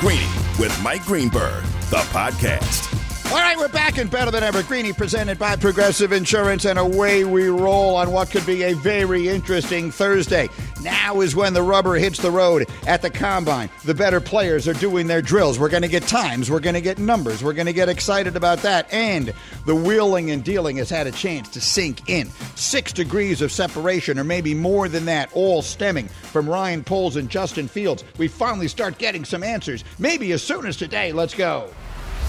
Greeny 0.00 0.26
with 0.58 0.78
Mike 0.82 1.04
Greenberg, 1.06 1.64
the 1.88 1.96
podcast. 2.12 3.05
All 3.28 3.42
right, 3.42 3.58
we're 3.58 3.66
back 3.68 3.98
in 3.98 4.06
Better 4.06 4.30
Than 4.30 4.44
Ever. 4.44 4.62
Greeny 4.62 4.92
presented 4.92 5.36
by 5.36 5.56
Progressive 5.56 6.12
Insurance, 6.12 6.64
and 6.64 6.78
away 6.78 7.24
we 7.24 7.48
roll 7.48 7.96
on 7.96 8.12
what 8.12 8.30
could 8.30 8.46
be 8.46 8.62
a 8.62 8.72
very 8.74 9.28
interesting 9.28 9.90
Thursday. 9.90 10.48
Now 10.80 11.20
is 11.20 11.34
when 11.34 11.52
the 11.52 11.62
rubber 11.62 11.96
hits 11.96 12.18
the 12.20 12.30
road 12.30 12.68
at 12.86 13.02
the 13.02 13.10
combine. 13.10 13.68
The 13.84 13.94
better 13.94 14.20
players 14.20 14.68
are 14.68 14.74
doing 14.74 15.08
their 15.08 15.20
drills. 15.20 15.58
We're 15.58 15.68
going 15.68 15.82
to 15.82 15.88
get 15.88 16.04
times, 16.04 16.52
we're 16.52 16.60
going 16.60 16.74
to 16.74 16.80
get 16.80 16.98
numbers, 16.98 17.42
we're 17.42 17.52
going 17.52 17.66
to 17.66 17.72
get 17.72 17.88
excited 17.88 18.36
about 18.36 18.58
that. 18.58 18.90
And 18.92 19.34
the 19.66 19.74
wheeling 19.74 20.30
and 20.30 20.44
dealing 20.44 20.76
has 20.76 20.88
had 20.88 21.08
a 21.08 21.12
chance 21.12 21.48
to 21.50 21.60
sink 21.60 22.08
in. 22.08 22.28
Six 22.54 22.92
degrees 22.92 23.42
of 23.42 23.50
separation, 23.50 24.20
or 24.20 24.24
maybe 24.24 24.54
more 24.54 24.88
than 24.88 25.04
that, 25.06 25.30
all 25.34 25.62
stemming 25.62 26.06
from 26.06 26.48
Ryan 26.48 26.84
Poles 26.84 27.16
and 27.16 27.28
Justin 27.28 27.66
Fields. 27.66 28.04
We 28.18 28.28
finally 28.28 28.68
start 28.68 28.98
getting 28.98 29.24
some 29.24 29.42
answers. 29.42 29.82
Maybe 29.98 30.30
as 30.30 30.44
soon 30.44 30.64
as 30.64 30.76
today. 30.76 31.12
Let's 31.12 31.34
go. 31.34 31.70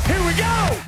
Here 0.08 0.26
we 0.26 0.34
go! 0.36 0.80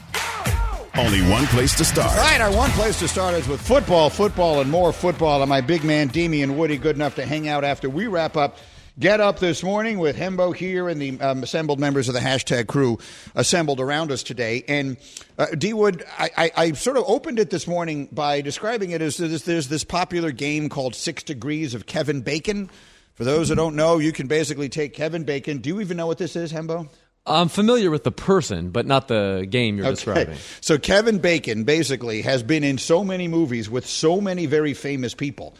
Only 0.95 1.21
one 1.29 1.45
place 1.47 1.75
to 1.75 1.85
start. 1.85 2.11
All 2.11 2.17
right, 2.17 2.41
our 2.41 2.51
one 2.51 2.71
place 2.71 2.99
to 2.99 3.07
start 3.07 3.35
is 3.35 3.47
with 3.47 3.61
football, 3.61 4.09
football, 4.09 4.59
and 4.59 4.69
more 4.71 4.91
football. 4.91 5.41
And 5.41 5.49
my 5.49 5.61
big 5.61 5.83
man, 5.83 6.07
Damien 6.07 6.57
Woody, 6.57 6.77
good 6.77 6.95
enough 6.95 7.15
to 7.15 7.25
hang 7.25 7.47
out 7.47 7.63
after 7.63 7.89
we 7.89 8.07
wrap 8.07 8.35
up. 8.35 8.57
Get 8.99 9.21
up 9.21 9.39
this 9.39 9.63
morning 9.63 9.99
with 9.99 10.17
Hembo 10.17 10.53
here 10.53 10.89
and 10.89 11.01
the 11.01 11.19
um, 11.21 11.43
assembled 11.43 11.79
members 11.79 12.09
of 12.09 12.13
the 12.13 12.19
hashtag 12.19 12.67
crew 12.67 12.97
assembled 13.33 13.79
around 13.79 14.11
us 14.11 14.23
today. 14.23 14.63
And 14.67 14.97
uh, 15.37 15.47
D 15.57 15.71
Wood, 15.71 16.03
I, 16.17 16.29
I, 16.35 16.51
I, 16.57 16.71
sort 16.73 16.97
of 16.97 17.05
opened 17.07 17.39
it 17.39 17.49
this 17.49 17.65
morning 17.65 18.09
by 18.11 18.41
describing 18.41 18.91
it 18.91 19.01
as 19.01 19.15
this, 19.15 19.43
there's 19.43 19.69
this 19.69 19.85
popular 19.85 20.31
game 20.31 20.67
called 20.67 20.95
Six 20.95 21.23
Degrees 21.23 21.73
of 21.73 21.85
Kevin 21.85 22.21
Bacon. 22.21 22.69
For 23.15 23.23
those 23.23 23.47
who 23.47 23.55
don't 23.55 23.75
know, 23.75 23.99
you 23.99 24.11
can 24.11 24.27
basically 24.27 24.67
take 24.67 24.93
Kevin 24.93 25.23
Bacon. 25.23 25.59
Do 25.59 25.69
you 25.69 25.79
even 25.79 25.95
know 25.95 26.07
what 26.07 26.17
this 26.17 26.35
is, 26.35 26.51
Hembo? 26.51 26.89
I'm 27.29 27.47
familiar 27.49 27.91
with 27.91 28.03
the 28.03 28.11
person, 28.11 28.69
but 28.71 28.85
not 28.85 29.07
the 29.07 29.47
game 29.49 29.77
you're 29.77 29.85
Okay. 29.87 29.95
describing. 29.95 30.37
So 30.61 30.77
Kevin 30.77 31.19
Bacon 31.19 31.63
basically 31.63 32.21
has 32.23 32.43
been 32.43 32.63
in 32.63 32.77
so 32.77 33.03
many 33.03 33.27
movies 33.27 33.69
with 33.69 33.85
so 33.85 34.19
many 34.19 34.45
very 34.45 34.73
famous 34.73 35.13
people 35.13 35.55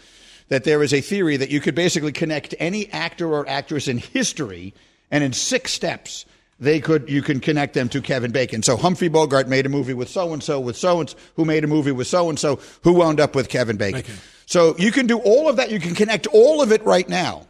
that 0.49 0.63
there 0.63 0.81
is 0.81 0.93
a 0.93 1.01
theory 1.01 1.37
that 1.37 1.49
you 1.51 1.59
could 1.59 1.75
basically 1.75 2.11
connect 2.11 2.55
any 2.59 2.91
actor 2.91 3.31
or 3.31 3.47
actress 3.47 3.87
in 3.87 3.99
history, 3.99 4.73
and 5.11 5.23
in 5.23 5.31
six 5.33 5.71
steps 5.71 6.25
they 6.59 6.79
could 6.81 7.07
you 7.09 7.21
can 7.21 7.39
connect 7.39 7.73
them 7.73 7.87
to 7.89 8.01
Kevin 8.01 8.31
Bacon. 8.31 8.61
So 8.63 8.75
Humphrey 8.75 9.07
Bogart 9.07 9.47
made 9.47 9.65
a 9.65 9.69
movie 9.69 9.93
with 9.93 10.09
so 10.09 10.33
and 10.33 10.43
so, 10.43 10.59
with 10.59 10.75
so 10.75 10.99
and 10.99 11.09
so, 11.09 11.17
who 11.35 11.45
made 11.45 11.63
a 11.63 11.67
movie 11.67 11.91
with 11.93 12.07
so 12.07 12.29
and 12.29 12.37
so, 12.37 12.59
who 12.83 12.93
wound 12.93 13.19
up 13.19 13.33
with 13.35 13.47
Kevin 13.47 13.77
Bacon. 13.77 14.03
So 14.45 14.75
you 14.77 14.91
can 14.91 15.05
do 15.07 15.19
all 15.19 15.47
of 15.47 15.55
that. 15.57 15.71
You 15.71 15.79
can 15.79 15.95
connect 15.95 16.27
all 16.27 16.61
of 16.61 16.71
it 16.71 16.83
right 16.83 17.07
now 17.07 17.45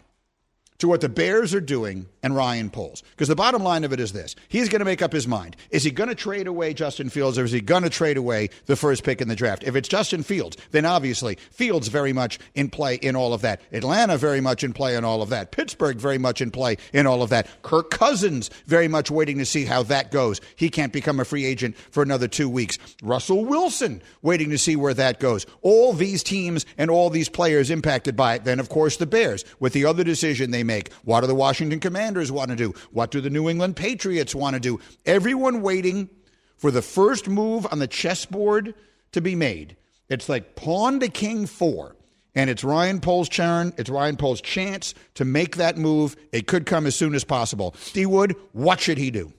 to 0.80 0.88
what 0.88 1.02
the 1.02 1.10
Bears 1.10 1.54
are 1.54 1.62
doing 1.62 2.08
and 2.24 2.36
Ryan 2.36 2.70
Poles. 2.70 3.04
Because 3.12 3.28
the 3.28 3.36
bottom 3.36 3.64
line 3.64 3.84
of 3.84 3.94
it 3.94 4.00
is 4.00 4.14
this 4.14 4.36
he's 4.48 4.70
going 4.70 4.80
to 4.80 4.86
make 4.86 5.02
up 5.02 5.14
his 5.14 5.28
mind. 5.28 5.56
Is 5.70 5.84
he 5.84 5.92
going 5.92 6.10
to 6.10 6.16
trade 6.16 6.48
away 6.48 6.74
Justin 6.74 7.10
Fields 7.10 7.38
or 7.38 7.44
is 7.44 7.52
he 7.52 7.62
going 7.62 7.84
to 7.84 7.90
trade 7.90 8.18
away 8.18 8.50
the 8.66 8.76
first 8.76 9.04
pick 9.04 9.22
in 9.22 9.28
the 9.28 9.36
draft? 9.36 9.64
If 9.64 9.76
it's 9.76 9.88
Justin 9.88 10.24
Fields, 10.24 10.58
then 10.72 10.86
obviously 10.86 11.36
Fields 11.52 11.90
very 11.90 12.14
much 12.14 12.40
in 12.56 12.70
play 12.70 12.96
in 12.96 13.16
all 13.16 13.34
of 13.34 13.42
that. 13.42 13.62
Atlanta 13.72 14.18
very 14.18 14.42
much 14.42 14.64
in 14.64 14.74
play 14.74 14.96
in 14.96 15.04
all 15.04 15.22
of 15.22 15.30
that. 15.30 15.52
Pittsburgh 15.52 15.98
very 15.98 16.18
much 16.18 16.42
in 16.42 16.52
play 16.52 16.78
in 16.94 17.06
all 17.06 17.22
of 17.22 17.30
that. 17.30 17.48
Kirk 17.62 17.90
Cousins 17.92 18.50
very 18.66 18.88
much 18.88 19.12
waiting 19.12 19.38
to 19.38 19.46
see 19.46 19.66
how 19.66 19.84
that 19.84 20.12
goes. 20.12 20.40
He 20.56 20.70
can't 20.70 20.94
become 20.94 21.20
a 21.20 21.26
free 21.26 21.46
agent 21.46 21.78
for 21.78 22.04
another 22.04 22.28
two 22.28 22.50
weeks. 22.50 22.78
Russell 23.04 23.46
Wilson 23.46 24.02
waiting 24.22 24.50
to 24.50 24.58
see 24.58 24.76
where 24.76 24.94
that 24.94 25.20
goes. 25.20 25.46
All 25.62 25.94
these 25.94 26.24
teams 26.24 26.66
and 26.78 26.90
all 26.90 27.10
these 27.10 27.30
players 27.30 27.70
impacted 27.70 28.16
by 28.16 28.36
it. 28.36 28.46
Then, 28.46 28.60
of 28.60 28.70
course, 28.70 28.98
the 28.98 29.06
Bears 29.06 29.44
with 29.60 29.74
the 29.74 29.86
other 29.86 30.04
decision 30.04 30.52
they 30.52 30.64
make. 30.70 30.94
What 31.04 31.22
do 31.22 31.28
the 31.28 31.36
Washington 31.36 31.80
Commanders 31.80 32.32
want 32.32 32.50
to 32.52 32.56
do? 32.56 32.74
What 32.92 33.12
do 33.12 33.20
the 33.20 33.30
New 33.30 33.50
England 33.50 33.76
Patriots 33.76 34.34
want 34.34 34.54
to 34.54 34.60
do? 34.60 34.80
Everyone 35.06 35.62
waiting 35.62 36.10
for 36.58 36.72
the 36.72 36.82
first 36.82 37.28
move 37.28 37.68
on 37.72 37.80
the 37.80 37.88
chessboard 37.88 38.74
to 39.12 39.22
be 39.22 39.36
made. 39.36 39.76
It's 40.08 40.30
like 40.30 40.56
pawn 40.56 41.00
to 41.02 41.10
king 41.10 41.46
four. 41.46 41.96
And 42.36 42.50
it's 42.50 42.64
Ryan 42.64 43.02
Poles' 43.02 43.28
turn. 43.28 43.74
It's 43.78 43.90
Ryan 43.90 44.16
Poles' 44.16 44.40
chance 44.40 44.94
to 45.16 45.26
make 45.26 45.58
that 45.58 45.78
move. 45.78 46.16
It 46.32 46.48
could 46.48 46.66
come 46.66 46.86
as 46.86 46.96
soon 46.96 47.16
as 47.16 47.24
possible. 47.24 47.76
D 47.94 48.06
Wood, 48.06 48.36
what 48.54 48.80
should 48.80 49.00
he 49.00 49.12
do? 49.12 49.34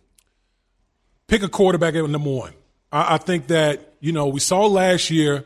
pick 1.31 1.43
a 1.45 1.49
quarterback 1.49 1.95
at 1.95 2.11
number 2.11 2.29
one. 2.29 2.53
I, 2.93 3.15
I 3.15 3.19
think 3.19 3.47
that 3.47 3.95
you 4.01 4.13
know 4.13 4.27
we 4.27 4.41
saw 4.41 4.67
last 4.67 5.11
year 5.11 5.45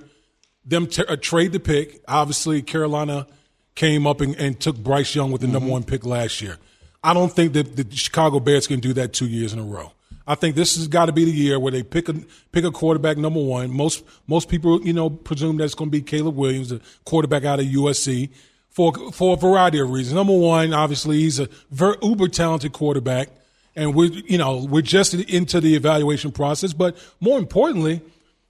them 0.64 0.86
t- 0.86 1.04
uh, 1.06 1.16
trade 1.16 1.52
the 1.52 1.60
pick. 1.60 2.02
Obviously, 2.08 2.62
Carolina 2.62 3.26
came 3.74 4.06
up 4.06 4.20
and, 4.20 4.34
and 4.36 4.58
took 4.58 4.76
Bryce 4.76 5.14
Young 5.14 5.32
with 5.32 5.40
the 5.40 5.46
number 5.46 5.66
mm-hmm. 5.66 5.72
one 5.72 5.82
pick 5.84 6.04
last 6.04 6.40
year. 6.40 6.58
I 7.02 7.12
don't 7.12 7.32
think 7.32 7.52
that 7.54 7.76
the 7.76 7.86
Chicago 7.94 8.40
Bears 8.40 8.66
can 8.66 8.80
do 8.80 8.92
that 8.94 9.12
two 9.12 9.26
years 9.26 9.52
in 9.52 9.58
a 9.58 9.64
row. 9.64 9.92
I 10.26 10.36
think 10.36 10.56
this 10.56 10.76
has 10.76 10.88
got 10.88 11.06
to 11.06 11.12
be 11.12 11.26
the 11.26 11.30
year 11.30 11.60
where 11.60 11.70
they 11.70 11.82
pick 11.82 12.08
a 12.08 12.14
pick 12.50 12.64
a 12.64 12.70
quarterback 12.70 13.18
number 13.18 13.42
one. 13.42 13.70
Most 13.70 14.04
most 14.26 14.48
people 14.48 14.80
you 14.82 14.94
know 14.94 15.10
presume 15.10 15.58
that's 15.58 15.74
going 15.74 15.90
to 15.90 15.92
be 15.92 16.00
Caleb 16.00 16.36
Williams, 16.36 16.70
the 16.70 16.80
quarterback 17.04 17.44
out 17.44 17.60
of 17.60 17.66
USC, 17.66 18.30
for 18.70 18.94
for 19.12 19.34
a 19.34 19.36
variety 19.36 19.80
of 19.80 19.90
reasons. 19.90 20.14
Number 20.14 20.32
one, 20.32 20.72
obviously, 20.72 21.18
he's 21.18 21.38
a 21.38 21.48
very 21.70 21.96
uber 22.02 22.28
talented 22.28 22.72
quarterback 22.72 23.28
and 23.76 23.94
we're 23.94 24.10
you 24.10 24.38
know 24.38 24.64
we're 24.64 24.82
just 24.82 25.14
into 25.14 25.60
the 25.60 25.74
evaluation 25.74 26.32
process. 26.32 26.72
But 26.72 26.96
more 27.20 27.38
importantly, 27.38 28.00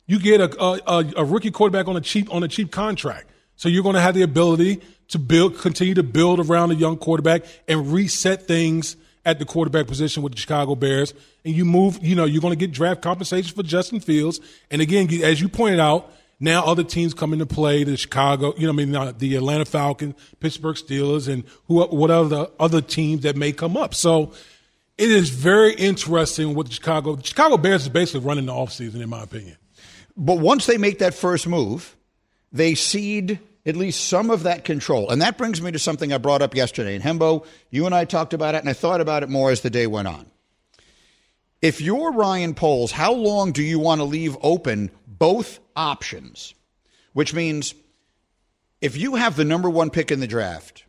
you 0.07 0.19
get 0.19 0.41
a 0.41 0.63
a, 0.63 1.13
a 1.17 1.25
rookie 1.25 1.51
quarterback 1.51 1.89
on 1.89 1.97
a 1.97 2.01
cheap 2.01 2.33
on 2.33 2.43
a 2.43 2.49
cheap 2.49 2.71
contract, 2.71 3.29
so 3.57 3.69
you're 3.69 3.83
going 3.83 3.95
to 3.95 4.01
have 4.01 4.15
the 4.15 4.23
ability 4.23 4.83
to 5.09 5.19
build, 5.19 5.59
continue 5.59 5.95
to 5.95 6.03
build 6.03 6.41
around 6.41 6.71
a 6.71 6.75
young 6.75 6.97
quarterback 6.97 7.45
and 7.69 7.93
reset 7.93 8.47
things 8.47 8.97
at 9.25 9.39
the 9.39 9.45
quarterback 9.45 9.87
position 9.87 10.23
with 10.23 10.33
the 10.35 10.39
Chicago 10.39 10.75
Bears. 10.75 11.15
And 11.45 11.55
you 11.55 11.65
move, 11.65 11.99
you 12.03 12.15
know, 12.15 12.25
you're 12.25 12.43
going 12.43 12.53
to 12.53 12.59
get 12.59 12.73
draft 12.73 13.03
compensation 13.03 13.55
for 13.55 13.63
Justin 13.63 14.01
Fields. 14.01 14.41
And 14.71 14.83
again, 14.83 15.09
as 15.23 15.41
you 15.41 15.49
pointed 15.49 15.81
out. 15.81 16.11
Now 16.41 16.65
other 16.65 16.83
teams 16.83 17.15
come 17.15 17.33
into 17.33 17.47
play, 17.47 17.85
the 17.85 17.97
Chicago, 17.97 18.55
you 18.59 18.67
know, 18.67 18.73
I 18.73 18.75
mean, 18.75 18.95
uh, 18.95 19.13
the 19.17 19.37
Atlanta 19.37 19.65
Falcons, 19.65 20.17
Pittsburgh 20.41 20.75
Steelers, 20.75 21.33
and 21.33 21.45
who, 21.69 21.81
what 21.85 22.11
other 22.11 22.49
other 22.59 22.81
teams 22.83 23.23
that 23.23 23.37
may 23.37 23.53
come 23.53 23.77
up. 23.77 23.95
So 23.95 24.33
it 24.99 25.11
is 25.11 25.31
very 25.31 25.75
interesting 25.75 26.55
with 26.55 26.67
the 26.67 26.75
Chicago. 26.75 27.15
The 27.15 27.23
Chicago 27.23 27.57
Bears 27.57 27.83
is 27.83 27.89
basically 27.89 28.27
running 28.27 28.47
the 28.47 28.53
offseason, 28.53 29.01
in 29.01 29.09
my 29.09 29.23
opinion. 29.23 29.57
But 30.17 30.39
once 30.39 30.67
they 30.67 30.77
make 30.77 30.99
that 30.99 31.15
first 31.15 31.47
move, 31.47 31.97
they 32.55 32.75
cede 32.75 33.41
at 33.67 33.77
least 33.77 34.09
some 34.09 34.31
of 34.31 34.45
that 34.45 34.65
control. 34.65 35.11
And 35.11 35.21
that 35.21 35.37
brings 35.37 35.61
me 35.61 35.73
to 35.73 35.79
something 35.79 36.13
I 36.13 36.19
brought 36.19 36.41
up 36.41 36.55
yesterday. 36.55 36.95
And 36.95 37.03
Hembo, 37.05 37.45
you 37.71 37.85
and 37.85 37.95
I 37.95 38.05
talked 38.05 38.33
about 38.33 38.55
it, 38.55 38.59
and 38.59 38.69
I 38.69 38.75
thought 38.75 39.01
about 39.01 39.23
it 39.23 39.29
more 39.29 39.51
as 39.51 39.61
the 39.61 39.71
day 39.71 39.87
went 39.87 40.09
on. 40.09 40.27
If 41.61 41.81
you're 41.81 42.13
Ryan 42.13 42.55
Poles, 42.55 42.93
how 42.93 43.13
long 43.13 43.53
do 43.53 43.63
you 43.63 43.79
want 43.79 44.01
to 44.01 44.05
leave 44.05 44.37
open 44.43 44.91
both 45.07 45.59
options? 45.75 46.55
Which 47.13 47.35
means 47.35 47.75
if 48.81 48.97
you 48.97 49.17
have 49.17 49.35
the 49.35 49.45
number 49.45 49.71
one 49.71 49.91
pick 49.91 50.13
in 50.13 50.21
the 50.21 50.27
draft, 50.27 50.85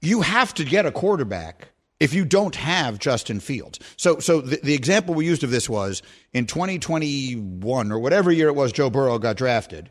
you 0.00 0.22
have 0.22 0.54
to 0.54 0.64
get 0.64 0.86
a 0.86 0.92
quarterback 0.92 1.68
if 1.98 2.14
you 2.14 2.24
don't 2.24 2.54
have 2.54 2.98
Justin 2.98 3.40
Fields. 3.40 3.80
So, 3.96 4.18
so 4.18 4.40
the, 4.40 4.60
the 4.62 4.74
example 4.74 5.14
we 5.14 5.26
used 5.26 5.42
of 5.42 5.50
this 5.50 5.68
was 5.68 6.02
in 6.32 6.46
2021 6.46 7.92
or 7.92 7.98
whatever 7.98 8.30
year 8.30 8.48
it 8.48 8.54
was 8.54 8.72
Joe 8.72 8.90
Burrow 8.90 9.18
got 9.18 9.36
drafted. 9.36 9.90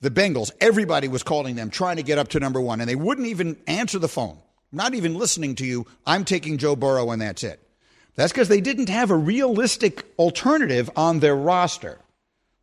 The 0.00 0.10
Bengals, 0.10 0.50
everybody 0.60 1.08
was 1.08 1.22
calling 1.22 1.56
them, 1.56 1.70
trying 1.70 1.96
to 1.96 2.02
get 2.02 2.18
up 2.18 2.28
to 2.28 2.40
number 2.40 2.60
one, 2.60 2.80
and 2.80 2.88
they 2.88 2.94
wouldn't 2.96 3.26
even 3.26 3.56
answer 3.66 3.98
the 3.98 4.08
phone. 4.08 4.38
Not 4.70 4.94
even 4.94 5.14
listening 5.14 5.54
to 5.56 5.66
you. 5.66 5.86
I'm 6.06 6.24
taking 6.24 6.58
Joe 6.58 6.76
Burrow, 6.76 7.10
and 7.10 7.20
that's 7.20 7.42
it. 7.42 7.60
That's 8.14 8.32
because 8.32 8.48
they 8.48 8.60
didn't 8.60 8.88
have 8.90 9.10
a 9.10 9.16
realistic 9.16 10.04
alternative 10.18 10.90
on 10.94 11.20
their 11.20 11.34
roster. 11.36 11.98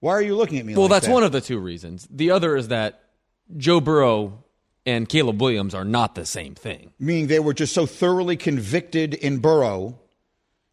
Why 0.02 0.12
are 0.12 0.22
you 0.22 0.36
looking 0.36 0.60
at 0.60 0.66
me 0.66 0.74
Well, 0.76 0.84
like 0.84 0.92
that's 0.92 1.08
that? 1.08 1.14
one 1.14 1.24
of 1.24 1.32
the 1.32 1.42
two 1.42 1.60
reasons. 1.60 2.08
The 2.12 2.32
other 2.32 2.56
is 2.56 2.68
that 2.70 3.02
Joe 3.58 3.80
Burrow 3.82 4.44
and 4.86 5.10
Caleb 5.10 5.42
Williams 5.42 5.74
are 5.74 5.86
not 5.86 6.16
the 6.16 6.26
same 6.26 6.56
thing. 6.56 6.92
meaning 7.00 7.28
they 7.28 7.40
were 7.40 7.54
just 7.54 7.74
so 7.74 7.86
thoroughly 7.86 8.38
convicted 8.38 9.14
in 9.14 9.40
Burrow. 9.40 10.00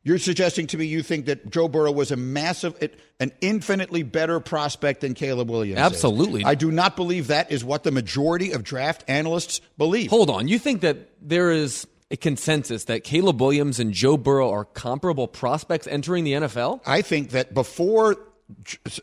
You're 0.04 0.18
suggesting 0.18 0.66
to 0.68 0.78
me 0.78 0.86
you 0.86 1.02
think 1.02 1.26
that 1.26 1.48
Joe 1.50 1.68
Burrow 1.68 1.92
was 1.92 2.10
a 2.10 2.16
massive, 2.16 2.76
an 3.20 3.30
infinitely 3.40 4.02
better 4.02 4.40
prospect 4.40 5.02
than 5.02 5.14
Caleb 5.14 5.48
Williams. 5.48 5.78
is. 5.78 5.84
Absolutely. 5.84 6.44
I 6.44 6.56
do 6.56 6.72
not 6.72 6.96
believe 6.96 7.28
that 7.28 7.52
is 7.52 7.64
what 7.64 7.84
the 7.84 7.92
majority 7.92 8.50
of 8.50 8.64
draft 8.64 9.04
analysts 9.06 9.60
believe. 9.78 10.10
Hold 10.10 10.28
on. 10.28 10.48
You 10.48 10.58
think 10.58 10.80
that 10.80 11.10
there 11.20 11.52
is 11.52 11.86
a 12.10 12.16
consensus 12.16 12.84
that 12.84 13.04
Caleb 13.04 13.40
Williams 13.40 13.78
and 13.78 13.92
Joe 13.92 14.16
Burrow 14.16 14.50
are 14.50 14.64
comparable 14.64 15.28
prospects 15.28 15.86
entering 15.86 16.24
the 16.24 16.32
NFL? 16.32 16.80
I 16.84 17.02
think 17.02 17.30
that 17.30 17.54
before 17.54 18.16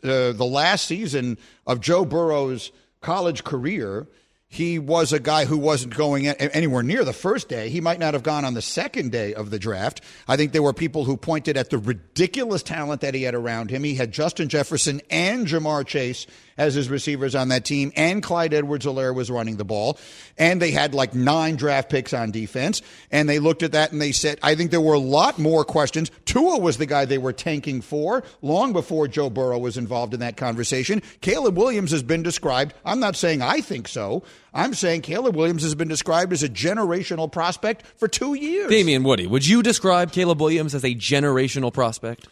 uh, 0.04 0.32
the 0.32 0.48
last 0.48 0.86
season 0.86 1.38
of 1.66 1.80
Joe 1.80 2.04
Burrow's 2.04 2.72
college 3.00 3.42
career, 3.42 4.06
he 4.52 4.80
was 4.80 5.12
a 5.12 5.20
guy 5.20 5.44
who 5.44 5.56
wasn't 5.56 5.96
going 5.96 6.26
anywhere 6.26 6.82
near 6.82 7.04
the 7.04 7.12
first 7.12 7.48
day. 7.48 7.70
He 7.70 7.80
might 7.80 8.00
not 8.00 8.14
have 8.14 8.24
gone 8.24 8.44
on 8.44 8.54
the 8.54 8.60
second 8.60 9.12
day 9.12 9.32
of 9.32 9.50
the 9.50 9.60
draft. 9.60 10.00
I 10.26 10.36
think 10.36 10.50
there 10.50 10.62
were 10.62 10.72
people 10.72 11.04
who 11.04 11.16
pointed 11.16 11.56
at 11.56 11.70
the 11.70 11.78
ridiculous 11.78 12.64
talent 12.64 13.00
that 13.02 13.14
he 13.14 13.22
had 13.22 13.36
around 13.36 13.70
him. 13.70 13.84
He 13.84 13.94
had 13.94 14.10
Justin 14.10 14.48
Jefferson 14.48 15.02
and 15.08 15.46
Ja'Marr 15.46 15.86
Chase 15.86 16.26
as 16.56 16.74
his 16.74 16.88
receivers 16.88 17.34
on 17.34 17.48
that 17.48 17.64
team, 17.64 17.92
and 17.96 18.22
Clyde 18.22 18.54
Edwards 18.54 18.86
Helaire 18.86 19.14
was 19.14 19.30
running 19.30 19.56
the 19.56 19.64
ball. 19.64 19.98
And 20.38 20.60
they 20.60 20.70
had 20.70 20.94
like 20.94 21.14
nine 21.14 21.56
draft 21.56 21.90
picks 21.90 22.12
on 22.12 22.30
defense. 22.30 22.82
And 23.10 23.28
they 23.28 23.38
looked 23.38 23.62
at 23.62 23.72
that 23.72 23.92
and 23.92 24.00
they 24.00 24.12
said, 24.12 24.38
I 24.42 24.54
think 24.54 24.70
there 24.70 24.80
were 24.80 24.94
a 24.94 24.98
lot 24.98 25.38
more 25.38 25.64
questions. 25.64 26.10
Tua 26.24 26.58
was 26.58 26.78
the 26.78 26.86
guy 26.86 27.04
they 27.04 27.18
were 27.18 27.32
tanking 27.32 27.80
for 27.80 28.22
long 28.42 28.72
before 28.72 29.08
Joe 29.08 29.30
Burrow 29.30 29.58
was 29.58 29.76
involved 29.76 30.14
in 30.14 30.20
that 30.20 30.36
conversation. 30.36 31.02
Caleb 31.20 31.56
Williams 31.56 31.90
has 31.90 32.02
been 32.02 32.22
described, 32.22 32.74
I'm 32.84 33.00
not 33.00 33.16
saying 33.16 33.42
I 33.42 33.60
think 33.60 33.88
so. 33.88 34.22
I'm 34.52 34.74
saying 34.74 35.02
Caleb 35.02 35.36
Williams 35.36 35.62
has 35.62 35.74
been 35.74 35.88
described 35.88 36.32
as 36.32 36.42
a 36.42 36.48
generational 36.48 37.30
prospect 37.30 37.86
for 37.96 38.08
two 38.08 38.34
years. 38.34 38.68
Damien 38.68 39.04
Woody, 39.04 39.26
would 39.26 39.46
you 39.46 39.62
describe 39.62 40.12
Caleb 40.12 40.40
Williams 40.40 40.74
as 40.74 40.84
a 40.84 40.94
generational 40.94 41.72
prospect? 41.72 42.26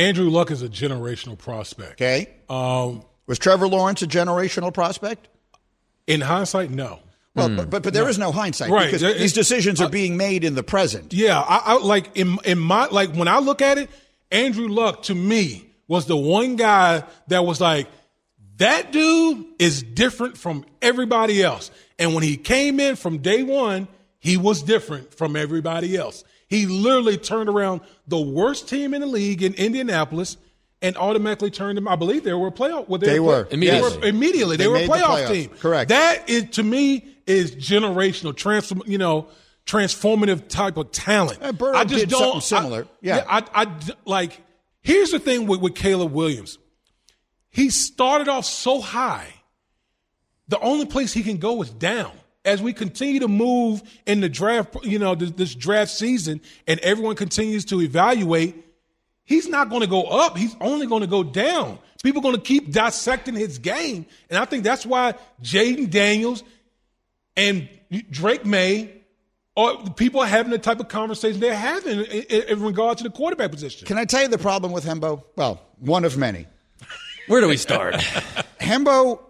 Andrew 0.00 0.30
Luck 0.30 0.50
is 0.50 0.62
a 0.62 0.68
generational 0.68 1.36
prospect. 1.36 1.92
Okay. 1.92 2.30
Um, 2.48 3.04
was 3.26 3.38
Trevor 3.38 3.68
Lawrence 3.68 4.02
a 4.02 4.06
generational 4.06 4.72
prospect? 4.72 5.28
In 6.06 6.20
hindsight, 6.20 6.70
no. 6.70 7.00
Well, 7.34 7.48
mm. 7.48 7.56
but, 7.56 7.70
but, 7.70 7.82
but 7.84 7.92
there 7.92 8.04
no. 8.04 8.10
is 8.10 8.18
no 8.18 8.32
hindsight 8.32 8.70
right. 8.70 8.90
because 8.90 9.02
these 9.18 9.32
decisions 9.32 9.80
are 9.80 9.88
being 9.88 10.16
made 10.16 10.42
in 10.42 10.54
the 10.54 10.64
present. 10.64 11.12
Yeah, 11.12 11.38
I, 11.38 11.62
I 11.64 11.78
like 11.78 12.16
in 12.16 12.38
in 12.44 12.58
my 12.58 12.86
like 12.86 13.14
when 13.14 13.28
I 13.28 13.38
look 13.38 13.62
at 13.62 13.78
it, 13.78 13.88
Andrew 14.32 14.68
Luck 14.68 15.04
to 15.04 15.14
me 15.14 15.70
was 15.86 16.06
the 16.06 16.16
one 16.16 16.56
guy 16.56 17.04
that 17.28 17.44
was 17.44 17.60
like 17.60 17.86
that 18.56 18.90
dude 18.90 19.44
is 19.58 19.82
different 19.82 20.36
from 20.36 20.64
everybody 20.82 21.42
else. 21.42 21.70
And 21.98 22.14
when 22.14 22.24
he 22.24 22.36
came 22.36 22.80
in 22.80 22.96
from 22.96 23.18
day 23.18 23.42
one, 23.42 23.86
he 24.18 24.36
was 24.36 24.62
different 24.62 25.14
from 25.14 25.36
everybody 25.36 25.96
else. 25.96 26.24
He 26.50 26.66
literally 26.66 27.16
turned 27.16 27.48
around 27.48 27.80
the 28.08 28.20
worst 28.20 28.68
team 28.68 28.92
in 28.92 29.00
the 29.00 29.06
league 29.06 29.42
in 29.42 29.54
Indianapolis 29.54 30.36
and 30.82 30.96
automatically 30.96 31.50
turned 31.50 31.78
them. 31.78 31.86
I 31.86 31.94
believe 31.94 32.24
they 32.24 32.34
were 32.34 32.48
a 32.48 32.52
playoff. 32.52 32.88
Well, 32.88 32.98
they, 32.98 33.06
they 33.06 33.20
were 33.20 33.46
immediately. 33.52 33.90
They 33.90 33.98
were, 33.98 34.06
immediately. 34.06 34.56
They, 34.56 34.64
they 34.64 34.68
were 34.68 34.76
a 34.76 34.88
playoff 34.88 35.28
team. 35.28 35.50
Correct. 35.60 35.90
That 35.90 36.28
is 36.28 36.50
to 36.50 36.64
me 36.64 37.06
is 37.24 37.54
generational, 37.54 38.36
transform. 38.36 38.82
You 38.84 38.98
know, 38.98 39.28
transformative 39.64 40.48
type 40.48 40.76
of 40.76 40.90
talent. 40.90 41.38
I 41.40 41.84
just 41.84 42.00
did 42.00 42.08
don't, 42.10 42.20
something 42.20 42.40
similar. 42.40 42.82
I, 42.82 42.88
yeah. 43.00 43.24
I, 43.28 43.44
I, 43.54 43.80
like. 44.04 44.42
Here's 44.82 45.10
the 45.12 45.20
thing 45.20 45.46
with, 45.46 45.60
with 45.60 45.76
Caleb 45.76 46.10
Williams. 46.12 46.58
He 47.50 47.70
started 47.70 48.28
off 48.28 48.44
so 48.44 48.80
high. 48.80 49.34
The 50.48 50.58
only 50.58 50.86
place 50.86 51.12
he 51.12 51.22
can 51.22 51.36
go 51.36 51.62
is 51.62 51.70
down 51.70 52.12
as 52.44 52.62
we 52.62 52.72
continue 52.72 53.20
to 53.20 53.28
move 53.28 53.82
in 54.06 54.20
the 54.20 54.28
draft, 54.28 54.84
you 54.84 54.98
know, 54.98 55.14
this, 55.14 55.30
this 55.32 55.54
draft 55.54 55.90
season, 55.90 56.40
and 56.66 56.80
everyone 56.80 57.16
continues 57.16 57.64
to 57.66 57.80
evaluate, 57.80 58.56
he's 59.24 59.48
not 59.48 59.68
going 59.68 59.82
to 59.82 59.86
go 59.86 60.04
up. 60.04 60.36
He's 60.36 60.56
only 60.60 60.86
going 60.86 61.02
to 61.02 61.06
go 61.06 61.22
down. 61.22 61.78
People 62.02 62.20
are 62.20 62.22
going 62.22 62.36
to 62.36 62.40
keep 62.40 62.72
dissecting 62.72 63.34
his 63.34 63.58
game, 63.58 64.06
and 64.30 64.38
I 64.38 64.46
think 64.46 64.64
that's 64.64 64.86
why 64.86 65.14
Jayden 65.42 65.90
Daniels 65.90 66.42
and 67.36 67.68
Drake 68.10 68.46
Maye 68.46 69.00
or 69.56 69.90
people 69.90 70.20
are 70.20 70.26
having 70.26 70.50
the 70.50 70.58
type 70.58 70.80
of 70.80 70.88
conversation 70.88 71.40
they're 71.40 71.54
having 71.54 72.00
in, 72.00 72.04
in, 72.04 72.42
in 72.42 72.62
regard 72.62 72.98
to 72.98 73.04
the 73.04 73.10
quarterback 73.10 73.50
position. 73.50 73.86
Can 73.86 73.98
I 73.98 74.04
tell 74.04 74.22
you 74.22 74.28
the 74.28 74.38
problem 74.38 74.72
with 74.72 74.84
Hembo? 74.84 75.24
Well, 75.36 75.60
one 75.78 76.04
of 76.04 76.16
many. 76.16 76.46
Where 77.26 77.40
do 77.40 77.48
we 77.48 77.56
start? 77.56 77.94
Hembo 78.60 79.20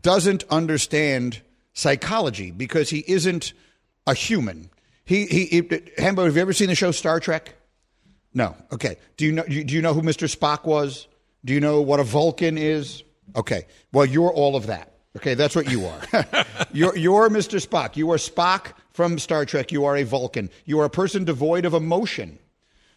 doesn't 0.00 0.44
understand 0.50 1.40
psychology 1.74 2.50
because 2.50 2.88
he 2.88 3.04
isn't 3.06 3.52
a 4.06 4.14
human. 4.14 4.70
He, 5.04 5.26
he, 5.26 5.44
he 5.46 5.62
Hembo, 5.62 6.24
have 6.24 6.36
you 6.36 6.42
ever 6.42 6.54
seen 6.54 6.68
the 6.68 6.74
show 6.74 6.90
Star 6.90 7.20
Trek? 7.20 7.54
No. 8.32 8.56
Okay. 8.72 8.96
Do 9.16 9.26
you 9.26 9.32
know, 9.32 9.44
do 9.44 9.60
you 9.60 9.82
know 9.82 9.92
who 9.92 10.02
Mr. 10.02 10.34
Spock 10.34 10.64
was? 10.64 11.06
Do 11.44 11.52
you 11.52 11.60
know 11.60 11.82
what 11.82 12.00
a 12.00 12.04
Vulcan 12.04 12.56
is? 12.56 13.04
Okay. 13.36 13.66
Well, 13.92 14.06
you're 14.06 14.32
all 14.32 14.56
of 14.56 14.66
that. 14.66 14.92
Okay. 15.16 15.34
That's 15.34 15.54
what 15.54 15.70
you 15.70 15.86
are. 15.86 16.26
you're, 16.72 16.96
you're 16.96 17.28
Mr. 17.28 17.64
Spock. 17.64 17.96
You 17.96 18.10
are 18.12 18.16
Spock 18.16 18.72
from 18.92 19.18
Star 19.18 19.44
Trek. 19.44 19.70
You 19.70 19.84
are 19.84 19.96
a 19.96 20.04
Vulcan. 20.04 20.50
You 20.64 20.80
are 20.80 20.84
a 20.84 20.90
person 20.90 21.24
devoid 21.24 21.64
of 21.64 21.74
emotion. 21.74 22.38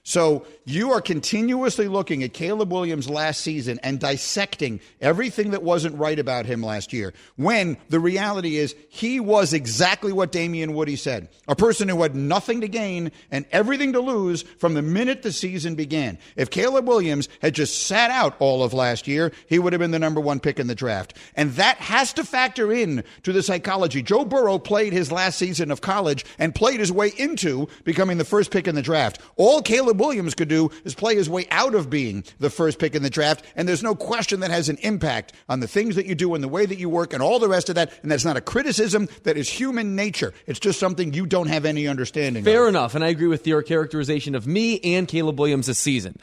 So 0.07 0.45
you 0.63 0.94
are 0.94 1.01
continuously 1.01 1.89
looking 1.89 2.24
at 2.24 2.31
Caleb 2.31 2.71
Williams 2.71 3.09
last 3.09 3.42
season 3.42 3.77
and 3.83 4.00
dissecting 4.00 4.80
everything 5.01 5.51
that 5.51 5.63
wasn't 5.63 5.98
right 5.98 6.18
about 6.18 6.45
him 6.45 6.63
last 6.63 6.94
year. 6.94 7.13
When 7.36 7.75
the 7.89 8.00
reality 8.00 8.56
is 8.56 8.74
he 8.88 9.19
was 9.19 9.51
exactly 9.51 10.13
what 10.13 10.31
Damien 10.31 10.74
Woody 10.74 10.95
said. 10.95 11.27
A 11.50 11.57
person 11.57 11.89
who 11.89 12.01
had 12.01 12.15
nothing 12.15 12.62
to 12.62 12.69
gain 12.69 13.12
and 13.31 13.45
everything 13.51 13.92
to 13.94 14.00
lose 14.00 14.44
from 14.44 14.75
the 14.75 14.81
minute 14.81 15.24
the 15.24 15.31
season 15.33 15.75
began. 15.75 16.18
If 16.38 16.51
Caleb 16.51 16.88
Williams 16.88 17.27
had 17.42 17.53
just 17.53 17.86
sat 17.86 18.10
out 18.10 18.38
all 18.39 18.63
of 18.63 18.74
last 18.74 19.10
year, 19.10 19.33
he 19.48 19.60
would 19.60 19.74
have 19.74 19.81
been 19.81 19.92
the 19.92 20.00
number 20.00 20.21
one 20.21 20.39
pick 20.39 20.57
in 20.57 20.68
the 20.68 20.75
draft. 20.75 21.18
And 21.36 21.51
that 21.56 21.80
has 21.80 22.13
to 22.13 22.24
factor 22.24 22.71
in 22.71 23.03
to 23.24 23.33
the 23.33 23.44
psychology. 23.44 24.01
Joe 24.01 24.24
Burrow 24.24 24.57
played 24.57 24.94
his 24.94 25.12
last 25.12 25.38
season 25.38 25.69
of 25.69 25.81
college 25.81 26.24
and 26.39 26.56
played 26.56 26.80
his 26.80 26.94
way 26.94 27.12
into 27.18 27.68
becoming 27.83 28.18
the 28.18 28.24
first 28.24 28.51
pick 28.51 28.69
in 28.69 28.75
the 28.75 28.81
draft. 28.81 29.19
All 29.36 29.62
Caleb 29.62 29.97
Williams 29.98 30.34
could 30.34 30.48
do 30.48 30.72
is 30.84 30.96
play 30.96 31.16
his 31.16 31.30
way 31.30 31.48
out 31.52 31.76
of 31.76 31.90
being 31.90 32.24
the 32.40 32.50
first 32.50 32.80
pick 32.80 32.96
in 32.96 33.04
the 33.04 33.10
draft. 33.10 33.44
And 33.56 33.68
there's 33.68 33.84
no 33.84 33.96
question 33.96 34.40
that 34.42 34.52
has 34.52 34.70
an 34.70 34.78
impact 34.82 35.34
on 35.50 35.60
the 35.60 35.68
things 35.68 35.96
that 35.96 36.06
you 36.06 36.16
do 36.16 36.34
and 36.36 36.44
the 36.44 36.48
way 36.48 36.66
that 36.66 36.78
you 36.78 36.90
work 36.90 37.14
and 37.14 37.22
all 37.22 37.40
the 37.40 37.50
rest 37.50 37.70
of 37.70 37.76
that. 37.76 37.92
And 38.02 38.12
that's 38.12 38.26
not 38.26 38.38
a 38.38 38.42
criticism. 38.42 39.08
That 39.24 39.38
is 39.38 39.50
human 39.50 39.96
nature. 39.96 40.34
It's 40.46 40.60
just 40.60 40.80
something 40.80 41.14
you 41.14 41.26
don't 41.26 41.48
have 41.48 41.66
any 41.66 41.88
understanding 41.88 42.44
Fair 42.44 42.64
of. 42.64 42.70
enough. 42.70 42.96
And 42.96 43.04
I 43.04 43.10
agree 43.10 43.28
with 43.28 43.46
your 43.48 43.62
characterization 43.64 44.36
of 44.36 44.48
me 44.48 44.80
and 44.82 45.08
Caleb 45.08 45.40
Williams 45.40 45.68
this 45.68 45.80
season. 45.80 46.18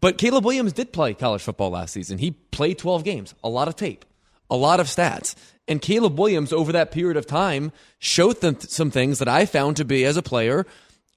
But 0.00 0.18
Caleb 0.18 0.44
Williams 0.44 0.72
did 0.72 0.92
play 0.92 1.14
college 1.14 1.42
football 1.42 1.70
last 1.70 1.92
season. 1.92 2.18
He 2.18 2.30
played 2.30 2.78
12 2.78 3.04
games, 3.04 3.34
a 3.42 3.48
lot 3.48 3.68
of 3.68 3.76
tape, 3.76 4.04
a 4.48 4.56
lot 4.56 4.80
of 4.80 4.86
stats. 4.86 5.34
And 5.66 5.82
Caleb 5.82 6.18
Williams, 6.18 6.52
over 6.52 6.72
that 6.72 6.92
period 6.92 7.16
of 7.16 7.26
time, 7.26 7.72
showed 7.98 8.40
them 8.40 8.58
some 8.60 8.90
things 8.90 9.18
that 9.18 9.28
I 9.28 9.44
found 9.44 9.76
to 9.76 9.84
be, 9.84 10.04
as 10.04 10.16
a 10.16 10.22
player, 10.22 10.66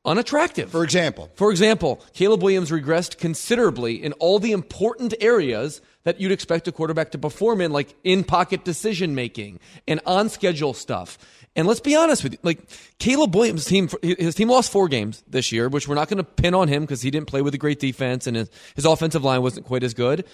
unattractive. 0.06 0.72
For 0.72 0.84
example, 0.84 1.30
for 1.36 1.52
example, 1.52 2.04
Caleb 2.14 2.42
Williams 2.42 2.72
regressed 2.72 3.18
considerably 3.18 4.04
in 4.04 4.14
all 4.14 4.40
the 4.40 4.52
important 4.52 5.14
areas 5.22 5.82
that 6.04 6.20
you'd 6.20 6.32
expect 6.32 6.68
a 6.68 6.72
quarterback 6.72 7.12
to 7.12 7.18
perform 7.18 7.62
in, 7.62 7.72
like 7.72 7.94
in 8.04 8.24
pocket 8.24 8.64
decision 8.66 9.14
making 9.14 9.60
and 9.88 10.00
on 10.06 10.30
schedule 10.30 10.74
stuff. 10.74 11.18
And 11.56 11.68
let's 11.68 11.82
be 11.82 11.96
honest 11.96 12.24
with 12.24 12.34
you, 12.34 12.40
like 12.44 12.60
Caleb 12.98 13.36
Williams' 13.36 13.66
team, 13.66 13.90
his 14.02 14.36
team 14.36 14.50
lost 14.50 14.72
four 14.72 14.88
games 14.88 15.24
this 15.28 15.52
year, 15.52 15.68
which 15.68 15.88
we're 15.88 15.96
not 15.96 16.08
going 16.08 16.18
to 16.18 16.24
pin 16.24 16.56
on 16.56 16.68
him 16.68 16.84
because 16.84 17.02
he 17.02 17.12
didn't 17.12 17.28
play 17.28 17.42
with 17.42 17.54
a 17.54 17.58
great 17.58 17.80
defense 17.80 18.26
and 18.26 18.38
his, 18.38 18.50
his 18.76 18.86
offensive 18.86 19.24
line 19.24 19.42
wasn't 19.42 19.66
quite 19.66 19.84
as 19.84 19.94
good. 19.94 20.26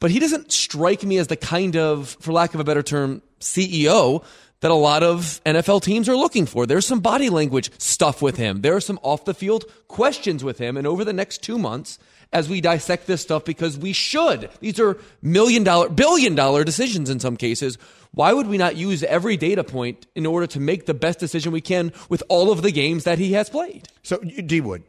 But 0.00 0.10
he 0.10 0.18
doesn't 0.18 0.52
strike 0.52 1.04
me 1.04 1.18
as 1.18 1.28
the 1.28 1.36
kind 1.36 1.76
of, 1.76 2.16
for 2.20 2.32
lack 2.32 2.52
of 2.52 2.60
a 2.60 2.64
better 2.64 2.82
term, 2.82 3.22
CEO 3.40 4.24
that 4.60 4.70
a 4.70 4.74
lot 4.74 5.02
of 5.02 5.40
NFL 5.44 5.82
teams 5.82 6.08
are 6.08 6.16
looking 6.16 6.46
for. 6.46 6.66
There's 6.66 6.86
some 6.86 7.00
body 7.00 7.28
language 7.30 7.70
stuff 7.78 8.22
with 8.22 8.36
him. 8.36 8.62
There 8.62 8.74
are 8.74 8.80
some 8.80 8.98
off 9.02 9.24
the 9.24 9.34
field 9.34 9.64
questions 9.88 10.42
with 10.42 10.58
him. 10.58 10.76
And 10.76 10.86
over 10.86 11.04
the 11.04 11.12
next 11.12 11.42
two 11.42 11.58
months, 11.58 11.98
as 12.32 12.48
we 12.48 12.60
dissect 12.60 13.06
this 13.06 13.22
stuff, 13.22 13.44
because 13.44 13.78
we 13.78 13.92
should, 13.92 14.50
these 14.60 14.80
are 14.80 14.98
million 15.22 15.62
dollar, 15.64 15.88
billion 15.88 16.34
dollar 16.34 16.64
decisions 16.64 17.10
in 17.10 17.20
some 17.20 17.36
cases. 17.36 17.78
Why 18.12 18.32
would 18.32 18.46
we 18.46 18.56
not 18.56 18.76
use 18.76 19.02
every 19.02 19.36
data 19.36 19.62
point 19.62 20.06
in 20.14 20.24
order 20.24 20.46
to 20.48 20.60
make 20.60 20.86
the 20.86 20.94
best 20.94 21.18
decision 21.18 21.52
we 21.52 21.60
can 21.60 21.92
with 22.08 22.22
all 22.28 22.50
of 22.50 22.62
the 22.62 22.72
games 22.72 23.04
that 23.04 23.18
he 23.18 23.32
has 23.34 23.50
played? 23.50 23.88
So, 24.02 24.16
D 24.18 24.60
Wood, 24.60 24.84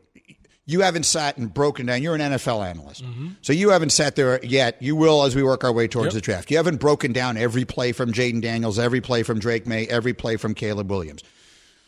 you 0.67 0.81
haven't 0.81 1.03
sat 1.03 1.37
and 1.37 1.51
broken 1.51 1.85
down. 1.85 2.03
You're 2.03 2.13
an 2.13 2.21
NFL 2.21 2.67
analyst, 2.67 3.03
mm-hmm. 3.03 3.29
so 3.41 3.53
you 3.53 3.69
haven't 3.69 3.91
sat 3.91 4.17
there 4.17 4.43
yet. 4.43 4.75
You 4.81 4.95
will 4.97 5.23
as 5.23 5.33
we 5.33 5.41
work 5.41 5.63
our 5.63 5.71
way 5.71 5.87
towards 5.87 6.07
yep. 6.07 6.13
the 6.13 6.21
draft. 6.21 6.51
You 6.51 6.57
haven't 6.57 6.81
broken 6.81 7.13
down 7.13 7.37
every 7.37 7.63
play 7.65 7.93
from 7.93 8.11
Jayden 8.11 8.41
Daniels, 8.41 8.77
every 8.77 9.01
play 9.01 9.23
from 9.23 9.39
Drake 9.39 9.65
Maye, 9.65 9.87
every 9.87 10.13
play 10.13 10.35
from 10.35 10.53
Caleb 10.53 10.91
Williams. 10.91 11.23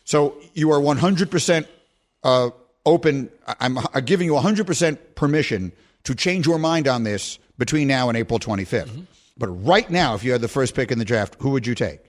So 0.05 0.41
you 0.53 0.71
are 0.71 0.79
100 0.79 1.29
percent 1.29 1.67
uh, 2.23 2.51
open. 2.85 3.29
I'm, 3.59 3.77
giving 4.05 4.25
you 4.25 4.33
100 4.33 4.65
percent 4.65 5.15
permission 5.15 5.73
to 6.05 6.15
change 6.15 6.47
your 6.47 6.57
mind 6.57 6.87
on 6.87 7.03
this 7.03 7.37
between 7.57 7.89
now 7.89 8.07
and 8.07 8.17
April 8.17 8.39
25th. 8.39 8.85
Mm-hmm. 8.85 9.01
But 9.37 9.47
right 9.47 9.89
now, 9.89 10.15
if 10.15 10.23
you 10.23 10.31
had 10.31 10.41
the 10.41 10.47
first 10.47 10.73
pick 10.73 10.89
in 10.89 10.99
the 10.99 11.05
draft, 11.05 11.35
who 11.39 11.49
would 11.51 11.67
you 11.67 11.75
take? 11.75 11.99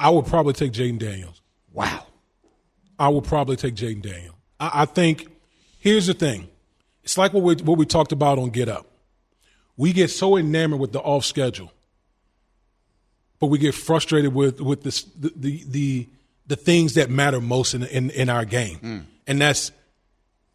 I 0.00 0.10
would 0.10 0.26
probably 0.26 0.52
take 0.52 0.72
Jayden 0.72 0.98
Daniels. 0.98 1.40
Wow. 1.72 2.06
I 2.98 3.08
would 3.08 3.24
probably 3.24 3.54
take 3.54 3.76
Jayden 3.76 4.02
Daniels. 4.02 4.34
I, 4.58 4.82
I 4.82 4.84
think 4.84 5.31
Here's 5.82 6.06
the 6.06 6.14
thing. 6.14 6.48
It's 7.02 7.18
like 7.18 7.32
what 7.32 7.42
we, 7.42 7.56
what 7.56 7.76
we 7.76 7.86
talked 7.86 8.12
about 8.12 8.38
on 8.38 8.50
Get 8.50 8.68
Up. 8.68 8.86
We 9.76 9.92
get 9.92 10.10
so 10.10 10.36
enamored 10.36 10.78
with 10.78 10.92
the 10.92 11.00
off 11.00 11.24
schedule, 11.24 11.72
but 13.40 13.48
we 13.48 13.58
get 13.58 13.74
frustrated 13.74 14.32
with, 14.32 14.60
with 14.60 14.84
this, 14.84 15.02
the, 15.02 15.32
the, 15.34 15.64
the, 15.66 16.08
the 16.46 16.56
things 16.56 16.94
that 16.94 17.10
matter 17.10 17.40
most 17.40 17.74
in, 17.74 17.82
in, 17.82 18.10
in 18.10 18.28
our 18.28 18.44
game. 18.44 18.78
Mm. 18.78 19.02
And 19.26 19.40
that's 19.40 19.72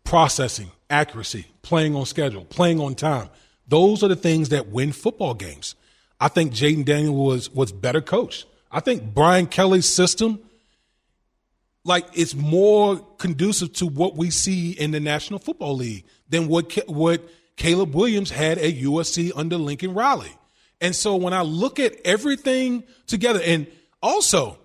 processing, 0.05 0.71
accuracy, 0.89 1.47
playing 1.61 1.93
on 1.93 2.05
schedule, 2.05 2.45
playing 2.45 2.79
on 2.79 2.95
time. 2.95 3.27
Those 3.67 4.03
are 4.03 4.07
the 4.07 4.15
things 4.15 4.47
that 4.49 4.69
win 4.69 4.93
football 4.93 5.33
games. 5.33 5.75
I 6.21 6.29
think 6.29 6.53
Jayden 6.53 6.85
Daniel 6.85 7.15
was, 7.15 7.49
was 7.49 7.73
better 7.73 7.99
coached 7.99 8.45
I 8.71 8.79
think 8.79 9.13
Brian 9.13 9.47
Kelly's 9.47 9.87
system, 9.87 10.39
like, 11.83 12.05
it's 12.13 12.35
more 12.35 12.97
conducive 13.17 13.73
to 13.73 13.87
what 13.87 14.15
we 14.15 14.29
see 14.29 14.71
in 14.71 14.91
the 14.91 14.99
National 14.99 15.39
Football 15.39 15.77
League 15.77 16.05
than 16.29 16.47
what 16.47 16.73
what 16.87 17.27
Caleb 17.55 17.95
Williams 17.95 18.29
had 18.29 18.57
at 18.57 18.75
USC 18.75 19.31
under 19.35 19.57
Lincoln 19.57 19.93
Riley. 19.93 20.31
And 20.79 20.95
so 20.95 21.15
when 21.15 21.33
I 21.33 21.41
look 21.41 21.79
at 21.79 21.95
everything 22.05 22.83
together, 23.07 23.41
and 23.43 23.67
also, 24.01 24.59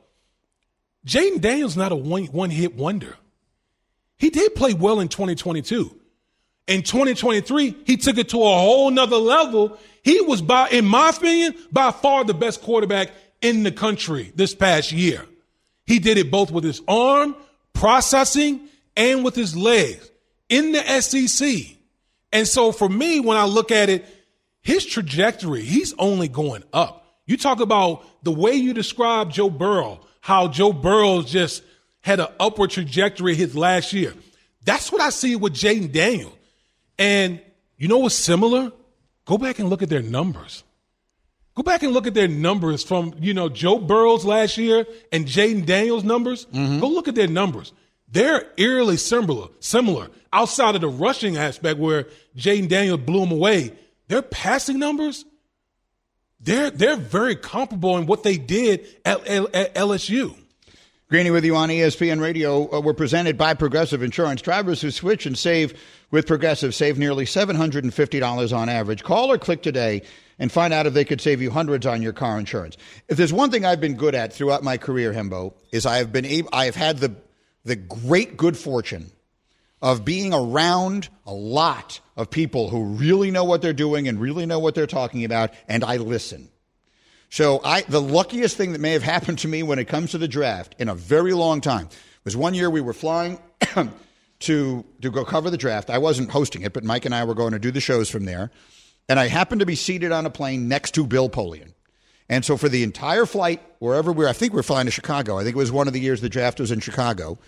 Jayden 1.06 1.40
Daniels 1.40 1.76
not 1.76 1.92
a 1.92 1.96
one 1.96 2.24
one 2.26 2.50
hit 2.50 2.74
wonder. 2.74 3.16
He 4.18 4.30
did 4.30 4.54
play 4.54 4.74
well 4.74 5.00
in 5.00 5.08
2022. 5.08 5.98
In 6.68 6.82
2023, 6.82 7.76
he 7.84 7.96
took 7.96 8.18
it 8.18 8.28
to 8.28 8.36
a 8.36 8.58
whole 8.58 8.90
nother 8.90 9.16
level. 9.16 9.78
He 10.04 10.20
was 10.20 10.40
by, 10.40 10.68
in 10.68 10.84
my 10.84 11.10
opinion, 11.10 11.54
by 11.72 11.90
far 11.90 12.24
the 12.24 12.34
best 12.34 12.62
quarterback 12.62 13.10
in 13.40 13.64
the 13.64 13.72
country 13.72 14.32
this 14.36 14.54
past 14.54 14.92
year. 14.92 15.26
He 15.92 15.98
did 15.98 16.16
it 16.16 16.30
both 16.30 16.50
with 16.50 16.64
his 16.64 16.80
arm, 16.88 17.36
processing, 17.74 18.66
and 18.96 19.22
with 19.22 19.34
his 19.34 19.54
legs 19.54 20.10
in 20.48 20.72
the 20.72 20.80
SEC. 21.02 21.76
And 22.32 22.48
so 22.48 22.72
for 22.72 22.88
me, 22.88 23.20
when 23.20 23.36
I 23.36 23.44
look 23.44 23.70
at 23.70 23.90
it, 23.90 24.06
his 24.62 24.86
trajectory, 24.86 25.60
he's 25.60 25.92
only 25.98 26.28
going 26.28 26.64
up. 26.72 27.04
You 27.26 27.36
talk 27.36 27.60
about 27.60 28.06
the 28.24 28.32
way 28.32 28.52
you 28.52 28.72
describe 28.72 29.32
Joe 29.32 29.50
Burrow, 29.50 30.00
how 30.22 30.48
Joe 30.48 30.72
Burrow 30.72 31.20
just 31.20 31.62
had 32.00 32.20
an 32.20 32.28
upward 32.40 32.70
trajectory 32.70 33.34
his 33.34 33.54
last 33.54 33.92
year. 33.92 34.14
That's 34.64 34.90
what 34.90 35.02
I 35.02 35.10
see 35.10 35.36
with 35.36 35.52
Jayden 35.52 35.92
Daniel. 35.92 36.32
And 36.98 37.38
you 37.76 37.86
know 37.86 37.98
what's 37.98 38.14
similar? 38.14 38.72
Go 39.26 39.36
back 39.36 39.58
and 39.58 39.68
look 39.68 39.82
at 39.82 39.90
their 39.90 40.00
numbers. 40.00 40.64
Go 41.54 41.62
back 41.62 41.82
and 41.82 41.92
look 41.92 42.06
at 42.06 42.14
their 42.14 42.28
numbers 42.28 42.82
from, 42.82 43.14
you 43.20 43.34
know, 43.34 43.48
Joe 43.48 43.78
Burrow's 43.78 44.24
last 44.24 44.56
year 44.56 44.86
and 45.10 45.26
Jayden 45.26 45.66
Daniels' 45.66 46.04
numbers. 46.04 46.46
Mm-hmm. 46.46 46.80
Go 46.80 46.88
look 46.88 47.08
at 47.08 47.14
their 47.14 47.28
numbers. 47.28 47.72
They're 48.08 48.46
eerily 48.56 48.96
similar, 48.96 49.48
similar. 49.60 50.08
Outside 50.32 50.74
of 50.74 50.80
the 50.80 50.88
rushing 50.88 51.36
aspect 51.36 51.78
where 51.78 52.06
Jayden 52.36 52.68
Daniels 52.68 53.00
blew 53.00 53.20
them 53.20 53.32
away, 53.32 53.72
their 54.08 54.22
passing 54.22 54.78
numbers, 54.78 55.24
they're 56.40 56.70
they're 56.70 56.96
very 56.96 57.36
comparable 57.36 57.96
in 57.98 58.06
what 58.06 58.22
they 58.22 58.36
did 58.36 58.86
at, 59.04 59.26
at, 59.26 59.54
at 59.54 59.74
LSU. 59.74 60.34
Greeny 61.08 61.30
with 61.30 61.44
you 61.44 61.54
on 61.54 61.68
ESPN 61.68 62.22
Radio. 62.22 62.74
Uh, 62.74 62.80
we're 62.80 62.94
presented 62.94 63.36
by 63.36 63.52
Progressive 63.52 64.02
Insurance. 64.02 64.40
Drivers 64.40 64.80
who 64.80 64.90
switch 64.90 65.26
and 65.26 65.36
save 65.36 65.78
with 66.10 66.26
Progressive 66.26 66.74
save 66.74 66.98
nearly 66.98 67.26
$750 67.26 68.56
on 68.56 68.68
average. 68.70 69.04
Call 69.04 69.30
or 69.30 69.36
click 69.36 69.62
today 69.62 70.02
and 70.42 70.50
find 70.50 70.74
out 70.74 70.86
if 70.86 70.92
they 70.92 71.04
could 71.04 71.20
save 71.20 71.40
you 71.40 71.52
hundreds 71.52 71.86
on 71.86 72.02
your 72.02 72.12
car 72.12 72.36
insurance. 72.36 72.76
If 73.06 73.16
there's 73.16 73.32
one 73.32 73.52
thing 73.52 73.64
I've 73.64 73.80
been 73.80 73.94
good 73.94 74.16
at 74.16 74.32
throughout 74.32 74.64
my 74.64 74.76
career, 74.76 75.12
Hembo, 75.12 75.54
is 75.70 75.86
I 75.86 75.98
have 75.98 76.10
been 76.10 76.24
able, 76.24 76.48
I 76.52 76.64
have 76.64 76.74
had 76.74 76.98
the 76.98 77.14
the 77.64 77.76
great 77.76 78.36
good 78.36 78.56
fortune 78.56 79.12
of 79.80 80.04
being 80.04 80.34
around 80.34 81.08
a 81.26 81.32
lot 81.32 82.00
of 82.16 82.28
people 82.28 82.70
who 82.70 82.82
really 82.82 83.30
know 83.30 83.44
what 83.44 83.62
they're 83.62 83.72
doing 83.72 84.08
and 84.08 84.20
really 84.20 84.44
know 84.44 84.58
what 84.58 84.74
they're 84.74 84.88
talking 84.88 85.24
about, 85.24 85.54
and 85.68 85.84
I 85.84 85.98
listen. 85.98 86.48
So 87.30 87.60
I, 87.64 87.82
the 87.82 88.00
luckiest 88.00 88.56
thing 88.56 88.72
that 88.72 88.80
may 88.80 88.90
have 88.94 89.04
happened 89.04 89.38
to 89.40 89.48
me 89.48 89.62
when 89.62 89.78
it 89.78 89.86
comes 89.86 90.10
to 90.10 90.18
the 90.18 90.26
draft 90.26 90.74
in 90.80 90.88
a 90.88 90.94
very 90.96 91.34
long 91.34 91.60
time 91.60 91.88
was 92.24 92.36
one 92.36 92.54
year 92.54 92.68
we 92.68 92.80
were 92.80 92.92
flying 92.92 93.38
to 94.40 94.84
to 95.02 95.10
go 95.12 95.24
cover 95.24 95.50
the 95.50 95.56
draft. 95.56 95.88
I 95.88 95.98
wasn't 95.98 96.32
hosting 96.32 96.62
it, 96.62 96.72
but 96.72 96.82
Mike 96.82 97.04
and 97.04 97.14
I 97.14 97.22
were 97.22 97.34
going 97.34 97.52
to 97.52 97.60
do 97.60 97.70
the 97.70 97.80
shows 97.80 98.10
from 98.10 98.24
there, 98.24 98.50
and 99.12 99.20
I 99.20 99.28
happened 99.28 99.60
to 99.60 99.66
be 99.66 99.74
seated 99.74 100.10
on 100.10 100.24
a 100.24 100.30
plane 100.30 100.68
next 100.68 100.92
to 100.92 101.06
Bill 101.06 101.28
Polian. 101.28 101.74
And 102.30 102.46
so 102.46 102.56
for 102.56 102.70
the 102.70 102.82
entire 102.82 103.26
flight, 103.26 103.60
wherever 103.78 104.10
we 104.10 104.24
were, 104.24 104.30
I 104.30 104.32
think 104.32 104.54
we 104.54 104.56
were 104.56 104.62
flying 104.62 104.86
to 104.86 104.90
Chicago. 104.90 105.36
I 105.36 105.44
think 105.44 105.54
it 105.54 105.58
was 105.58 105.70
one 105.70 105.86
of 105.86 105.92
the 105.92 106.00
years 106.00 106.22
the 106.22 106.30
draft 106.30 106.58
was 106.58 106.70
in 106.70 106.80
Chicago. 106.80 107.38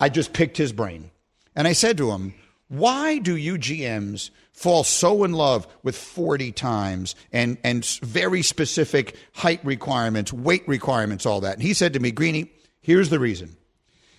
I 0.00 0.08
just 0.08 0.32
picked 0.32 0.56
his 0.56 0.72
brain. 0.72 1.12
And 1.54 1.68
I 1.68 1.72
said 1.72 1.98
to 1.98 2.10
him, 2.10 2.34
why 2.66 3.18
do 3.18 3.36
you 3.36 3.58
GMs 3.58 4.30
fall 4.50 4.82
so 4.82 5.22
in 5.22 5.34
love 5.34 5.68
with 5.84 5.96
40 5.96 6.50
times 6.50 7.14
and, 7.32 7.58
and 7.62 7.86
very 8.02 8.42
specific 8.42 9.14
height 9.34 9.64
requirements, 9.64 10.32
weight 10.32 10.66
requirements, 10.66 11.26
all 11.26 11.42
that? 11.42 11.54
And 11.54 11.62
he 11.62 11.74
said 11.74 11.92
to 11.92 12.00
me, 12.00 12.10
Greeny, 12.10 12.50
here's 12.80 13.08
the 13.08 13.20
reason. 13.20 13.56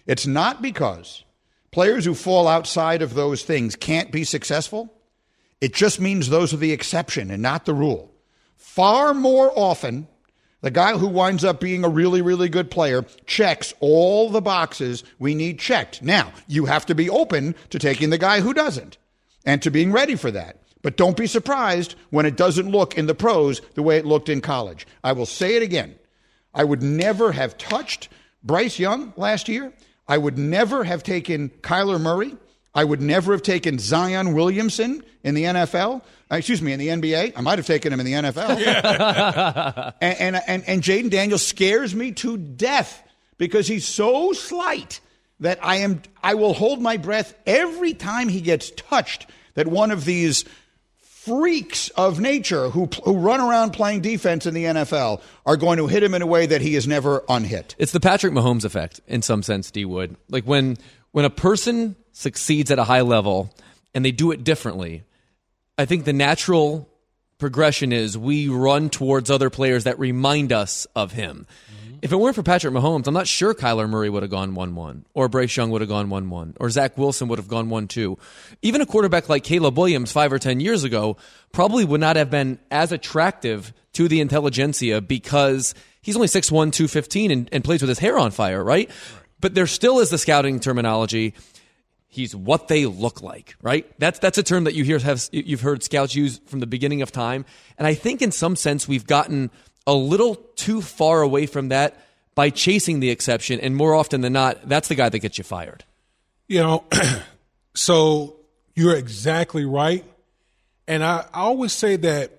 It's 0.08 0.26
not 0.26 0.62
because 0.62 1.26
players 1.72 2.06
who 2.06 2.16
fall 2.16 2.48
outside 2.48 3.02
of 3.02 3.16
those 3.16 3.44
things 3.44 3.76
can't 3.76 4.14
be 4.14 4.24
successful. 4.24 4.94
It 5.62 5.74
just 5.74 6.00
means 6.00 6.30
those 6.30 6.54
are 6.54 6.58
the 6.58 6.72
exception 6.72 7.32
and 7.32 7.42
not 7.42 7.66
the 7.66 7.74
rule. 7.74 8.12
Far 8.56 9.14
more 9.14 9.52
often, 9.56 10.08
the 10.62 10.72
guy 10.72 10.98
who 10.98 11.08
winds 11.08 11.44
up 11.44 11.60
being 11.60 11.84
a 11.84 11.90
really, 11.90 12.22
really 12.22 12.50
good 12.50 12.70
player 12.70 13.06
checks 13.26 13.74
all 13.80 14.30
the 14.30 14.42
boxes 14.42 15.04
we 15.18 15.36
need 15.36 15.60
checked. 15.60 16.02
Now, 16.02 16.34
you 16.48 16.66
have 16.66 16.86
to 16.88 16.96
be 16.96 17.10
open 17.10 17.56
to 17.70 17.80
taking 17.80 18.10
the 18.10 18.18
guy 18.18 18.42
who 18.42 18.54
doesn't 18.54 18.98
and 19.46 19.62
to 19.62 19.72
being 19.72 19.92
ready 19.92 20.16
for 20.16 20.32
that. 20.32 20.58
But 20.82 20.98
don't 20.98 21.18
be 21.18 21.28
surprised 21.28 21.96
when 22.10 22.26
it 22.26 22.38
doesn't 22.38 22.72
look 22.72 22.98
in 22.98 23.08
the 23.08 23.16
pros 23.16 23.62
the 23.74 23.84
way 23.84 23.98
it 23.98 24.06
looked 24.06 24.30
in 24.30 24.42
college. 24.42 24.88
I 25.04 25.12
will 25.12 25.26
say 25.26 25.56
it 25.56 25.64
again. 25.64 25.96
I 26.54 26.64
would 26.64 26.82
never 26.82 27.32
have 27.34 27.58
touched 27.58 28.10
Bryce 28.44 28.80
Young 28.80 29.14
last 29.18 29.50
year. 29.50 29.74
I 30.08 30.18
would 30.18 30.38
never 30.38 30.84
have 30.86 31.04
taken 31.04 31.50
Kyler 31.62 32.00
Murray. 32.00 32.36
I 32.80 32.86
would 32.86 33.02
never 33.02 33.34
have 33.34 33.42
taken 33.42 33.78
Zion 33.78 34.34
Williamson 34.34 35.04
in 35.22 35.36
the 35.36 35.44
NFL. 35.44 36.02
Uh, 36.32 36.36
excuse 36.36 36.62
me, 36.62 36.72
in 36.72 36.80
the 36.80 36.88
NBA. 36.88 37.34
I 37.36 37.42
might 37.42 37.60
have 37.60 37.68
taken 37.68 37.92
him 37.92 38.00
in 38.00 38.06
the 38.06 38.14
NFL. 38.14 38.58
Yeah. 38.60 39.92
and 40.02 40.18
and, 40.18 40.42
and, 40.48 40.64
and 40.66 40.82
Jayden 40.82 41.10
Daniels 41.10 41.46
scares 41.46 41.94
me 41.94 42.14
to 42.14 42.38
death 42.38 43.04
because 43.38 43.68
he's 43.68 43.86
so 43.86 44.32
slight 44.32 45.02
that 45.42 45.60
I 45.62 45.78
am 45.78 46.04
I 46.24 46.36
will 46.36 46.54
hold 46.54 46.82
my 46.82 46.96
breath 46.96 47.34
every 47.46 47.94
time 47.94 48.30
he 48.30 48.40
gets 48.40 48.72
touched 48.72 49.28
that 49.56 49.68
one 49.68 49.92
of 49.92 50.06
these 50.06 50.46
freaks 51.02 51.90
of 51.90 52.22
nature 52.22 52.70
who 52.70 52.88
who 53.04 53.18
run 53.18 53.42
around 53.42 53.72
playing 53.72 54.00
defense 54.00 54.46
in 54.46 54.54
the 54.54 54.64
NFL 54.64 55.22
are 55.46 55.58
going 55.58 55.80
to 55.80 55.88
hit 55.88 56.02
him 56.02 56.14
in 56.14 56.22
a 56.22 56.28
way 56.28 56.46
that 56.46 56.62
he 56.62 56.78
is 56.78 56.88
never 56.88 57.26
unhit. 57.28 57.76
It's 57.78 57.92
the 57.92 58.00
Patrick 58.00 58.32
Mahomes 58.32 58.64
effect 58.64 59.02
in 59.06 59.22
some 59.22 59.44
sense, 59.44 59.70
D 59.70 59.84
Wood. 59.84 60.16
Like 60.30 60.46
when 60.46 60.78
when 61.12 61.26
a 61.26 61.30
person 61.30 61.98
succeeds 62.20 62.70
at 62.70 62.78
a 62.78 62.84
high 62.84 63.02
level 63.02 63.50
and 63.94 64.04
they 64.04 64.12
do 64.12 64.32
it 64.32 64.44
differently, 64.44 65.04
I 65.78 65.86
think 65.86 66.04
the 66.04 66.14
natural 66.14 66.90
progression 67.38 67.94
is 67.94 68.18
we 68.18 68.50
run 68.50 68.90
towards 68.90 69.32
other 69.32 69.50
players 69.50 69.86
that 69.86 69.98
remind 69.98 70.52
us 70.52 70.86
of 70.98 71.14
him. 71.14 71.48
Mm-hmm. 71.48 71.96
If 72.02 72.12
it 72.12 72.18
weren't 72.18 72.36
for 72.36 72.44
Patrick 72.44 72.74
Mahomes, 72.74 73.08
I'm 73.08 73.14
not 73.14 73.28
sure 73.28 73.54
Kyler 73.54 73.90
Murray 73.90 74.10
would 74.10 74.24
have 74.24 74.30
gone 74.30 74.54
1 74.54 74.76
1, 74.76 75.06
or 75.14 75.30
Bryce 75.30 75.56
Young 75.56 75.70
would 75.70 75.80
have 75.80 75.90
gone 75.90 76.10
1 76.10 76.30
1, 76.30 76.58
or 76.60 76.70
Zach 76.70 76.98
Wilson 76.98 77.30
would 77.30 77.40
have 77.40 77.48
gone 77.48 77.70
1 77.70 77.88
2. 77.88 78.18
Even 78.62 78.82
a 78.82 78.86
quarterback 78.86 79.30
like 79.30 79.46
Caleb 79.46 79.78
Williams 79.78 80.12
five 80.12 80.34
or 80.34 80.40
10 80.40 80.60
years 80.60 80.84
ago 80.84 81.16
probably 81.54 81.86
would 81.86 82.02
not 82.02 82.18
have 82.18 82.30
been 82.30 82.60
as 82.70 82.92
attractive 82.92 83.74
to 83.94 84.10
the 84.10 84.20
intelligentsia 84.20 85.00
because 85.00 85.74
he's 86.02 86.18
only 86.18 86.28
6'1, 86.28 86.50
215 86.74 87.32
and, 87.32 87.50
and 87.54 87.64
plays 87.64 87.82
with 87.82 87.90
his 87.90 88.00
hair 88.00 88.20
on 88.20 88.32
fire, 88.32 88.62
right? 88.62 88.90
right? 88.90 88.98
But 89.40 89.56
there 89.56 89.68
still 89.68 90.00
is 90.00 90.10
the 90.10 90.18
scouting 90.18 90.60
terminology 90.60 91.34
he's 92.10 92.36
what 92.36 92.68
they 92.68 92.86
look 92.86 93.22
like, 93.22 93.56
right? 93.62 93.90
That's 94.00 94.20
that's 94.20 94.38
a 94.38 94.44
term 94.44 94.66
that 94.66 94.74
you 94.74 94.84
hear 94.84 95.00
have 95.00 95.30
you've 95.32 95.62
heard 95.62 95.84
scouts 95.84 96.14
use 96.14 96.40
from 96.48 96.60
the 96.60 96.68
beginning 96.68 97.02
of 97.02 97.12
time, 97.12 97.46
and 97.78 97.88
I 97.88 97.94
think 97.94 98.22
in 98.22 98.32
some 98.32 98.56
sense 98.56 98.88
we've 98.88 99.08
gotten 99.08 99.52
a 99.88 99.94
little 99.94 100.36
too 100.36 100.82
far 100.82 101.22
away 101.22 101.46
from 101.46 101.70
that 101.70 101.96
by 102.36 102.50
chasing 102.50 103.00
the 103.00 103.10
exception, 103.10 103.60
and 103.60 103.76
more 103.76 103.96
often 103.96 104.22
than 104.22 104.34
not, 104.34 104.68
that's 104.68 104.88
the 104.88 104.96
guy 104.96 105.10
that 105.10 105.20
gets 105.20 105.38
you 105.38 105.44
fired. 105.44 105.86
You 106.48 106.60
know, 106.60 106.84
so 107.76 108.36
you're 108.76 108.96
exactly 108.96 109.66
right, 109.66 110.04
and 110.88 111.04
I, 111.04 111.26
I 111.34 111.42
always 111.42 111.74
say 111.74 111.96
that 111.96 112.32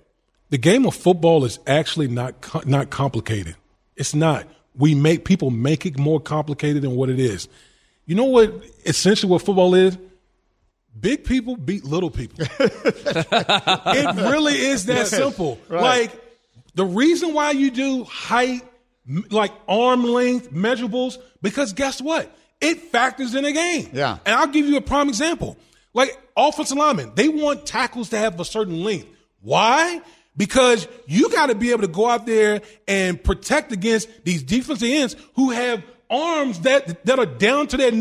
the 0.51 0.59
game 0.59 0.85
of 0.85 0.95
football 0.95 1.45
is 1.45 1.59
actually 1.67 2.09
not 2.09 2.67
not 2.67 2.91
complicated. 2.91 3.57
It's 3.97 4.15
not. 4.15 4.47
We 4.77 4.95
make 4.95 5.25
people 5.25 5.51
make 5.51 5.85
it 5.85 5.99
more 5.99 6.21
complicated 6.21 6.83
than 6.83 6.97
what 6.97 7.11
it 7.11 7.19
is. 7.19 7.49
You 8.11 8.17
know 8.17 8.25
what 8.25 8.65
essentially 8.85 9.31
what 9.31 9.41
football 9.43 9.73
is? 9.77 9.97
Big 10.99 11.23
people 11.23 11.55
beat 11.57 11.85
little 11.85 12.11
people. 12.11 12.45
it 12.59 14.17
really 14.17 14.55
is 14.57 14.87
that 14.87 15.07
simple. 15.07 15.61
Right. 15.69 15.81
Like 15.81 16.25
the 16.75 16.85
reason 16.85 17.35
why 17.35 17.53
you 17.53 17.71
do 17.71 18.03
height, 18.03 18.63
like 19.31 19.53
arm 19.69 20.03
length 20.03 20.51
measurables, 20.51 21.19
because 21.41 21.73
guess 21.73 22.03
what? 22.03 22.37
It 22.61 22.81
factors 22.81 23.37
in 23.37 23.45
a 23.45 23.53
game. 23.53 23.91
Yeah. 23.93 24.19
And 24.27 24.35
I'll 24.35 24.49
give 24.49 24.67
you 24.67 24.77
a 24.77 24.83
prime 24.83 25.09
example. 25.09 25.57
Like 25.95 26.21
offensive 26.37 26.77
linemen, 26.77 27.13
they 27.15 27.29
want 27.29 27.65
tackles 27.65 28.09
to 28.09 28.19
have 28.19 28.41
a 28.41 28.45
certain 28.45 28.83
length. 28.83 29.07
Why? 29.41 30.03
Because 30.37 30.89
you 31.07 31.31
got 31.31 31.47
to 31.47 31.55
be 31.55 31.71
able 31.71 31.83
to 31.83 31.87
go 31.87 32.09
out 32.09 32.27
there 32.27 32.63
and 32.89 33.23
protect 33.23 33.71
against 33.71 34.09
these 34.25 34.43
defensive 34.43 34.89
ends 34.89 35.15
who 35.37 35.51
have 35.51 35.85
arms 36.11 36.61
that 36.61 37.05
that 37.07 37.19
are 37.19 37.27
down 37.27 37.69
to 37.69 37.77
their 37.77 37.93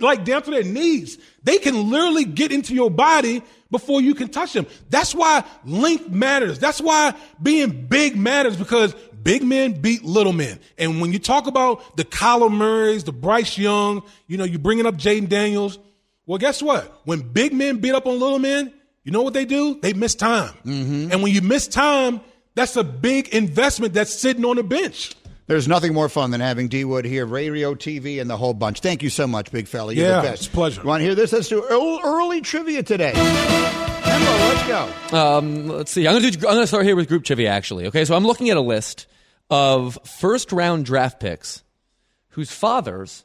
like 0.00 0.24
down 0.24 0.42
to 0.42 0.50
their 0.50 0.62
knees. 0.62 1.18
They 1.42 1.58
can 1.58 1.90
literally 1.90 2.24
get 2.24 2.52
into 2.52 2.74
your 2.74 2.90
body 2.90 3.42
before 3.70 4.00
you 4.00 4.14
can 4.14 4.28
touch 4.28 4.52
them. 4.52 4.66
That's 4.90 5.14
why 5.14 5.44
length 5.64 6.08
matters. 6.08 6.58
That's 6.58 6.80
why 6.80 7.14
being 7.42 7.86
big 7.86 8.16
matters 8.16 8.56
because 8.56 8.94
big 9.22 9.42
men 9.42 9.80
beat 9.80 10.04
little 10.04 10.32
men. 10.32 10.60
And 10.78 11.00
when 11.00 11.12
you 11.12 11.18
talk 11.18 11.46
about 11.46 11.96
the 11.96 12.04
Kyler 12.04 12.52
Murrays, 12.52 13.04
the 13.04 13.12
Bryce 13.12 13.58
Young, 13.58 14.02
you 14.26 14.36
know, 14.36 14.44
you're 14.44 14.58
bringing 14.58 14.86
up 14.86 14.96
Jayden 14.96 15.28
Daniels. 15.28 15.78
Well, 16.26 16.38
guess 16.38 16.62
what? 16.62 17.00
When 17.04 17.20
big 17.20 17.52
men 17.52 17.78
beat 17.78 17.94
up 17.94 18.06
on 18.06 18.18
little 18.18 18.38
men, 18.38 18.72
you 19.02 19.12
know 19.12 19.22
what 19.22 19.34
they 19.34 19.44
do? 19.44 19.78
They 19.80 19.92
miss 19.92 20.14
time. 20.14 20.54
Mm-hmm. 20.64 21.12
And 21.12 21.22
when 21.22 21.32
you 21.32 21.42
miss 21.42 21.68
time, 21.68 22.20
that's 22.54 22.76
a 22.76 22.84
big 22.84 23.28
investment 23.28 23.94
that's 23.94 24.14
sitting 24.14 24.44
on 24.44 24.56
the 24.56 24.62
bench. 24.62 25.14
There's 25.46 25.68
nothing 25.68 25.92
more 25.92 26.08
fun 26.08 26.30
than 26.30 26.40
having 26.40 26.68
D 26.68 26.84
Wood 26.84 27.04
here, 27.04 27.26
radio, 27.26 27.74
TV, 27.74 28.20
and 28.20 28.30
the 28.30 28.36
whole 28.36 28.54
bunch. 28.54 28.80
Thank 28.80 29.02
you 29.02 29.10
so 29.10 29.26
much, 29.26 29.52
big 29.52 29.68
fella. 29.68 29.92
You're 29.92 30.06
Yeah, 30.08 30.16
the 30.22 30.28
best. 30.28 30.44
it's 30.44 30.46
a 30.46 30.50
pleasure. 30.50 30.80
You 30.80 30.88
want 30.88 31.00
to 31.02 31.04
hear 31.04 31.14
this? 31.14 31.32
Let's 31.32 31.48
do 31.48 31.62
early, 31.68 32.00
early 32.02 32.40
trivia 32.40 32.82
today. 32.82 33.12
Hembo, 33.14 34.48
let's 34.48 34.66
go. 35.10 35.16
Um, 35.18 35.68
let's 35.68 35.90
see. 35.90 36.06
I'm 36.08 36.14
going 36.20 36.32
to 36.32 36.38
do. 36.38 36.46
I'm 36.46 36.54
going 36.54 36.62
to 36.62 36.66
start 36.66 36.84
here 36.86 36.96
with 36.96 37.08
group 37.08 37.24
trivia. 37.24 37.50
Actually, 37.50 37.86
okay. 37.88 38.04
So 38.06 38.16
I'm 38.16 38.24
looking 38.26 38.48
at 38.50 38.56
a 38.56 38.60
list 38.62 39.06
of 39.50 39.98
first 40.18 40.50
round 40.50 40.86
draft 40.86 41.20
picks 41.20 41.62
whose 42.30 42.50
fathers 42.50 43.24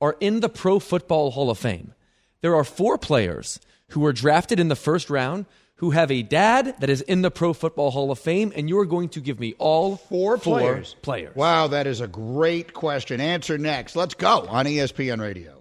are 0.00 0.16
in 0.20 0.38
the 0.40 0.48
Pro 0.48 0.78
Football 0.78 1.32
Hall 1.32 1.50
of 1.50 1.58
Fame. 1.58 1.92
There 2.40 2.54
are 2.54 2.62
four 2.64 2.98
players 2.98 3.58
who 3.88 4.00
were 4.00 4.12
drafted 4.12 4.60
in 4.60 4.68
the 4.68 4.76
first 4.76 5.10
round 5.10 5.46
who 5.78 5.90
have 5.90 6.10
a 6.10 6.22
dad 6.22 6.74
that 6.80 6.90
is 6.90 7.00
in 7.02 7.22
the 7.22 7.30
Pro 7.30 7.52
Football 7.52 7.90
Hall 7.90 8.10
of 8.10 8.18
Fame, 8.18 8.52
and 8.54 8.68
you 8.68 8.78
are 8.78 8.86
going 8.86 9.08
to 9.10 9.20
give 9.20 9.40
me 9.40 9.54
all 9.58 9.96
Four 9.96 10.38
players. 10.38 10.94
players. 11.02 11.34
Wow, 11.34 11.68
that 11.68 11.86
is 11.86 12.00
a 12.00 12.08
great 12.08 12.72
question. 12.72 13.20
Answer 13.20 13.58
next. 13.58 13.96
Let's 13.96 14.14
go 14.14 14.46
on 14.48 14.66
ESPN 14.66 15.20
Radio. 15.20 15.54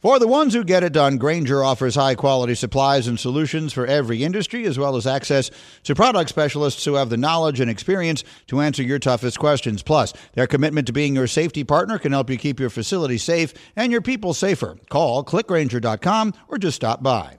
For 0.00 0.18
the 0.18 0.28
ones 0.28 0.52
who 0.52 0.64
get 0.64 0.82
it 0.82 0.92
done, 0.92 1.16
Grainger 1.16 1.64
offers 1.64 1.94
high 1.94 2.14
quality 2.14 2.54
supplies 2.54 3.06
and 3.06 3.18
solutions 3.18 3.72
for 3.72 3.86
every 3.86 4.22
industry, 4.22 4.66
as 4.66 4.78
well 4.78 4.96
as 4.96 5.06
access 5.06 5.50
to 5.84 5.94
product 5.94 6.28
specialists 6.28 6.84
who 6.84 6.94
have 6.96 7.08
the 7.08 7.16
knowledge 7.16 7.58
and 7.58 7.70
experience 7.70 8.22
to 8.48 8.60
answer 8.60 8.82
your 8.82 8.98
toughest 8.98 9.38
questions. 9.38 9.82
Plus, 9.82 10.12
their 10.34 10.46
commitment 10.46 10.86
to 10.88 10.92
being 10.92 11.14
your 11.14 11.26
safety 11.26 11.64
partner 11.64 11.98
can 11.98 12.12
help 12.12 12.28
you 12.28 12.36
keep 12.36 12.60
your 12.60 12.68
facility 12.68 13.16
safe 13.16 13.54
and 13.76 13.90
your 13.90 14.02
people 14.02 14.34
safer. 14.34 14.76
Call 14.90 15.24
clickgrainger.com 15.24 16.34
or 16.48 16.58
just 16.58 16.76
stop 16.76 17.02
by. 17.02 17.38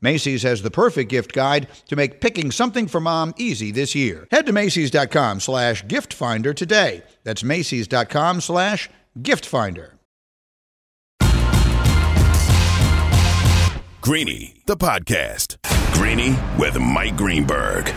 Macy's 0.00 0.42
has 0.42 0.62
the 0.62 0.70
perfect 0.70 1.10
gift 1.10 1.32
guide 1.32 1.68
to 1.88 1.96
make 1.96 2.20
picking 2.20 2.50
something 2.50 2.88
for 2.88 3.00
mom 3.00 3.34
easy 3.36 3.70
this 3.70 3.94
year. 3.94 4.26
Head 4.30 4.46
to 4.46 4.52
Macy's.com 4.52 5.40
slash 5.40 5.86
gift 5.86 6.14
finder 6.14 6.54
today. 6.54 7.02
That's 7.24 7.44
Macy's.com 7.44 8.40
slash 8.40 8.88
gift 9.20 9.44
finder. 9.44 9.94
Greeny, 14.00 14.62
the 14.64 14.78
podcast. 14.78 15.56
Greeny 15.92 16.34
with 16.58 16.78
Mike 16.80 17.18
Greenberg. 17.18 17.92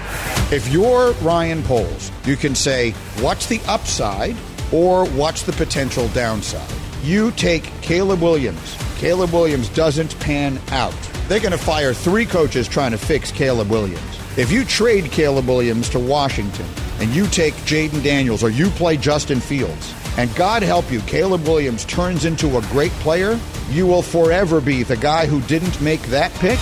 If 0.52 0.70
you're 0.70 1.14
Ryan 1.14 1.64
Poles, 1.64 2.12
you 2.26 2.36
can 2.36 2.54
say, 2.56 2.92
what's 3.22 3.46
the 3.46 3.62
upside 3.68 4.36
or 4.74 5.08
what's 5.12 5.44
the 5.44 5.54
potential 5.54 6.10
downside? 6.10 6.70
You 7.04 7.32
take 7.32 7.64
Caleb 7.82 8.22
Williams. 8.22 8.78
Caleb 8.98 9.32
Williams 9.32 9.70
doesn't 9.70 10.20
pan 10.20 10.60
out. 10.72 10.94
They're 11.28 11.40
going 11.40 11.52
to 11.54 11.58
fire 11.58 11.94
three 11.94 12.26
coaches 12.26 12.68
trying 12.68 12.92
to 12.92 12.98
fix 12.98 13.32
Caleb 13.32 13.70
Williams. 13.70 14.20
If 14.38 14.52
you 14.52 14.66
trade 14.66 15.12
Caleb 15.12 15.48
Williams 15.48 15.90
to 15.90 16.00
Washington 16.00 16.66
and 17.00 17.10
you 17.12 17.28
take 17.28 17.54
Jayden 17.66 18.04
Daniels 18.04 18.44
or 18.44 18.50
you 18.50 18.70
play 18.72 18.98
Justin 18.98 19.40
Fields, 19.40 19.94
and 20.18 20.34
God 20.36 20.64
help 20.64 20.92
you, 20.92 21.00
Caleb 21.02 21.44
Williams 21.44 21.86
turns 21.86 22.26
into 22.26 22.58
a 22.58 22.62
great 22.64 22.92
player, 22.94 23.40
you 23.70 23.88
will 23.88 24.02
forever 24.02 24.60
be 24.62 24.84
the 24.84 24.98
guy 24.98 25.26
who 25.26 25.42
didn't 25.42 25.82
make 25.82 26.02
that 26.04 26.32
pick. 26.36 26.60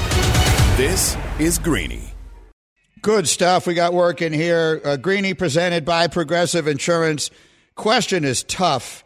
This 0.78 1.18
is 1.40 1.58
Greeny. 1.58 2.14
Good 3.02 3.28
stuff 3.28 3.66
we 3.66 3.74
got 3.74 3.94
working 3.94 4.32
here. 4.32 4.80
Uh, 4.86 4.96
Greeny 4.96 5.34
presented 5.34 5.86
by 5.86 6.08
Progressive 6.08 6.68
Insurance. 6.68 7.32
Question 7.76 8.24
is 8.24 8.44
tough. 8.44 9.04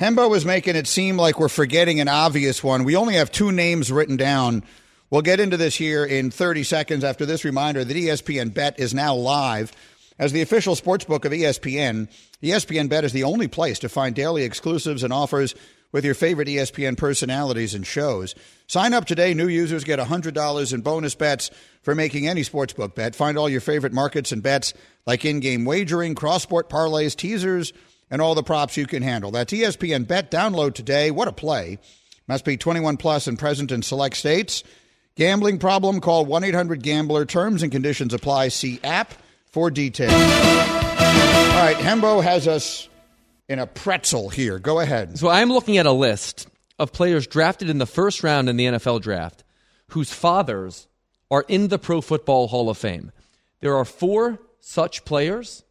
Hembo 0.00 0.30
was 0.30 0.44
making 0.44 0.74
it 0.74 0.86
seem 0.86 1.16
like 1.16 1.38
we're 1.38 1.48
forgetting 1.48 2.00
an 2.00 2.08
obvious 2.08 2.64
one. 2.64 2.84
We 2.84 2.96
only 2.96 3.14
have 3.14 3.30
two 3.30 3.52
names 3.52 3.92
written 3.92 4.16
down. 4.16 4.62
We'll 5.08 5.22
get 5.22 5.38
into 5.38 5.56
this 5.56 5.76
here 5.76 6.04
in 6.04 6.30
30 6.32 6.64
seconds 6.64 7.04
after 7.04 7.24
this 7.24 7.44
reminder 7.44 7.84
that 7.84 7.96
ESPN 7.96 8.52
Bet 8.52 8.80
is 8.80 8.92
now 8.92 9.14
live. 9.14 9.72
As 10.18 10.32
the 10.32 10.42
official 10.42 10.74
sportsbook 10.74 11.24
of 11.24 11.32
ESPN, 11.32 12.08
ESPN 12.42 12.88
Bet 12.88 13.04
is 13.04 13.12
the 13.12 13.22
only 13.22 13.46
place 13.46 13.78
to 13.80 13.88
find 13.88 14.14
daily 14.16 14.42
exclusives 14.42 15.04
and 15.04 15.12
offers 15.12 15.54
with 15.92 16.04
your 16.04 16.14
favorite 16.14 16.48
ESPN 16.48 16.96
personalities 16.96 17.74
and 17.74 17.86
shows. 17.86 18.34
Sign 18.66 18.94
up 18.94 19.04
today. 19.04 19.32
New 19.32 19.46
users 19.46 19.84
get 19.84 20.00
$100 20.00 20.72
in 20.72 20.80
bonus 20.80 21.14
bets 21.14 21.50
for 21.82 21.94
making 21.94 22.26
any 22.26 22.42
sportsbook 22.42 22.96
bet. 22.96 23.14
Find 23.14 23.38
all 23.38 23.48
your 23.48 23.60
favorite 23.60 23.92
markets 23.92 24.32
and 24.32 24.42
bets 24.42 24.74
like 25.06 25.24
in 25.24 25.38
game 25.38 25.64
wagering, 25.64 26.16
cross 26.16 26.42
sport 26.42 26.68
parlays, 26.68 27.14
teasers, 27.14 27.72
and 28.10 28.20
all 28.20 28.34
the 28.34 28.42
props 28.42 28.76
you 28.76 28.86
can 28.86 29.02
handle. 29.02 29.30
That's 29.30 29.52
ESPN 29.52 30.08
Bet. 30.08 30.32
Download 30.32 30.74
today. 30.74 31.12
What 31.12 31.28
a 31.28 31.32
play. 31.32 31.78
Must 32.26 32.44
be 32.44 32.56
21 32.56 32.96
plus 32.96 33.28
and 33.28 33.38
present 33.38 33.70
in 33.70 33.82
select 33.82 34.16
states. 34.16 34.64
Gambling 35.16 35.58
problem? 35.58 36.00
Call 36.00 36.26
1 36.26 36.44
800 36.44 36.82
Gambler. 36.82 37.24
Terms 37.24 37.62
and 37.62 37.72
conditions 37.72 38.12
apply. 38.12 38.48
See 38.48 38.78
app 38.84 39.14
for 39.46 39.70
details. 39.70 40.12
All 40.12 40.18
right, 40.18 41.76
Hembo 41.78 42.22
has 42.22 42.46
us 42.46 42.88
in 43.48 43.58
a 43.58 43.66
pretzel 43.66 44.28
here. 44.28 44.58
Go 44.58 44.80
ahead. 44.80 45.18
So 45.18 45.28
I'm 45.28 45.48
looking 45.48 45.78
at 45.78 45.86
a 45.86 45.92
list 45.92 46.46
of 46.78 46.92
players 46.92 47.26
drafted 47.26 47.70
in 47.70 47.78
the 47.78 47.86
first 47.86 48.22
round 48.22 48.50
in 48.50 48.56
the 48.56 48.66
NFL 48.66 49.00
draft 49.00 49.42
whose 49.88 50.12
fathers 50.12 50.86
are 51.30 51.44
in 51.48 51.68
the 51.68 51.78
Pro 51.78 52.00
Football 52.02 52.48
Hall 52.48 52.68
of 52.68 52.76
Fame. 52.76 53.10
There 53.60 53.76
are 53.76 53.84
four 53.84 54.38
such 54.60 55.04
players, 55.04 55.64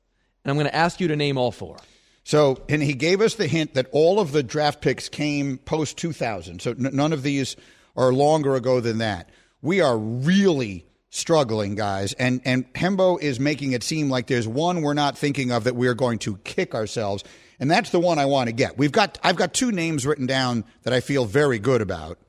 and 0.44 0.50
I'm 0.50 0.58
going 0.58 0.68
to 0.68 0.76
ask 0.76 1.00
you 1.00 1.08
to 1.10 1.16
name 1.16 1.38
all 1.38 1.52
four. 1.52 1.78
So, 2.24 2.64
and 2.68 2.82
he 2.82 2.94
gave 2.94 3.22
us 3.22 3.36
the 3.36 3.46
hint 3.46 3.76
that 3.76 3.88
all 3.92 4.20
of 4.20 4.32
the 4.32 4.42
draft 4.42 4.82
picks 4.82 5.08
came 5.08 5.60
post 5.60 5.98
2000. 5.98 6.62
So 6.62 6.72
n- 6.72 6.90
none 6.94 7.14
of 7.14 7.22
these 7.22 7.56
are 7.96 8.14
longer 8.14 8.56
ago 8.56 8.80
than 8.80 9.00
that. 9.00 9.30
We 9.62 9.82
are 9.82 9.98
really 9.98 10.86
struggling, 11.10 11.76
guys. 11.76 12.14
And 12.14 12.42
and 12.46 12.72
Hembo 12.74 13.22
is 13.22 13.40
making 13.40 13.72
it 13.72 13.84
seem 13.84 14.10
like 14.10 14.28
there's 14.28 14.48
one 14.48 14.82
we're 14.82 14.94
not 14.94 15.18
thinking 15.18 15.52
of 15.52 15.64
that 15.64 15.76
we're 15.76 15.94
going 15.94 16.20
to 16.20 16.38
kick 16.38 16.76
ourselves. 16.76 17.24
And 17.60 17.72
that's 17.72 17.90
the 17.90 18.00
one 18.00 18.20
I 18.20 18.26
want 18.26 18.48
to 18.48 18.54
get. 18.54 18.78
We've 18.78 18.92
got 18.92 19.18
I've 19.24 19.38
got 19.38 19.54
two 19.54 19.72
names 19.72 20.06
written 20.06 20.26
down 20.26 20.66
that 20.84 20.94
I 20.94 21.00
feel 21.00 21.26
very 21.26 21.60
good 21.60 21.82
about. 21.82 22.20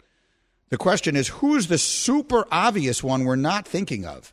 The 0.68 0.76
question 0.76 1.16
is 1.16 1.28
who's 1.28 1.66
the 1.66 1.78
super 1.78 2.46
obvious 2.50 3.02
one 3.02 3.24
we're 3.24 3.36
not 3.36 3.66
thinking 3.66 4.04
of? 4.04 4.32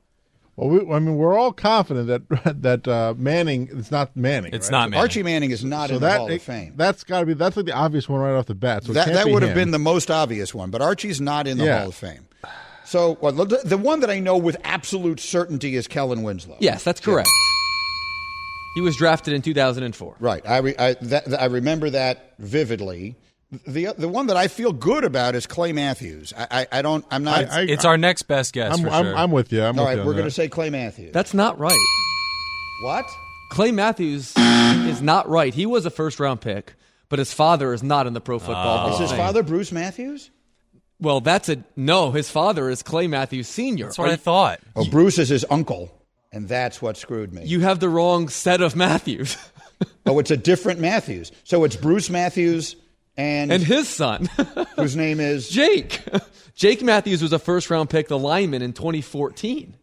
Well, 0.56 0.70
we, 0.70 0.94
I 0.94 1.00
mean, 1.00 1.16
we're 1.16 1.36
all 1.38 1.52
confident 1.52 2.08
that 2.08 2.62
that 2.62 2.88
uh, 2.88 3.14
Manning 3.18 3.70
is 3.70 3.90
not 3.92 4.16
Manning. 4.16 4.54
It's 4.54 4.68
right? 4.68 4.72
not 4.72 4.90
Manning. 4.92 5.02
Archie 5.02 5.24
Manning 5.24 5.52
is 5.52 5.64
not 5.64 5.90
So 5.90 5.96
in 5.96 6.02
that 6.02 6.14
the 6.14 6.18
Hall 6.20 6.32
of 6.32 6.42
Fame. 6.42 6.74
That's 6.76 7.04
got 7.04 7.22
to 7.22 7.26
be 7.26 7.34
that's 7.34 7.58
like 7.58 7.66
the 7.66 7.74
obvious 7.74 8.08
one 8.08 8.20
right 8.22 8.36
off 8.38 8.46
the 8.46 8.56
bat. 8.56 8.84
So 8.84 8.92
it 8.92 8.94
that 8.96 9.06
can't 9.06 9.16
that 9.18 9.26
be 9.26 9.34
would 9.34 9.44
have 9.44 9.56
been 9.56 9.72
the 9.72 9.80
most 9.80 10.12
obvious 10.12 10.54
one, 10.54 10.70
but 10.70 10.82
Archie's 10.82 11.20
not 11.20 11.48
in 11.48 11.58
the 11.58 11.66
Yeah. 11.66 11.80
Hall 11.80 11.90
of 11.90 11.96
Fame. 11.96 12.28
So 12.86 13.18
well, 13.22 13.32
the, 13.32 13.62
the 13.64 13.78
one 13.78 14.02
that 14.02 14.10
I 14.12 14.20
know 14.20 14.38
with 14.38 14.58
absolute 14.64 15.20
certainty 15.20 15.76
is 15.76 15.88
Kellen 15.88 16.22
Winslow. 16.22 16.58
Yes, 16.60 16.84
that's 16.84 17.00
correct. 17.00 17.30
He 18.76 18.82
was 18.82 18.96
drafted 18.96 19.34
in 19.34 19.42
2004. 19.42 20.16
Right. 20.20 20.48
I, 20.48 20.58
re, 20.58 20.76
I, 20.80 20.94
that, 20.96 21.42
I 21.42 21.46
remember 21.46 21.90
that 21.92 22.34
vividly. 22.40 23.16
The 23.68 23.94
the 23.98 24.08
one 24.08 24.28
that 24.28 24.38
I 24.38 24.48
feel 24.48 24.74
good 24.74 25.04
about 25.04 25.36
is 25.36 25.46
Clay 25.46 25.74
Matthews. 25.74 26.34
I, 26.36 26.48
I, 26.50 26.80
I 26.80 26.82
don't. 26.82 27.06
I'm 27.12 27.24
not. 27.24 27.46
I- 27.52 27.62
I- 27.62 27.66
It's 27.66 27.86
our 27.86 27.98
next 27.98 28.24
best 28.24 28.54
guess 28.54 28.74
I'm, 28.74 28.84
for 28.84 28.90
I'm, 28.90 29.06
sure. 29.06 29.16
I'm 29.16 29.32
with 29.32 29.54
you. 29.54 29.62
I'm 29.64 29.78
all 29.78 29.86
with 29.86 29.96
right, 29.96 30.02
you 30.02 30.06
we're 30.08 30.14
going 30.14 30.26
to 30.26 30.32
say 30.32 30.50
Clay 30.50 30.70
Matthews. 30.72 31.14
That's 31.14 31.34
not 31.34 31.60
right. 31.60 31.78
what? 32.84 33.06
Clay 33.52 33.72
Matthews 33.72 34.34
is 34.36 35.02
not 35.04 35.30
right. 35.30 35.54
He 35.54 35.68
was 35.68 35.86
a 35.86 35.92
first 35.92 36.20
round 36.20 36.42
pick, 36.42 36.74
but 37.10 37.20
his 37.20 37.32
father 37.32 37.74
is 37.74 37.84
not 37.84 38.08
in 38.08 38.14
the 38.14 38.22
Pro 38.22 38.40
Football 38.40 38.90
Hall 38.90 38.94
Is 38.94 39.00
his 39.00 39.12
father 39.12 39.44
Bruce 39.44 39.72
Matthews? 39.72 40.32
Well, 41.00 41.22
that's 41.22 41.50
a 41.50 41.64
no. 41.76 42.12
His 42.12 42.32
father 42.32 42.70
is 42.70 42.82
Clay 42.82 43.06
Matthews 43.08 43.48
Sr. 43.48 43.86
That's 43.86 43.98
what 44.00 44.10
I 44.10 44.16
thought. 44.16 44.62
Oh, 44.76 44.90
Bruce 44.90 45.20
is 45.20 45.30
his 45.30 45.46
uncle, 45.50 45.92
and 46.32 46.48
that's 46.48 46.82
what 46.82 46.98
screwed 46.98 47.32
me. 47.34 47.46
You 47.46 47.60
have 47.60 47.80
the 47.80 47.90
wrong 47.90 48.30
set 48.30 48.62
of 48.62 48.76
Matthews 48.76 49.38
oh, 50.06 50.18
it's 50.20 50.32
a 50.32 50.38
different 50.38 50.80
Matthews. 50.80 51.32
So 51.44 51.64
it's 51.66 51.76
Bruce 51.76 52.10
Matthews 52.10 52.76
and, 53.18 53.52
and 53.52 53.64
his 53.64 53.88
son, 53.88 54.30
whose 54.76 54.96
name 54.96 55.20
is 55.20 55.50
Jake. 55.50 56.02
Jake 56.56 56.82
Matthews 56.82 57.22
was 57.22 57.34
a 57.34 57.40
first 57.40 57.70
round 57.70 57.90
pick, 57.90 58.08
the 58.08 58.18
lineman 58.18 58.62
in 58.62 58.74
2014. 58.74 59.78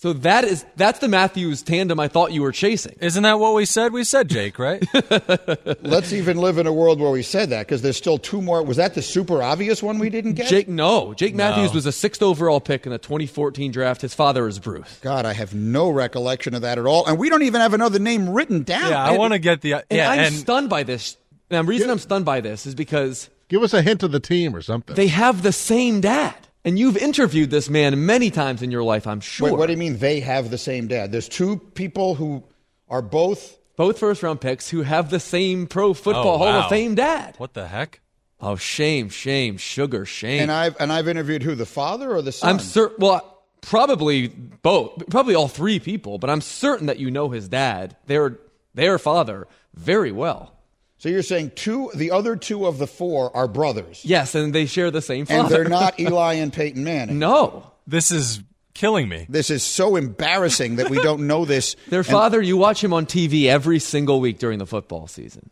So 0.00 0.14
that 0.14 0.44
is 0.44 0.64
that's 0.76 0.98
the 1.00 1.08
Matthews 1.08 1.60
tandem 1.60 2.00
I 2.00 2.08
thought 2.08 2.32
you 2.32 2.40
were 2.40 2.52
chasing. 2.52 2.96
Isn't 3.02 3.22
that 3.22 3.38
what 3.38 3.54
we 3.54 3.66
said? 3.66 3.92
We 3.92 4.04
said 4.04 4.30
Jake, 4.30 4.58
right? 4.58 4.82
Let's 5.82 6.14
even 6.14 6.38
live 6.38 6.56
in 6.56 6.66
a 6.66 6.72
world 6.72 7.00
where 7.00 7.10
we 7.10 7.22
said 7.22 7.50
that 7.50 7.66
because 7.66 7.82
there's 7.82 7.98
still 7.98 8.16
two 8.16 8.40
more. 8.40 8.62
Was 8.62 8.78
that 8.78 8.94
the 8.94 9.02
super 9.02 9.42
obvious 9.42 9.82
one 9.82 9.98
we 9.98 10.08
didn't 10.08 10.34
get? 10.34 10.48
Jake, 10.48 10.68
no. 10.68 11.12
Jake 11.12 11.34
Matthews 11.34 11.74
was 11.74 11.84
a 11.84 11.92
sixth 11.92 12.22
overall 12.22 12.60
pick 12.60 12.86
in 12.86 12.92
the 12.92 12.98
2014 12.98 13.72
draft. 13.72 14.00
His 14.00 14.14
father 14.14 14.48
is 14.48 14.58
Bruce. 14.58 14.98
God, 15.02 15.26
I 15.26 15.34
have 15.34 15.52
no 15.52 15.90
recollection 15.90 16.54
of 16.54 16.62
that 16.62 16.78
at 16.78 16.86
all. 16.86 17.06
And 17.06 17.18
we 17.18 17.28
don't 17.28 17.42
even 17.42 17.60
have 17.60 17.74
another 17.74 17.98
name 17.98 18.30
written 18.30 18.62
down. 18.62 18.88
yeah, 18.88 19.04
I 19.04 19.18
want 19.18 19.34
to 19.34 19.38
get 19.38 19.60
the 19.60 19.74
And 19.74 19.84
yeah. 19.90 20.10
I'm 20.10 20.18
and 20.20 20.34
stunned 20.34 20.70
by 20.70 20.82
this. 20.82 21.18
And 21.50 21.66
the 21.66 21.68
reason 21.70 21.90
I'm 21.90 21.98
stunned 21.98 22.24
by 22.24 22.40
this 22.40 22.66
is 22.66 22.74
because 22.74 23.28
Give 23.48 23.62
us 23.62 23.74
a 23.74 23.82
hint 23.82 24.02
of 24.04 24.12
the 24.12 24.20
team 24.20 24.54
or 24.54 24.62
something. 24.62 24.94
they 24.94 25.08
have 25.08 25.42
the 25.42 25.52
same 25.52 26.00
dad. 26.00 26.34
And 26.64 26.78
you've 26.78 26.96
interviewed 26.98 27.50
this 27.50 27.68
man 27.70 28.04
many 28.06 28.30
times 28.30 28.62
in 28.62 28.70
your 28.70 28.82
life, 28.84 29.06
I'm 29.06 29.20
sure. 29.20 29.50
Wait, 29.50 29.58
what 29.58 29.66
do 29.66 29.72
you 29.72 29.78
mean 29.78 29.96
they 29.98 30.20
have 30.20 30.50
the 30.50 30.58
same 30.58 30.86
dad? 30.88 31.10
There's 31.10 31.28
two 31.28 31.56
people 31.74 32.14
who 32.14 32.44
are 32.88 33.02
both. 33.02 33.56
Both 33.76 33.98
first 33.98 34.22
round 34.22 34.40
picks 34.42 34.68
who 34.68 34.82
have 34.82 35.08
the 35.10 35.18
same 35.20 35.66
Pro 35.66 35.94
Football 35.94 36.34
Oh, 36.34 36.38
Hall 36.38 36.48
of 36.48 36.68
Fame 36.68 36.94
dad. 36.94 37.34
what 37.38 37.54
the 37.54 37.66
heck? 37.66 38.00
Oh, 38.42 38.56
shame, 38.56 39.08
shame, 39.08 39.56
sugar, 39.56 40.04
shame. 40.04 40.42
And 40.42 40.52
I've 40.52 40.76
and 40.78 40.92
I've 40.92 41.08
interviewed 41.08 41.42
who 41.42 41.54
the 41.54 41.66
father 41.66 42.10
or 42.14 42.20
the 42.22 42.30
son. 42.32 42.50
I'm 42.50 42.58
certain. 42.58 42.96
Well, 43.00 43.42
probably 43.62 44.28
both. 44.28 45.08
Probably 45.10 45.34
all 45.34 45.48
three 45.48 45.78
people. 45.80 46.18
But 46.18 46.28
I'm 46.30 46.40
certain 46.42 46.86
that 46.86 46.98
you 46.98 47.10
know 47.10 47.30
his 47.30 47.48
dad, 47.48 47.96
their 48.06 48.38
their 48.74 48.98
father, 48.98 49.46
very 49.74 50.12
well. 50.12 50.54
So 51.00 51.08
you're 51.08 51.22
saying 51.22 51.52
two, 51.56 51.90
the 51.94 52.10
other 52.12 52.36
two 52.36 52.66
of 52.66 52.76
the 52.78 52.86
four 52.86 53.34
are 53.36 53.48
brothers, 53.48 54.02
Yes, 54.04 54.34
and 54.34 54.54
they 54.54 54.66
share 54.66 54.90
the 54.90 55.00
same 55.02 55.24
father. 55.26 55.40
and 55.40 55.50
they're 55.50 55.64
not 55.68 55.98
Eli 56.00 56.34
and 56.34 56.52
Peyton 56.52 56.84
Manning. 56.84 57.18
no, 57.18 57.72
This 57.86 58.10
is 58.10 58.40
killing 58.74 59.08
me. 59.08 59.24
This 59.28 59.48
is 59.50 59.62
so 59.62 59.96
embarrassing 59.96 60.76
that 60.76 60.90
we 60.90 61.00
don't 61.00 61.26
know 61.26 61.44
this. 61.46 61.74
their 61.88 62.00
And- 62.00 62.06
father. 62.06 62.40
You 62.42 62.56
watch 62.58 62.84
him 62.84 62.92
on 62.92 63.06
TV 63.06 63.46
every 63.46 63.78
single 63.78 64.20
week 64.20 64.38
during 64.38 64.58
the 64.58 64.66
football 64.66 65.06
season. 65.06 65.50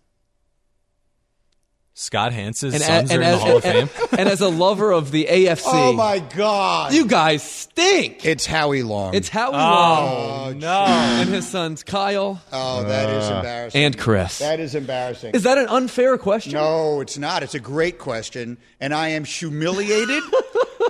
Scott 2.00 2.32
Hance's 2.32 2.74
And, 2.74 2.82
sons 2.84 3.10
and 3.10 3.20
are 3.20 3.24
in 3.24 3.30
the 3.32 3.38
Hall 3.38 3.56
of 3.56 3.64
and- 3.64 3.90
Fame. 3.90 4.06
and 4.20 4.28
as 4.28 4.40
a 4.40 4.46
lover 4.48 4.92
of 4.92 5.10
the 5.10 5.26
AFC, 5.28 5.62
Oh 5.66 5.92
my 5.92 6.20
God! 6.20 6.92
you 6.92 7.06
guys 7.06 7.42
stink. 7.42 8.24
it's 8.24 8.46
Howie 8.46 8.84
Long. 8.84 9.14
It's 9.14 9.28
Howie 9.28 9.56
Oh 9.56 9.58
Long 9.58 10.58
no! 10.60 10.68
Oh, 10.86 11.20
and 11.20 11.28
his 11.28 11.48
sons 11.48 11.82
Kyle 11.82 12.40
oh, 12.52 12.84
that 12.84 13.08
is 13.10 13.28
uh, 13.28 13.34
embarrassing. 13.38 13.82
and 13.84 13.98
Chris. 13.98 14.38
that 14.38 14.60
is 14.60 14.76
embarrassing. 14.76 15.34
Is 15.34 15.42
that 15.42 15.58
an 15.58 15.66
unfair 15.66 16.16
question? 16.18 16.52
No, 16.52 17.00
it's 17.00 17.18
not. 17.18 17.42
It's 17.42 17.56
a 17.56 17.60
great 17.60 17.98
question, 17.98 18.58
and 18.80 18.94
I 18.94 19.08
am 19.08 19.24
humiliated. 19.24 20.22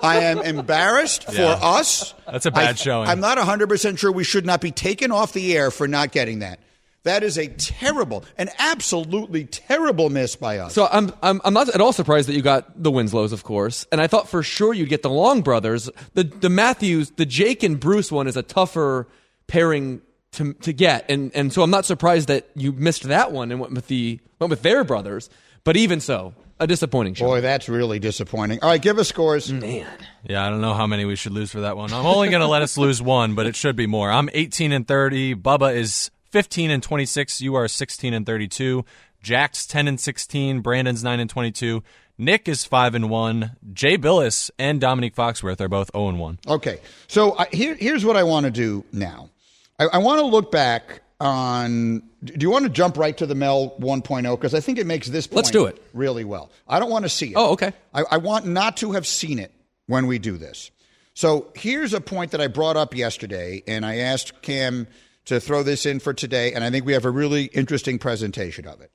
I 0.03 0.18
am 0.25 0.40
embarrassed 0.40 1.25
Yeah. 1.33 1.57
for 1.59 1.64
us. 1.64 2.12
That's 2.31 2.44
a 2.44 2.51
bad 2.51 2.68
I, 2.68 2.73
showing. 2.75 3.09
I'm 3.09 3.21
not 3.21 3.38
100% 3.38 3.99
sure 3.99 4.12
we 4.12 4.25
should 4.25 4.44
not 4.44 4.61
be 4.61 4.71
taken 4.73 5.11
off 5.11 5.33
the 5.33 5.57
air 5.57 5.71
for 5.71 5.88
not 5.88 6.12
getting 6.12 6.40
that. 6.40 6.61
That 7.09 7.23
is 7.23 7.38
a 7.38 7.49
terrible, 7.49 8.25
an 8.37 8.51
absolutely 8.59 9.44
terrible 9.44 10.11
miss 10.11 10.37
by 10.37 10.59
us. 10.59 10.75
So 10.75 10.87
I'm, 10.92 11.11
I'm 11.23 11.40
I'm 11.42 11.55
not 11.55 11.71
at 11.71 11.81
all 11.81 11.94
surprised 11.94 12.29
that 12.29 12.35
you 12.35 12.42
got 12.42 12.83
the 12.83 12.90
Winslows, 12.90 13.33
of 13.33 13.44
course, 13.44 13.87
and 13.90 14.01
I 14.01 14.07
thought 14.07 14.29
for 14.29 14.42
sure 14.42 14.75
you'd 14.75 14.90
get 14.90 15.03
the 15.03 15.11
Long 15.11 15.40
brothers. 15.40 15.88
The 16.12 16.25
the 16.25 16.51
Matthews, 16.51 17.12
the 17.12 17.25
Jake 17.25 17.62
and 17.62 17.81
Bruce 17.81 18.12
one 18.12 18.27
is 18.27 18.37
a 18.37 18.42
tougher 18.42 19.09
pairing 19.47 20.03
to 20.33 20.53
to 20.53 20.73
get, 20.75 21.11
and 21.11 21.35
and 21.35 21.51
so 21.51 21.62
I'm 21.62 21.71
not 21.71 21.87
surprised 21.87 22.29
that 22.29 22.49
you 22.55 22.73
missed 22.73 23.05
that 23.05 23.33
one 23.33 23.51
and 23.51 23.59
went 23.59 23.73
with 23.73 23.88
the 23.88 24.21
went 24.38 24.51
with 24.51 24.61
their 24.62 24.85
brothers. 24.85 25.31
But 25.64 25.77
even 25.77 26.01
so, 26.01 26.35
a 26.61 26.66
disappointing 26.66 27.14
show. 27.14 27.27
Boy, 27.27 27.40
that's 27.40 27.68
really 27.68 27.99
disappointing. 27.99 28.61
All 28.62 28.68
right, 28.68 28.81
give 28.81 28.99
us 28.99 29.09
scores. 29.09 29.51
Man, 29.53 29.87
Yeah, 30.25 30.47
I 30.47 30.51
don't 30.51 30.61
know 30.61 30.75
how 30.75 30.87
many 30.87 31.05
we 31.05 31.16
should 31.16 31.33
lose 31.33 31.51
for 31.51 31.61
that 31.61 31.77
one. 31.77 31.92
I'm 31.92 32.07
only 32.07 32.29
going 32.29 32.40
to 32.42 32.47
let 32.49 32.62
us 32.62 32.77
lose 32.79 33.01
one, 33.03 33.35
but 33.35 33.47
it 33.47 33.57
should 33.57 33.77
be 33.77 33.87
more. 33.87 34.11
I'm 34.11 34.29
18 34.33 34.73
and 34.73 34.87
30. 34.87 35.35
Bubba 35.37 35.75
is 35.75 36.11
15 36.31 36.71
and 36.71 36.83
26. 36.83 37.41
You 37.41 37.55
are 37.55 37.69
16 37.69 38.14
and 38.14 38.27
32. 38.27 38.85
Jack's 39.23 39.67
10 39.67 39.88
and 39.88 40.01
16. 40.01 40.61
Brandon's 40.61 41.03
9 41.03 41.21
and 41.21 41.31
22. 41.31 41.83
Nick 42.19 42.49
is 42.49 42.64
5 42.64 42.95
and 42.95 43.11
1. 43.11 43.57
Jay 43.73 43.97
Bilas 43.97 44.51
and 44.59 44.81
Dominique 44.81 45.14
Foxworth 45.14 45.61
are 45.61 45.69
both 45.69 45.91
0 45.93 46.09
and 46.09 46.19
1. 46.19 46.38
Okay, 46.49 46.81
so 47.07 47.37
I, 47.38 47.47
here, 47.53 47.75
here's 47.75 48.05
what 48.05 48.17
I 48.17 48.25
want 48.25 48.45
to 48.45 48.51
do 48.51 48.85
now. 48.93 49.31
I, 49.79 49.87
I 49.87 49.99
want 49.99 50.21
to 50.21 50.27
look 50.27 50.51
back 50.51 51.03
on. 51.21 52.03
Do 52.25 52.35
you 52.41 52.51
want 52.51 52.64
to 52.64 52.71
jump 52.71 52.97
right 52.97 53.17
to 53.17 53.27
the 53.27 53.37
Mel 53.37 53.77
1.0? 53.79 54.35
Because 54.37 54.55
I 54.55 54.61
think 54.61 54.79
it 54.79 54.87
makes 54.87 55.07
this 55.07 55.29
point 55.29 55.37
Let's 55.37 55.51
do 55.51 55.67
it. 55.67 55.81
really 55.95 56.25
well. 56.25 56.51
I 56.67 56.81
don't 56.81 56.91
want 56.91 57.05
to 57.05 57.09
see 57.09 57.29
it. 57.29 57.35
Oh, 57.37 57.53
okay. 57.53 57.73
I, 57.95 58.03
I 58.11 58.17
want 58.17 58.47
not 58.47 58.77
to 58.79 58.93
have 58.93 59.07
seen 59.07 59.38
it 59.38 59.53
when 59.87 60.09
we 60.09 60.19
do 60.19 60.37
this. 60.37 60.73
So 61.14 61.49
here's 61.55 61.95
a 61.95 62.01
point 62.01 62.33
that 62.33 62.41
I 62.41 62.49
brought 62.49 62.77
up 62.77 62.95
yesterday, 62.95 63.62
and 63.67 63.87
I 63.87 63.99
asked 63.99 64.43
Cam 64.43 64.87
to 65.29 65.41
throw 65.41 65.62
this 65.62 65.87
in 65.87 66.01
for 66.01 66.12
today, 66.12 66.53
and 66.53 66.64
I 66.64 66.71
think 66.71 66.85
we 66.85 66.93
have 66.93 67.05
a 67.05 67.11
really 67.11 67.45
interesting 67.45 67.99
presentation 67.99 68.67
of 68.67 68.81
it. 68.81 68.91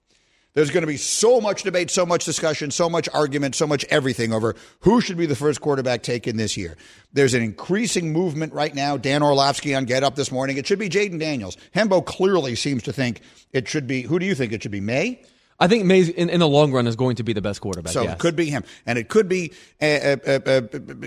There's 0.53 0.69
going 0.69 0.81
to 0.81 0.87
be 0.87 0.97
so 0.97 1.41
much 1.41 1.63
debate, 1.63 1.89
so 1.89 2.05
much 2.05 2.25
discussion, 2.25 2.69
so 2.69 2.87
much 2.87 3.09
argument, 3.11 3.55
so 3.55 3.65
much 3.65 3.83
everything 3.85 4.31
over 4.31 4.55
who 4.81 5.01
should 5.01 5.17
be 5.17 5.25
the 5.25 5.35
first 5.35 5.61
quarterback 5.61 6.03
taken 6.03 6.37
this 6.37 6.55
year. 6.55 6.77
There's 7.11 7.33
an 7.33 7.41
increasing 7.41 8.13
movement 8.13 8.53
right 8.53 8.73
now. 8.73 8.95
Dan 8.95 9.23
Orlovsky 9.23 9.73
on 9.73 9.85
Get 9.85 10.03
Up 10.03 10.15
this 10.15 10.31
morning. 10.31 10.57
It 10.57 10.67
should 10.67 10.77
be 10.77 10.89
Jayden 10.89 11.19
Daniels. 11.19 11.57
Hembo 11.75 12.05
clearly 12.05 12.53
seems 12.53 12.83
to 12.83 12.93
think 12.93 13.21
it 13.51 13.67
should 13.67 13.87
be. 13.87 14.03
Who 14.03 14.19
do 14.19 14.27
you 14.27 14.35
think 14.35 14.53
it 14.53 14.61
should 14.61 14.71
be? 14.71 14.81
Maye? 14.81 15.23
I 15.59 15.67
think 15.67 15.85
Maye, 15.85 16.03
in, 16.03 16.29
in 16.29 16.39
the 16.39 16.47
long 16.47 16.71
run 16.71 16.85
is 16.85 16.95
going 16.95 17.15
to 17.15 17.23
be 17.23 17.33
the 17.33 17.41
best 17.41 17.61
quarterback. 17.61 17.93
So 17.93 18.03
yes. 18.03 18.13
it 18.13 18.19
could 18.19 18.35
be 18.35 18.45
him, 18.45 18.63
and 18.85 18.99
it 18.99 19.09
could 19.09 19.27
be 19.27 19.53
uh, 19.81 19.85
uh, 19.85 20.17
uh, 20.27 20.39
uh, 20.45 20.61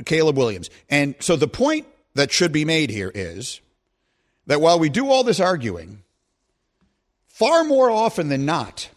Caleb 0.05 0.37
Williams. 0.37 0.71
And 0.89 1.15
so 1.21 1.37
the 1.37 1.49
point 1.49 1.87
that 2.15 2.33
should 2.33 2.51
be 2.51 2.65
made 2.65 2.91
here 2.91 3.13
is 3.15 3.61
that 4.47 4.61
while 4.61 4.79
we 4.79 4.89
do 4.89 5.11
all 5.11 5.25
this 5.25 5.41
arguing, 5.41 6.03
far 7.27 7.65
more 7.65 7.91
often 7.91 8.29
than 8.29 8.45
not, 8.45 8.89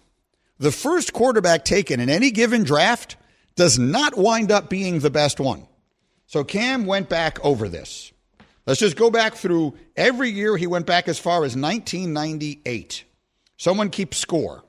the 0.58 0.72
first 0.72 1.14
quarterback 1.14 1.66
taken 1.66 2.00
in 2.00 2.10
any 2.10 2.32
given 2.32 2.64
draft 2.64 3.16
does 3.56 3.80
not 3.80 4.18
wind 4.18 4.52
up 4.52 4.70
being 4.70 5.00
the 5.00 5.10
best 5.10 5.40
one. 5.40 5.68
So 6.28 6.44
Cam 6.44 6.86
went 6.86 7.10
back 7.10 7.44
over 7.44 7.68
this. 7.68 8.12
Let's 8.66 8.80
just 8.80 8.96
go 8.96 9.10
back 9.10 9.34
through 9.34 9.76
every 9.96 10.30
year. 10.30 10.56
He 10.56 10.68
went 10.68 10.86
back 10.86 11.08
as 11.08 11.18
far 11.18 11.38
as 11.38 11.56
1998. 11.56 13.04
Someone 13.58 13.90
keep 13.90 14.14
score. 14.14 14.64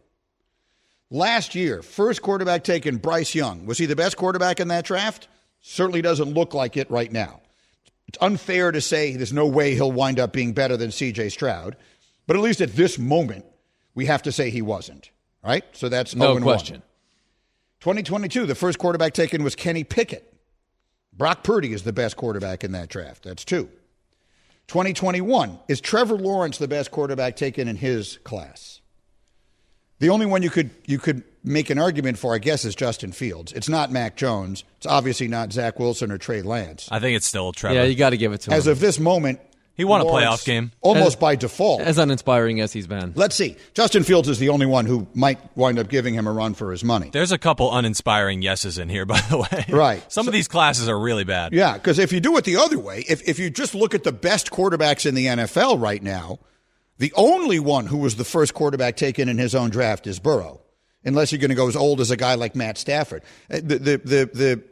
Last 1.11 1.55
year, 1.55 1.83
first 1.83 2.23
quarterback 2.23 2.65
taken, 2.65 2.97
Bryce 2.97 3.35
Young. 3.35 3.67
Was 3.67 3.79
he 3.79 3.87
the 3.87 3.97
best 3.97 4.17
quarterback 4.17 4.61
in 4.61 4.69
that 4.69 4.85
draft? 4.85 5.29
Certainly 5.61 6.03
doesn't 6.03 6.33
look 6.33 6.55
like 6.55 6.77
it 6.77 6.91
right 6.91 7.13
now. 7.13 7.43
It's 8.11 8.19
unfair 8.21 8.73
to 8.73 8.81
say 8.81 9.15
there's 9.15 9.33
no 9.33 9.47
way 9.47 9.77
he'll 9.77 9.93
wind 9.93 10.19
up 10.19 10.33
being 10.33 10.53
better 10.53 10.77
than 10.77 10.91
CJ 10.91 11.31
Stroud, 11.31 11.77
but 12.27 12.35
at 12.35 12.43
least 12.43 12.61
at 12.61 12.75
this 12.75 12.99
moment, 12.99 13.45
we 13.95 14.07
have 14.07 14.21
to 14.23 14.33
say 14.33 14.51
he 14.51 14.63
wasn't. 14.63 15.13
Right? 15.45 15.65
So 15.71 15.89
that's 15.89 16.17
no 16.17 16.35
0-1. 16.35 16.43
question. 16.43 16.83
2022, 17.79 18.47
the 18.47 18.57
first 18.57 18.81
quarterback 18.81 19.13
taken 19.15 19.45
was 19.45 19.55
Kenny 19.55 19.85
Pickett. 19.85 20.35
Brock 21.13 21.45
Purdy 21.45 21.73
is 21.73 21.85
the 21.85 21.93
best 21.93 22.17
quarterback 22.17 22.65
in 22.65 22.73
that 22.73 22.89
draft. 22.89 23.23
That's 23.23 23.45
two. 23.45 23.71
2021, 24.67 25.61
is 25.69 25.81
Trevor 25.81 26.17
Lawrence 26.17 26.59
the 26.59 26.67
best 26.67 26.91
quarterback 26.91 27.37
taken 27.37 27.69
in 27.69 27.77
his 27.77 28.19
class? 28.25 28.81
The 30.01 30.09
only 30.09 30.27
one 30.27 30.43
you 30.43 30.51
could 30.51 30.71
you 30.85 30.99
could 30.99 31.23
make 31.43 31.71
an 31.71 31.79
argument 31.79 32.19
for, 32.19 32.35
I 32.35 32.39
guess, 32.39 32.65
is 32.65 32.75
Justin 32.75 33.13
Fields. 33.13 33.53
It's 33.53 33.69
not 33.69 33.91
Mac 33.91 34.17
Jones. 34.17 34.65
It's 34.79 34.87
obviously 34.87 35.29
not 35.29 35.53
Zach 35.53 35.79
Wilson 35.79 36.11
or 36.13 36.19
Trey 36.19 36.43
Lance. 36.43 36.89
I 36.91 36.99
think 37.01 37.17
it's 37.17 37.27
still 37.27 37.53
Trevor. 37.53 37.77
Yeah, 37.77 37.85
you 37.85 37.95
got 37.95 38.11
to 38.11 38.17
give 38.17 38.33
it 38.33 38.43
to 38.43 38.53
As 38.53 38.67
him. 38.67 38.73
of 38.73 38.81
this 38.81 38.99
moment, 38.99 39.41
He 39.75 39.85
won 39.85 40.03
a 40.03 40.05
Lawrence 40.05 40.43
playoff 40.43 40.45
game. 40.45 40.73
almost 40.83 41.19
by 41.19 41.37
default. 41.37 41.81
As 41.81 41.97
uninspiring 41.97 42.61
as 42.61 42.73
he's 42.73 42.87
been. 42.87 43.13
Let's 43.17 43.35
see. 43.35 43.57
Justin 43.73 44.03
Fields 44.05 44.29
is 44.29 44.39
the 44.39 44.51
only 44.51 44.67
one 44.67 44.85
who 44.85 45.07
might 45.15 45.39
wind 45.57 45.79
up 45.79 45.89
giving 45.89 46.13
him 46.13 46.27
a 46.27 46.33
run 46.33 46.53
for 46.53 46.71
his 46.71 46.85
money. 46.85 47.09
There's 47.11 47.33
a 47.33 47.39
couple 47.39 47.75
uninspiring 47.75 48.43
yeses 48.43 48.77
in 48.77 48.91
here, 48.91 49.07
by 49.07 49.21
the 49.23 49.39
way. 49.39 49.65
Right. 49.71 50.13
Some 50.13 50.27
of 50.27 50.35
these 50.35 50.49
classes 50.49 50.89
are 50.89 50.99
really 50.99 51.25
bad. 51.25 51.53
Yeah, 51.55 51.75
because 51.75 51.99
if 51.99 52.13
you 52.13 52.21
do 52.21 52.37
it 52.37 52.45
the 52.45 52.57
other 52.57 52.79
way, 52.79 53.05
if, 53.09 53.27
if 53.27 53.39
you 53.39 53.49
just 53.49 53.75
look 53.75 53.95
at 53.95 54.05
the 54.05 54.13
best 54.13 54.51
quarterbacks 54.51 55.07
in 55.07 55.15
the 55.15 55.27
NFL 55.27 55.81
right 55.81 56.03
now, 56.03 56.39
the 56.99 57.15
only 57.17 57.59
one 57.59 57.87
who 57.87 57.97
was 57.97 58.17
the 58.17 58.25
first 58.25 58.53
quarterback 58.53 58.97
taken 58.97 59.27
in 59.31 59.39
his 59.39 59.55
own 59.55 59.71
draft 59.71 60.07
is 60.07 60.19
Burrow, 60.19 60.61
unless 61.05 61.33
you're 61.33 61.41
going 61.41 61.51
to 61.51 61.55
go 61.55 61.69
as 61.69 61.77
old 61.77 62.01
as 62.01 62.11
a 62.11 62.17
guy 62.17 62.35
like 62.35 62.55
Matt 62.55 62.79
Stafford. 62.79 63.23
Uh, 63.51 63.57
The, 63.57 63.79
the, 63.79 63.97
the, 63.99 64.31
the, 64.33 64.63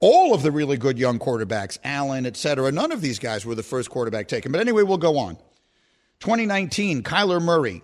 all 0.00 0.34
of 0.34 0.42
the 0.42 0.50
really 0.50 0.76
good 0.76 0.98
young 0.98 1.18
quarterbacks, 1.18 1.78
Allen, 1.84 2.26
et 2.26 2.36
cetera, 2.36 2.72
none 2.72 2.92
of 2.92 3.00
these 3.00 3.18
guys 3.18 3.46
were 3.46 3.54
the 3.54 3.62
first 3.62 3.88
quarterback 3.90 4.28
taken. 4.28 4.50
But 4.52 4.60
anyway, 4.60 4.82
we'll 4.82 4.98
go 4.98 5.18
on. 5.18 5.36
2019, 6.20 7.02
Kyler 7.02 7.42
Murray. 7.42 7.82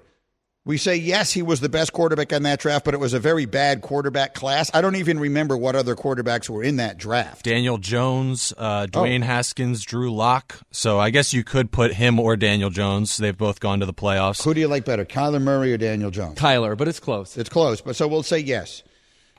We 0.69 0.77
say, 0.77 0.97
yes, 0.97 1.33
he 1.33 1.41
was 1.41 1.61
the 1.61 1.71
best 1.71 1.95
quarterback 1.95 2.31
in 2.31 2.43
that 2.43 2.61
draft, 2.61 2.85
but 2.85 2.93
it 2.93 3.01
was 3.01 3.15
a 3.15 3.19
very 3.19 3.47
bad 3.47 3.81
quarterback 3.81 4.35
class. 4.35 4.71
I 4.75 4.83
don't 4.83 4.97
even 4.97 5.19
remember 5.19 5.57
what 5.57 5.75
other 5.75 5.97
quarterbacks 5.97 6.51
were 6.51 6.63
in 6.63 6.77
that 6.77 6.99
draft. 6.99 7.43
Daniel 7.47 7.79
Jones, 7.79 8.53
uh, 8.59 8.87
Oh. 8.93 8.99
Dwayne 9.01 9.23
Haskins, 9.23 9.83
Drew 9.83 10.13
Lock. 10.15 10.59
So 10.71 10.99
I 11.01 11.09
guess 11.09 11.33
you 11.33 11.43
could 11.43 11.73
put 11.73 11.95
him 11.95 12.21
or 12.21 12.37
Daniel 12.37 12.69
Jones. 12.69 13.17
They've 13.17 13.35
both 13.35 13.61
gone 13.61 13.81
to 13.81 13.87
the 13.87 13.95
playoffs. 13.95 14.45
Who 14.45 14.53
do 14.53 14.61
you 14.61 14.69
like 14.69 14.85
better, 14.85 15.07
Kyler 15.07 15.41
Murray 15.41 15.73
or 15.73 15.79
Daniel 15.79 16.11
Jones? 16.11 16.39
Kyler, 16.39 16.77
but 16.77 16.87
it's 16.87 17.01
close. 17.01 17.39
It's 17.39 17.49
close, 17.49 17.81
but 17.81 17.97
so 17.97 18.07
we'll 18.07 18.23
say 18.23 18.39
yes. 18.39 18.83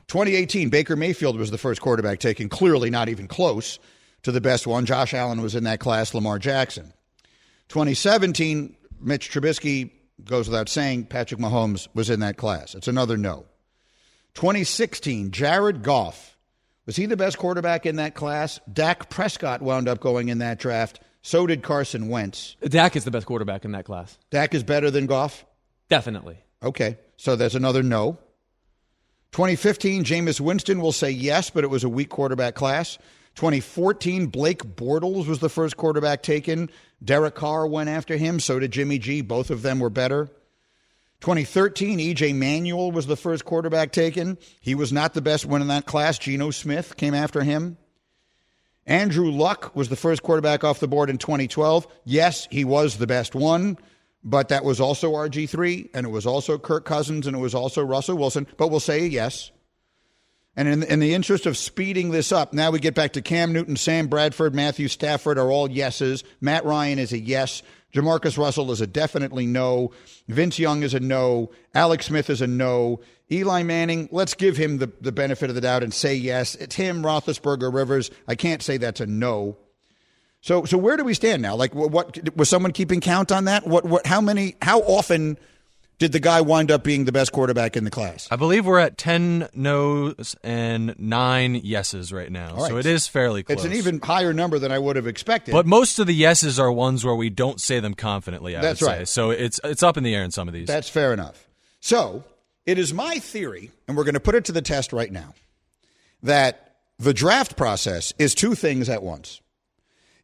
2018, 0.08 0.68
Baker 0.68 0.96
Mayfield 0.96 1.38
was 1.38 1.52
the 1.52 1.58
first 1.58 1.80
quarterback 1.80 2.18
taken, 2.18 2.48
clearly 2.48 2.90
not 2.90 3.08
even 3.08 3.28
close 3.28 3.78
to 4.24 4.32
the 4.32 4.40
best 4.40 4.66
one. 4.66 4.84
Josh 4.84 5.14
Allen 5.14 5.40
was 5.42 5.54
in 5.54 5.62
that 5.62 5.78
class, 5.78 6.12
Lamar 6.12 6.40
Jackson. 6.40 6.92
2017, 7.68 8.74
Mitch 9.00 9.30
Trubisky 9.30 9.92
goes 10.24 10.48
without 10.48 10.68
saying, 10.68 11.06
Patrick 11.06 11.40
Mahomes 11.40 11.88
was 11.94 12.10
in 12.10 12.20
that 12.20 12.36
class. 12.36 12.74
It's 12.74 12.88
another 12.88 13.16
no. 13.16 13.46
2016, 14.34 15.30
Jared 15.30 15.82
Goff. 15.82 16.36
Was 16.86 16.96
he 16.96 17.06
the 17.06 17.16
best 17.16 17.38
quarterback 17.38 17.86
in 17.86 17.96
that 17.96 18.14
class? 18.14 18.60
Dak 18.72 19.10
Prescott 19.10 19.62
wound 19.62 19.88
up 19.88 20.00
going 20.00 20.28
in 20.28 20.38
that 20.38 20.58
draft. 20.58 21.00
So 21.22 21.46
did 21.46 21.62
Carson 21.62 22.08
Wentz. 22.08 22.56
Dak 22.62 22.96
is 22.96 23.04
the 23.04 23.10
best 23.10 23.26
quarterback 23.26 23.64
in 23.64 23.72
that 23.72 23.84
class. 23.84 24.18
Dak 24.30 24.54
is 24.54 24.62
better 24.62 24.90
than 24.90 25.06
Goff? 25.06 25.44
Definitely. 25.88 26.38
Okay, 26.62 26.98
so 27.16 27.36
there's 27.36 27.54
another 27.54 27.82
no. 27.82 28.18
2015, 29.32 30.04
Jameis 30.04 30.40
Winston 30.40 30.80
will 30.80 30.92
say 30.92 31.10
yes, 31.10 31.50
but 31.50 31.62
it 31.62 31.70
was 31.70 31.84
a 31.84 31.88
weak 31.88 32.08
quarterback 32.08 32.54
class. 32.54 32.98
2014, 33.36 34.26
Blake 34.26 34.64
Bortles 34.64 35.26
was 35.26 35.38
the 35.38 35.48
first 35.48 35.76
quarterback 35.76 36.22
taken. 36.22 36.68
Derek 37.02 37.34
Carr 37.34 37.66
went 37.66 37.88
after 37.88 38.16
him, 38.16 38.40
so 38.40 38.58
did 38.58 38.72
Jimmy 38.72 38.98
G. 38.98 39.20
Both 39.22 39.50
of 39.50 39.62
them 39.62 39.80
were 39.80 39.90
better. 39.90 40.28
2013, 41.20 41.98
EJ 41.98 42.34
Manuel 42.34 42.92
was 42.92 43.06
the 43.06 43.16
first 43.16 43.44
quarterback 43.44 43.92
taken. 43.92 44.38
He 44.60 44.74
was 44.74 44.92
not 44.92 45.12
the 45.12 45.20
best 45.20 45.44
one 45.44 45.60
in 45.60 45.68
that 45.68 45.86
class. 45.86 46.18
Geno 46.18 46.50
Smith 46.50 46.96
came 46.96 47.14
after 47.14 47.42
him. 47.42 47.76
Andrew 48.86 49.30
Luck 49.30 49.76
was 49.76 49.88
the 49.88 49.96
first 49.96 50.22
quarterback 50.22 50.64
off 50.64 50.80
the 50.80 50.88
board 50.88 51.10
in 51.10 51.18
2012. 51.18 51.86
Yes, 52.04 52.48
he 52.50 52.64
was 52.64 52.96
the 52.96 53.06
best 53.06 53.34
one, 53.34 53.76
but 54.24 54.48
that 54.48 54.64
was 54.64 54.80
also 54.80 55.12
RG3, 55.12 55.90
and 55.92 56.06
it 56.06 56.10
was 56.10 56.26
also 56.26 56.58
Kirk 56.58 56.86
Cousins, 56.86 57.26
and 57.26 57.36
it 57.36 57.40
was 57.40 57.54
also 57.54 57.82
Russell 57.84 58.16
Wilson. 58.16 58.46
But 58.56 58.68
we'll 58.68 58.80
say 58.80 59.06
yes. 59.06 59.50
And 60.60 60.68
in, 60.68 60.82
in 60.82 61.00
the 61.00 61.14
interest 61.14 61.46
of 61.46 61.56
speeding 61.56 62.10
this 62.10 62.32
up, 62.32 62.52
now 62.52 62.70
we 62.70 62.80
get 62.80 62.94
back 62.94 63.14
to 63.14 63.22
Cam 63.22 63.50
Newton, 63.50 63.76
Sam 63.76 64.08
Bradford, 64.08 64.54
Matthew 64.54 64.88
Stafford 64.88 65.38
are 65.38 65.50
all 65.50 65.70
yeses. 65.70 66.22
Matt 66.42 66.66
Ryan 66.66 66.98
is 66.98 67.14
a 67.14 67.18
yes. 67.18 67.62
Jamarcus 67.94 68.36
Russell 68.36 68.70
is 68.70 68.82
a 68.82 68.86
definitely 68.86 69.46
no. 69.46 69.90
Vince 70.28 70.58
Young 70.58 70.82
is 70.82 70.92
a 70.92 71.00
no. 71.00 71.50
Alex 71.74 72.04
Smith 72.04 72.28
is 72.28 72.42
a 72.42 72.46
no. 72.46 73.00
Eli 73.32 73.62
Manning, 73.62 74.10
let's 74.12 74.34
give 74.34 74.58
him 74.58 74.76
the, 74.76 74.92
the 75.00 75.12
benefit 75.12 75.48
of 75.48 75.54
the 75.54 75.62
doubt 75.62 75.82
and 75.82 75.94
say 75.94 76.14
yes. 76.14 76.56
It's 76.56 76.76
him, 76.76 77.02
Roethlisberger, 77.02 77.72
Rivers. 77.72 78.10
I 78.28 78.34
can't 78.34 78.60
say 78.62 78.76
that's 78.76 79.00
a 79.00 79.06
no. 79.06 79.56
So, 80.42 80.66
so 80.66 80.76
where 80.76 80.98
do 80.98 81.04
we 81.04 81.14
stand 81.14 81.40
now? 81.40 81.56
Like, 81.56 81.74
what, 81.74 81.90
what 81.90 82.36
was 82.36 82.50
someone 82.50 82.72
keeping 82.72 83.00
count 83.00 83.32
on 83.32 83.46
that? 83.46 83.66
What, 83.66 83.86
what, 83.86 84.06
how 84.06 84.20
many, 84.20 84.56
how 84.60 84.80
often 84.80 85.38
did 86.00 86.12
the 86.12 86.18
guy 86.18 86.40
wind 86.40 86.70
up 86.70 86.82
being 86.82 87.04
the 87.04 87.12
best 87.12 87.30
quarterback 87.30 87.76
in 87.76 87.84
the 87.84 87.90
class? 87.90 88.26
I 88.30 88.36
believe 88.36 88.64
we're 88.64 88.78
at 88.78 88.96
10 88.96 89.50
no's 89.54 90.34
and 90.42 90.98
9 90.98 91.54
yeses 91.56 92.10
right 92.10 92.32
now. 92.32 92.56
right. 92.56 92.68
So 92.70 92.78
it 92.78 92.86
is 92.86 93.06
fairly 93.06 93.42
close. 93.42 93.58
It's 93.58 93.64
an 93.66 93.74
even 93.74 94.00
higher 94.00 94.32
number 94.32 94.58
than 94.58 94.72
I 94.72 94.78
would 94.78 94.96
have 94.96 95.06
expected. 95.06 95.52
But 95.52 95.66
most 95.66 95.98
of 95.98 96.06
the 96.06 96.14
yeses 96.14 96.58
are 96.58 96.72
ones 96.72 97.04
where 97.04 97.14
we 97.14 97.28
don't 97.28 97.60
say 97.60 97.80
them 97.80 97.94
confidently, 97.94 98.56
I 98.56 98.62
That's 98.62 98.80
would 98.80 98.86
right. 98.88 98.98
say. 99.00 99.04
So 99.04 99.30
it's 99.30 99.60
it's 99.62 99.82
up 99.82 99.96
in 99.98 100.02
the 100.02 100.14
air 100.14 100.24
in 100.24 100.30
some 100.30 100.48
of 100.48 100.54
these. 100.54 100.66
That's 100.66 100.88
fair 100.88 101.12
enough. 101.12 101.46
So 101.80 102.24
it 102.64 102.78
is 102.78 102.94
my 102.94 103.18
theory, 103.18 103.70
and 103.86 103.96
we're 103.96 104.04
going 104.04 104.14
to 104.14 104.20
put 104.20 104.34
it 104.34 104.46
to 104.46 104.52
the 104.52 104.62
test 104.62 104.94
right 104.94 105.12
now, 105.12 105.34
that 106.22 106.76
the 106.98 107.12
draft 107.12 107.56
process 107.56 108.14
is 108.18 108.34
two 108.34 108.54
things 108.54 108.88
at 108.88 109.02
once. 109.02 109.42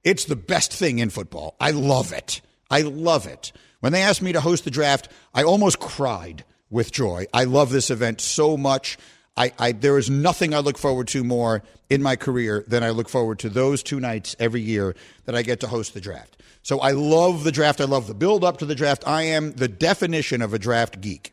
It's 0.05 0.25
the 0.25 0.37
best 0.37 0.73
thing 0.73 1.01
in 1.01 1.11
football. 1.11 1.55
I 1.61 1.73
love 1.73 2.13
it. 2.13 2.41
I 2.71 2.81
love 2.81 3.27
it. 3.27 3.53
When 3.87 3.93
they 3.93 4.03
asked 4.03 4.21
me 4.21 4.33
to 4.33 4.41
host 4.41 4.65
the 4.65 4.71
draft, 4.73 5.09
I 5.33 5.45
almost 5.45 5.79
cried 5.79 6.43
with 6.71 6.91
joy. 6.91 7.27
I 7.33 7.45
love 7.45 7.71
this 7.71 7.89
event 7.89 8.21
so 8.21 8.57
much. 8.57 8.99
I, 9.37 9.53
I 9.61 9.71
there 9.71 9.97
is 9.97 10.11
nothing 10.11 10.55
I 10.55 10.59
look 10.59 10.77
forward 10.77 11.07
to 11.07 11.23
more 11.23 11.63
in 11.89 12.03
my 12.03 12.17
career 12.17 12.65
than 12.67 12.83
I 12.83 12.91
look 12.91 13.09
forward 13.09 13.39
to 13.39 13.49
those 13.49 13.85
two 13.85 14.01
nights 14.01 14.35
every 14.41 14.61
year 14.61 14.97
that 15.27 15.37
I 15.37 15.43
get 15.43 15.61
to 15.61 15.69
host 15.69 15.95
the 15.95 16.01
draft. 16.01 16.43
So 16.63 16.81
I 16.81 16.91
love 16.91 17.45
the 17.45 17.53
draft. 17.53 17.81
I 17.81 17.85
love 17.85 18.09
the 18.09 18.15
build 18.15 18.43
up 18.43 18.57
to 18.57 18.67
the 18.67 18.75
draft. 18.75 19.07
I 19.07 19.23
am 19.23 19.53
the 19.53 19.69
definition 19.69 20.43
of 20.43 20.53
a 20.53 20.59
draft 20.59 21.01
geek. 21.01 21.33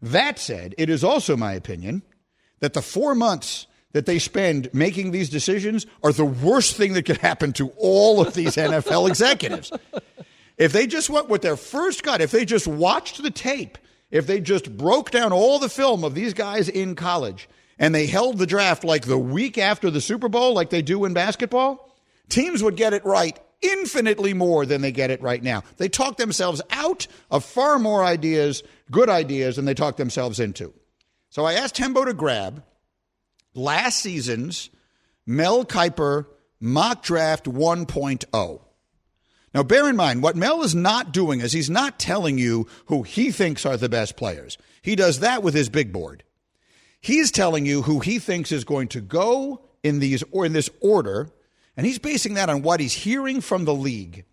That 0.00 0.38
said, 0.38 0.74
it 0.78 0.88
is 0.88 1.04
also 1.04 1.36
my 1.36 1.52
opinion 1.52 2.04
that 2.60 2.72
the 2.72 2.80
four 2.80 3.14
months 3.14 3.66
that 3.92 4.06
they 4.06 4.18
spend 4.18 4.70
making 4.72 5.10
these 5.10 5.28
decisions 5.28 5.84
are 6.02 6.12
the 6.12 6.24
worst 6.24 6.74
thing 6.74 6.94
that 6.94 7.04
could 7.04 7.18
happen 7.18 7.52
to 7.52 7.68
all 7.76 8.26
of 8.26 8.32
these 8.32 8.56
NFL 8.56 9.10
executives. 9.10 9.70
If 10.56 10.72
they 10.72 10.86
just 10.86 11.10
went 11.10 11.28
with 11.28 11.42
their 11.42 11.56
first 11.56 12.02
gut, 12.02 12.20
if 12.20 12.30
they 12.30 12.44
just 12.44 12.66
watched 12.66 13.22
the 13.22 13.30
tape, 13.30 13.78
if 14.10 14.26
they 14.26 14.40
just 14.40 14.76
broke 14.76 15.10
down 15.10 15.32
all 15.32 15.58
the 15.58 15.68
film 15.68 16.04
of 16.04 16.14
these 16.14 16.34
guys 16.34 16.68
in 16.68 16.94
college 16.94 17.48
and 17.78 17.94
they 17.94 18.06
held 18.06 18.38
the 18.38 18.46
draft 18.46 18.84
like 18.84 19.04
the 19.04 19.18
week 19.18 19.58
after 19.58 19.90
the 19.90 20.00
Super 20.00 20.28
Bowl, 20.28 20.54
like 20.54 20.70
they 20.70 20.82
do 20.82 21.04
in 21.04 21.14
basketball, 21.14 21.92
teams 22.28 22.62
would 22.62 22.76
get 22.76 22.92
it 22.92 23.04
right 23.04 23.38
infinitely 23.60 24.34
more 24.34 24.66
than 24.66 24.82
they 24.82 24.92
get 24.92 25.10
it 25.10 25.20
right 25.22 25.42
now. 25.42 25.62
They 25.78 25.88
talk 25.88 26.16
themselves 26.16 26.62
out 26.70 27.06
of 27.30 27.44
far 27.44 27.78
more 27.78 28.04
ideas, 28.04 28.62
good 28.90 29.08
ideas, 29.08 29.56
than 29.56 29.64
they 29.64 29.74
talk 29.74 29.96
themselves 29.96 30.38
into. 30.38 30.72
So 31.30 31.44
I 31.44 31.54
asked 31.54 31.76
Hembo 31.76 32.04
to 32.04 32.14
grab 32.14 32.62
last 33.54 33.98
season's 33.98 34.70
Mel 35.26 35.64
Kiper 35.64 36.26
mock 36.60 37.02
draft 37.02 37.46
1.0. 37.46 38.60
Now, 39.54 39.62
bear 39.62 39.88
in 39.88 39.94
mind, 39.94 40.22
what 40.22 40.34
Mel 40.34 40.62
is 40.62 40.74
not 40.74 41.12
doing 41.12 41.40
is 41.40 41.52
he's 41.52 41.70
not 41.70 41.98
telling 41.98 42.38
you 42.38 42.66
who 42.86 43.04
he 43.04 43.30
thinks 43.30 43.64
are 43.64 43.76
the 43.76 43.88
best 43.88 44.16
players. 44.16 44.58
He 44.82 44.96
does 44.96 45.20
that 45.20 45.44
with 45.44 45.54
his 45.54 45.68
big 45.68 45.92
board. 45.92 46.24
He's 47.00 47.30
telling 47.30 47.64
you 47.64 47.82
who 47.82 48.00
he 48.00 48.18
thinks 48.18 48.50
is 48.50 48.64
going 48.64 48.88
to 48.88 49.00
go 49.00 49.62
in 49.84 50.00
these 50.00 50.24
or 50.32 50.44
in 50.44 50.54
this 50.54 50.70
order, 50.80 51.30
and 51.76 51.86
he's 51.86 52.00
basing 52.00 52.34
that 52.34 52.48
on 52.48 52.62
what 52.62 52.80
he's 52.80 52.94
hearing 52.94 53.40
from 53.40 53.64
the 53.64 53.74
league. 53.74 54.24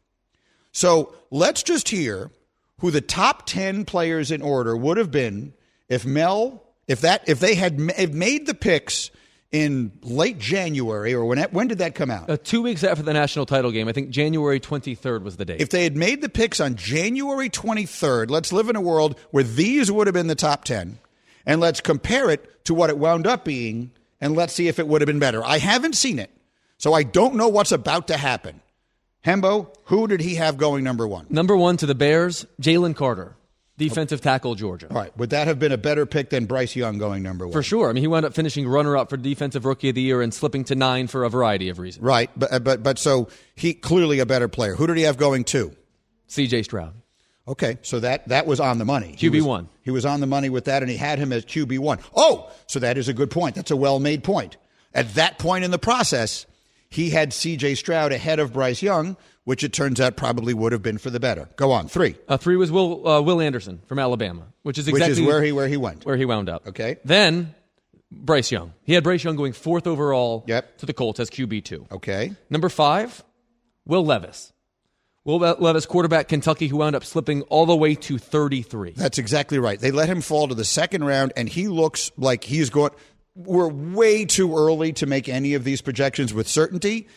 So 0.71 1.13
let's 1.29 1.61
just 1.61 1.89
hear 1.89 2.31
who 2.79 2.89
the 2.89 3.01
top 3.01 3.45
10 3.45 3.85
players 3.85 4.31
in 4.31 4.41
order 4.41 4.75
would 4.75 4.97
have 4.97 5.11
been 5.11 5.53
if 5.87 6.03
Mel, 6.03 6.63
if 6.87 7.01
that, 7.01 7.27
if 7.27 7.39
they 7.39 7.53
had 7.53 7.79
made 7.79 8.47
the 8.47 8.55
picks 8.55 9.11
in 9.51 9.91
late 10.01 10.39
January 10.39 11.13
or 11.13 11.25
when, 11.25 11.39
when 11.51 11.67
did 11.67 11.79
that 11.79 11.93
come 11.95 12.09
out? 12.09 12.29
Uh, 12.29 12.37
two 12.37 12.61
weeks 12.61 12.83
after 12.83 13.03
the 13.03 13.13
national 13.13 13.45
title 13.45 13.71
game, 13.71 13.87
I 13.87 13.91
think 13.91 14.09
January 14.09 14.59
23rd 14.59 15.23
was 15.23 15.37
the 15.37 15.45
date. 15.45 15.61
If 15.61 15.69
they 15.69 15.83
had 15.83 15.97
made 15.97 16.21
the 16.21 16.29
picks 16.29 16.59
on 16.59 16.75
January 16.75 17.49
23rd, 17.49 18.29
let's 18.29 18.53
live 18.53 18.69
in 18.69 18.75
a 18.75 18.81
world 18.81 19.19
where 19.31 19.43
these 19.43 19.91
would 19.91 20.07
have 20.07 20.13
been 20.13 20.27
the 20.27 20.35
top 20.35 20.63
10, 20.63 20.99
and 21.45 21.59
let's 21.59 21.81
compare 21.81 22.29
it 22.29 22.65
to 22.65 22.73
what 22.73 22.89
it 22.89 22.97
wound 22.97 23.27
up 23.27 23.43
being, 23.43 23.91
and 24.21 24.35
let's 24.35 24.53
see 24.53 24.67
if 24.67 24.79
it 24.79 24.87
would 24.87 25.01
have 25.01 25.07
been 25.07 25.19
better. 25.19 25.43
I 25.43 25.57
haven't 25.57 25.95
seen 25.95 26.17
it, 26.19 26.31
so 26.77 26.93
I 26.93 27.03
don't 27.03 27.35
know 27.35 27.49
what's 27.49 27.71
about 27.73 28.07
to 28.07 28.17
happen. 28.17 28.61
Hembo, 29.25 29.75
who 29.85 30.07
did 30.07 30.21
he 30.21 30.35
have 30.35 30.57
going 30.57 30.83
number 30.83 31.07
one? 31.07 31.27
Number 31.29 31.55
one 31.55 31.77
to 31.77 31.85
the 31.85 31.93
Bears, 31.93 32.45
Jalen 32.59 32.95
Carter, 32.95 33.35
defensive 33.77 34.21
tackle, 34.21 34.55
Georgia. 34.55 34.87
All 34.89 34.97
right, 34.97 35.15
would 35.17 35.31
that 35.31 35.47
have 35.47 35.59
been 35.59 35.71
a 35.71 35.77
better 35.77 36.05
pick 36.05 36.29
than 36.29 36.45
Bryce 36.45 36.75
Young 36.75 36.97
going 36.97 37.23
number 37.23 37.45
one? 37.47 37.53
For 37.53 37.63
sure. 37.63 37.89
I 37.89 37.93
mean, 37.93 38.03
he 38.03 38.07
wound 38.07 38.25
up 38.25 38.33
finishing 38.33 38.67
runner 38.67 38.95
up 38.97 39.09
for 39.09 39.17
defensive 39.17 39.65
rookie 39.65 39.89
of 39.89 39.95
the 39.95 40.01
year 40.01 40.21
and 40.21 40.33
slipping 40.33 40.63
to 40.65 40.75
nine 40.75 41.07
for 41.07 41.23
a 41.23 41.29
variety 41.29 41.69
of 41.69 41.79
reasons. 41.79 42.03
Right, 42.03 42.29
but 42.35 42.53
uh, 42.53 42.59
but 42.59 42.83
but 42.83 42.99
so 42.99 43.27
he 43.55 43.73
clearly 43.73 44.19
a 44.19 44.25
better 44.25 44.47
player. 44.47 44.75
Who 44.75 44.87
did 44.87 44.97
he 44.97 45.03
have 45.03 45.17
going 45.17 45.43
two? 45.43 45.75
CJ 46.29 46.65
Stroud. 46.65 46.93
Okay, 47.47 47.79
so 47.81 47.99
that 47.99 48.27
that 48.27 48.45
was 48.45 48.59
on 48.59 48.77
the 48.77 48.85
money. 48.85 49.15
QB1. 49.17 49.43
was- 49.45 49.65
He 49.83 49.91
was 49.91 50.05
on 50.05 50.19
the 50.19 50.27
money 50.27 50.49
with 50.49 50.65
that, 50.65 50.83
and 50.83 50.91
he 50.91 50.97
had 50.97 51.17
him 51.17 51.33
as 51.33 51.43
QB 51.43 51.79
one. 51.79 51.97
Oh, 52.15 52.51
so 52.67 52.79
that 52.79 52.97
is 52.97 53.09
a 53.09 53.13
good 53.13 53.31
point. 53.31 53.55
That's 53.55 53.71
a 53.71 53.75
well 53.75 53.99
made 53.99 54.23
point. 54.23 54.57
At 54.93 55.15
that 55.15 55.39
point 55.39 55.63
in 55.63 55.71
the 55.71 55.79
process, 55.79 56.45
he 56.89 57.09
had 57.09 57.31
C.J. 57.33 57.75
Stroud 57.75 58.11
ahead 58.11 58.39
of 58.39 58.53
Bryce 58.53 58.81
Young, 58.83 59.15
which 59.43 59.63
it 59.63 59.73
turns 59.73 59.99
out 59.99 60.15
probably 60.15 60.53
would 60.53 60.71
have 60.71 60.81
been 60.83 60.97
for 60.97 61.09
the 61.09 61.19
better. 61.19 61.49
Go 61.55 61.71
on, 61.71 61.87
three, 61.87 62.15
Uh, 62.27 62.37
three 62.37 62.55
was 62.55 62.71
Will 62.71 63.07
uh, 63.07 63.21
Will 63.21 63.41
Anderson 63.41 63.81
from 63.87 63.99
Alabama, 63.99 64.47
which 64.63 64.77
is 64.77 64.87
exactly 64.87 65.09
which 65.13 65.19
is 65.19 65.25
where 65.25 65.41
he 65.43 65.51
where 65.51 65.67
he 65.67 65.77
went. 65.77 66.05
where 66.05 66.17
he 66.17 66.25
wound 66.25 66.49
up. 66.49 66.67
Okay. 66.67 66.97
Then 67.05 67.55
Bryce 68.11 68.51
Young. 68.51 68.73
He 68.83 68.93
had 68.93 69.03
Bryce 69.03 69.23
Young 69.23 69.35
going 69.35 69.53
fourth 69.53 69.87
overall 69.87 70.43
Yep. 70.47 70.77
to 70.79 70.85
the 70.85 70.93
Colts 70.93 71.19
as 71.19 71.29
QB 71.29 71.63
two. 71.63 71.85
Okay, 71.91 72.33
Number 72.49 72.69
five, 72.69 73.23
Will 73.85 74.05
Levis. 74.05 74.51
Will 75.23 75.37
Levis, 75.37 75.85
quarterback 75.85 76.27
Kentucky, 76.29 76.67
who 76.67 76.77
wound 76.77 76.95
up 76.95 77.05
slipping 77.05 77.43
all 77.43 77.67
the 77.67 77.75
way 77.75 77.93
to 77.93 78.17
33. 78.17 78.93
that's 78.97 79.19
exactly 79.19 79.59
right. 79.59 79.79
They 79.79 79.91
let 79.91 80.09
him 80.09 80.19
fall 80.19 80.47
to 80.47 80.55
the 80.55 80.65
second 80.65 81.03
round, 81.03 81.31
and 81.37 81.47
he 81.47 81.67
looks 81.67 82.11
like 82.17 82.43
he's 82.43 82.71
going. 82.71 82.91
We're 83.35 83.67
way 83.69 84.25
too 84.25 84.55
early 84.57 84.93
to 84.93 85.05
make 85.05 85.29
any 85.29 85.53
of 85.53 85.63
these 85.63 85.79
projections 85.81 86.33
with 86.33 86.47
certainty. 86.47 87.07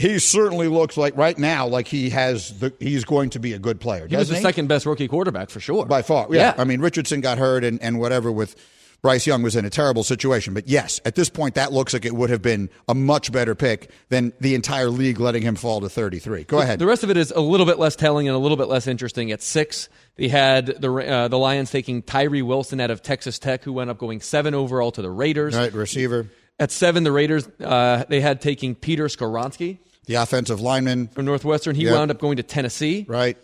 He 0.00 0.18
certainly 0.18 0.66
looks 0.66 0.96
like 0.96 1.14
right 1.18 1.36
now 1.36 1.66
like 1.66 1.86
he 1.86 2.08
has 2.10 2.58
the 2.58 2.72
he's 2.80 3.04
going 3.04 3.30
to 3.30 3.38
be 3.38 3.52
a 3.52 3.58
good 3.58 3.80
player. 3.80 4.06
He 4.06 4.16
was 4.16 4.30
the 4.30 4.36
second 4.36 4.66
best 4.66 4.86
rookie 4.86 5.08
quarterback 5.08 5.50
for 5.50 5.60
sure. 5.60 5.84
by 5.84 6.00
far. 6.00 6.26
Yeah. 6.30 6.54
I 6.56 6.64
mean, 6.64 6.80
Richardson 6.80 7.20
got 7.20 7.36
hurt 7.36 7.64
and, 7.64 7.82
and 7.82 8.00
whatever 8.00 8.32
with 8.32 8.56
Bryce 9.02 9.26
Young 9.26 9.42
was 9.42 9.56
in 9.56 9.66
a 9.66 9.70
terrible 9.70 10.02
situation. 10.02 10.54
But 10.54 10.68
yes, 10.68 11.00
at 11.04 11.16
this 11.16 11.28
point, 11.28 11.54
that 11.56 11.72
looks 11.72 11.92
like 11.92 12.06
it 12.06 12.14
would 12.14 12.30
have 12.30 12.40
been 12.40 12.70
a 12.88 12.94
much 12.94 13.30
better 13.30 13.54
pick 13.54 13.90
than 14.08 14.32
the 14.40 14.54
entire 14.54 14.88
league 14.88 15.20
letting 15.20 15.42
him 15.42 15.54
fall 15.54 15.82
to 15.82 15.88
33. 15.90 16.44
Go 16.44 16.60
ahead. 16.60 16.78
The 16.78 16.86
rest 16.86 17.02
of 17.04 17.10
it 17.10 17.18
is 17.18 17.30
a 17.30 17.40
little 17.40 17.66
bit 17.66 17.78
less 17.78 17.94
telling 17.94 18.26
and 18.26 18.34
a 18.34 18.38
little 18.38 18.56
bit 18.56 18.68
less 18.68 18.86
interesting. 18.86 19.32
At 19.32 19.42
six, 19.42 19.90
they 20.16 20.28
had 20.28 20.66
the 20.66 20.92
uh, 20.92 21.28
the 21.28 21.38
Lions 21.38 21.70
taking 21.70 22.02
Tyree 22.02 22.42
Wilson 22.42 22.80
out 22.80 22.90
of 22.90 23.02
Texas 23.02 23.38
Tech, 23.38 23.64
who 23.64 23.74
went 23.74 23.90
up 23.90 23.98
going 23.98 24.22
seven 24.22 24.54
overall 24.54 24.92
to 24.92 25.02
the 25.02 25.10
Raiders. 25.10 25.54
Right, 25.54 25.72
receiver, 25.72 26.28
At 26.58 26.70
seven, 26.70 27.04
the 27.04 27.12
Raiders 27.12 27.48
uh, 27.62 28.04
they 28.08 28.20
had 28.20 28.40
taking 28.40 28.74
Peter 28.74 29.06
Skoronski 29.06 29.78
the 30.06 30.14
offensive 30.14 30.60
lineman, 30.60 31.08
from 31.08 31.24
Northwestern. 31.26 31.76
He 31.76 31.84
Yep. 31.84 31.94
wound 31.94 32.10
up 32.10 32.18
going 32.20 32.36
to 32.36 32.42
Tennessee. 32.42 33.04
right? 33.08 33.36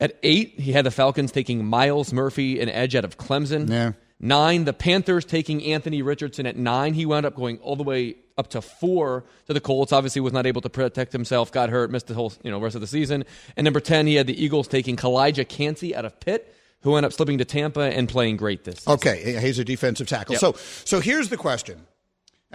At 0.00 0.16
eight, 0.22 0.58
he 0.58 0.72
had 0.72 0.84
the 0.84 0.90
Falcons 0.90 1.30
taking 1.32 1.64
Myles 1.64 2.12
Murphy, 2.12 2.60
an 2.60 2.68
edge 2.68 2.94
out 2.96 3.04
of 3.04 3.16
Clemson. 3.16 3.70
Yeah. 3.70 3.92
Nine, 4.20 4.64
the 4.64 4.72
Panthers 4.72 5.24
taking 5.24 5.62
Anthony 5.64 6.02
Richardson 6.02 6.46
at 6.46 6.56
nine. 6.56 6.94
He 6.94 7.04
wound 7.06 7.26
up 7.26 7.34
going 7.36 7.58
all 7.58 7.76
the 7.76 7.82
way 7.82 8.16
up 8.38 8.48
to 8.50 8.60
four 8.62 9.24
to 9.46 9.52
the 9.52 9.60
Colts. 9.60 9.92
Obviously, 9.92 10.20
was 10.20 10.32
not 10.32 10.46
able 10.46 10.60
to 10.62 10.70
protect 10.70 11.12
himself, 11.12 11.52
got 11.52 11.68
hurt, 11.70 11.90
missed 11.90 12.06
the 12.08 12.14
whole 12.14 12.32
you 12.42 12.50
know 12.50 12.58
rest 12.58 12.74
of 12.74 12.80
the 12.80 12.86
season. 12.86 13.24
And 13.56 13.64
number 13.64 13.80
ten, 13.80 14.06
he 14.06 14.14
had 14.14 14.26
the 14.26 14.42
Eagles 14.44 14.66
taking 14.66 14.96
Calijah 14.96 15.48
Kancey 15.48 15.94
out 15.94 16.04
of 16.04 16.18
Pitt, 16.20 16.54
who 16.82 16.92
wound 16.92 17.04
up 17.06 17.12
slipping 17.12 17.38
to 17.38 17.44
Tampa 17.44 17.80
and 17.82 18.08
playing 18.08 18.36
great 18.36 18.64
this. 18.64 18.76
season. 18.78 18.92
Okay, 18.94 19.38
he's 19.40 19.58
a 19.58 19.64
defensive 19.64 20.08
tackle. 20.08 20.36
So, 20.36 20.56
so 20.84 21.00
here's 21.00 21.28
the 21.28 21.36
question. 21.36 21.86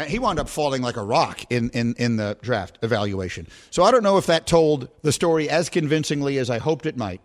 He 0.08 0.20
wound 0.20 0.40
up 0.40 0.48
falling 0.50 0.82
like 0.82 0.98
a 0.98 1.04
rock 1.04 1.42
in, 1.50 1.70
in, 1.72 1.96
in 1.98 2.16
the 2.16 2.38
draft 2.42 2.80
evaluation. 2.82 3.48
So 3.70 3.84
I 3.84 3.92
don't 3.92 4.04
know 4.04 4.18
if 4.18 4.28
that 4.28 4.48
told 4.48 4.90
the 5.02 5.12
story 5.12 5.50
as 5.50 5.70
convincingly 5.70 6.38
as 6.38 6.50
I 6.50 6.60
hoped 6.60 6.86
it 6.86 6.98
might. 6.98 7.22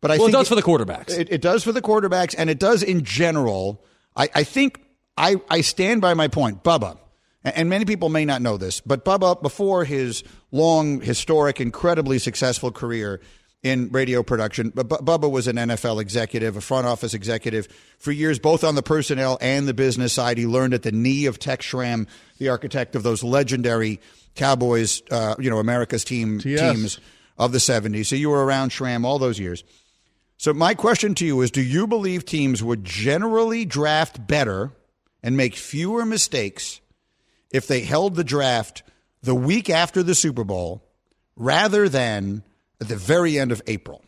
But 0.00 0.10
I 0.10 0.14
Well, 0.16 0.26
it 0.26 0.30
think 0.30 0.38
does 0.38 0.48
for 0.48 0.54
the 0.54 0.62
quarterbacks. 0.62 1.10
It, 1.10 1.30
it 1.30 1.40
does 1.40 1.64
for 1.64 1.72
the 1.72 1.82
quarterbacks, 1.82 2.34
and 2.36 2.48
it 2.48 2.58
does 2.58 2.82
in 2.82 3.04
general. 3.04 3.84
I, 4.16 4.28
I 4.34 4.44
think 4.44 4.80
I, 5.16 5.36
I 5.50 5.60
stand 5.60 6.00
by 6.00 6.14
my 6.14 6.28
point. 6.28 6.62
Bubba, 6.62 6.98
and 7.44 7.68
many 7.68 7.84
people 7.84 8.08
may 8.08 8.24
not 8.24 8.40
know 8.42 8.56
this, 8.56 8.80
but 8.80 9.04
Bubba, 9.04 9.40
before 9.42 9.84
his 9.84 10.22
long, 10.50 11.00
historic, 11.00 11.60
incredibly 11.60 12.18
successful 12.18 12.70
career 12.70 13.20
in 13.62 13.88
radio 13.90 14.22
production, 14.22 14.70
But 14.74 14.88
Bu- 14.88 14.96
Bubba 14.98 15.30
was 15.30 15.48
an 15.48 15.56
NFL 15.56 16.00
executive, 16.00 16.56
a 16.56 16.60
front 16.60 16.86
office 16.86 17.12
executive 17.12 17.66
for 17.98 18.12
years, 18.12 18.38
both 18.38 18.62
on 18.62 18.76
the 18.76 18.82
personnel 18.82 19.36
and 19.40 19.66
the 19.66 19.74
business 19.74 20.12
side. 20.12 20.38
He 20.38 20.46
learned 20.46 20.74
at 20.74 20.82
the 20.82 20.92
knee 20.92 21.26
of 21.26 21.38
Tex 21.40 21.66
Schramm, 21.66 22.06
the 22.38 22.50
architect 22.50 22.94
of 22.94 23.02
those 23.02 23.24
legendary 23.24 24.00
Cowboys, 24.36 25.02
uh, 25.10 25.34
you 25.40 25.50
know, 25.50 25.58
America's 25.58 26.04
team 26.04 26.38
TS. 26.38 26.60
teams 26.60 27.00
of 27.36 27.50
the 27.50 27.58
70s. 27.58 28.06
So 28.06 28.14
you 28.16 28.30
were 28.30 28.44
around 28.44 28.70
Schramm 28.70 29.04
all 29.04 29.18
those 29.18 29.40
years. 29.40 29.64
So 30.36 30.54
my 30.54 30.74
question 30.74 31.16
to 31.16 31.26
you 31.26 31.40
is 31.40 31.50
do 31.50 31.60
you 31.62 31.88
believe 31.88 32.24
teams 32.24 32.62
would 32.62 32.84
generally 32.84 33.64
draft 33.64 34.24
better 34.24 34.70
and 35.20 35.36
make 35.36 35.56
fewer 35.56 36.04
mistakes 36.06 36.80
if 37.50 37.66
they 37.66 37.80
held 37.80 38.14
the 38.14 38.22
draft 38.22 38.84
the 39.20 39.34
week 39.34 39.68
after 39.68 40.04
the 40.04 40.14
Super 40.14 40.44
Bowl 40.44 40.84
rather 41.34 41.88
than 41.88 42.44
at 42.80 42.88
the 42.88 42.96
very 42.96 43.38
end 43.38 43.52
of 43.52 43.62
April? 43.66 44.02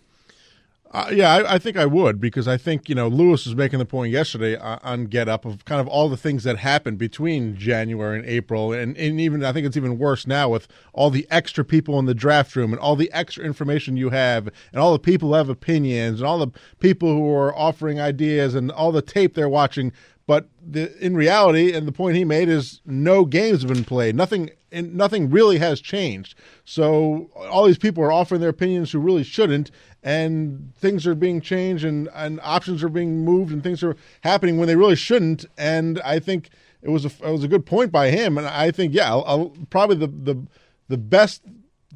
Uh, 0.93 1.09
yeah, 1.13 1.33
I, 1.33 1.55
I 1.55 1.59
think 1.59 1.77
I 1.77 1.87
would 1.87 2.21
because 2.21 2.49
I 2.49 2.57
think 2.57 2.89
you 2.89 2.97
know 2.97 3.07
Louis 3.07 3.47
was 3.47 3.55
making 3.55 3.79
the 3.79 3.85
point 3.85 4.11
yesterday 4.11 4.57
on, 4.59 5.05
Get 5.07 5.29
Up 5.29 5.45
of 5.45 5.65
kind 5.65 5.81
of 5.81 5.87
all 5.87 6.09
the 6.09 6.17
things 6.17 6.43
that 6.43 6.57
happened 6.57 6.99
between 6.99 7.57
January 7.57 8.19
and 8.19 8.27
April, 8.27 8.73
and, 8.73 8.97
and 8.97 9.21
even 9.21 9.45
I 9.45 9.53
think 9.53 9.69
it's 9.69 9.77
even 9.77 9.99
worse 9.99 10.27
now 10.27 10.49
with 10.49 10.67
all 10.93 11.11
the 11.11 11.29
extra 11.31 11.65
people 11.65 12.01
in 12.01 12.07
the 12.07 12.15
draft 12.15 12.57
room 12.57 12.73
and 12.73 12.81
all 12.81 12.97
the 12.97 13.11
extra 13.13 13.45
information 13.45 13.97
you 13.97 14.11
have, 14.11 14.49
and 14.73 14.81
all 14.81 14.93
the 14.93 14.99
people 14.99 15.29
who 15.29 15.35
have 15.37 15.49
opinions, 15.49 16.19
and 16.21 16.27
all 16.27 16.39
the 16.39 16.51
people 16.81 17.15
who 17.15 17.33
are 17.33 17.57
offering 17.57 18.01
ideas, 18.01 18.57
and 18.57 18.73
all 18.73 18.91
the 18.91 19.03
tape 19.03 19.35
they're 19.35 19.49
watching. 19.49 19.93
But 20.31 20.49
the, 20.65 20.97
in 21.05 21.17
reality, 21.17 21.73
and 21.73 21.89
the 21.89 21.93
point 21.93 22.15
he 22.15 22.25
made 22.25 22.49
is 22.49 22.81
no 22.87 23.25
games 23.25 23.63
have 23.63 23.73
been 23.73 23.83
played. 23.83 24.15
Nothing, 24.15 24.51
and 24.71 24.95
nothing 24.95 25.29
really 25.29 25.59
has 25.59 25.81
changed. 25.81 26.37
So 26.65 27.29
all 27.35 27.67
these 27.67 27.79
people 27.79 28.05
are 28.05 28.13
offering 28.13 28.41
their 28.41 28.51
opinions 28.51 28.93
who 28.93 29.01
really 29.01 29.25
shouldn't, 29.25 29.73
and 30.05 30.73
things 30.77 31.05
are 31.05 31.17
being 31.17 31.41
changed, 31.41 31.85
and, 31.85 32.09
and 32.15 32.39
options 32.45 32.85
are 32.85 32.89
being 32.89 33.25
moved, 33.25 33.53
and 33.53 33.61
things 33.61 33.83
are 33.83 33.97
happening 34.21 34.57
when 34.57 34.69
they 34.69 34.77
really 34.77 34.95
shouldn't. 34.95 35.47
And 35.59 36.01
I 36.03 36.21
think 36.21 36.51
it 36.81 36.91
was 36.91 37.05
a 37.05 37.09
it 37.09 37.33
was 37.33 37.43
a 37.43 37.49
good 37.49 37.67
point 37.67 37.91
by 37.91 38.11
him. 38.11 38.39
And 38.39 38.47
I 38.47 38.71
think 38.71 38.95
yeah, 38.95 39.11
I'll, 39.11 39.25
I'll, 39.27 39.53
probably 39.69 39.97
the 39.97 40.07
the 40.07 40.47
the 40.87 40.97
best 40.97 41.43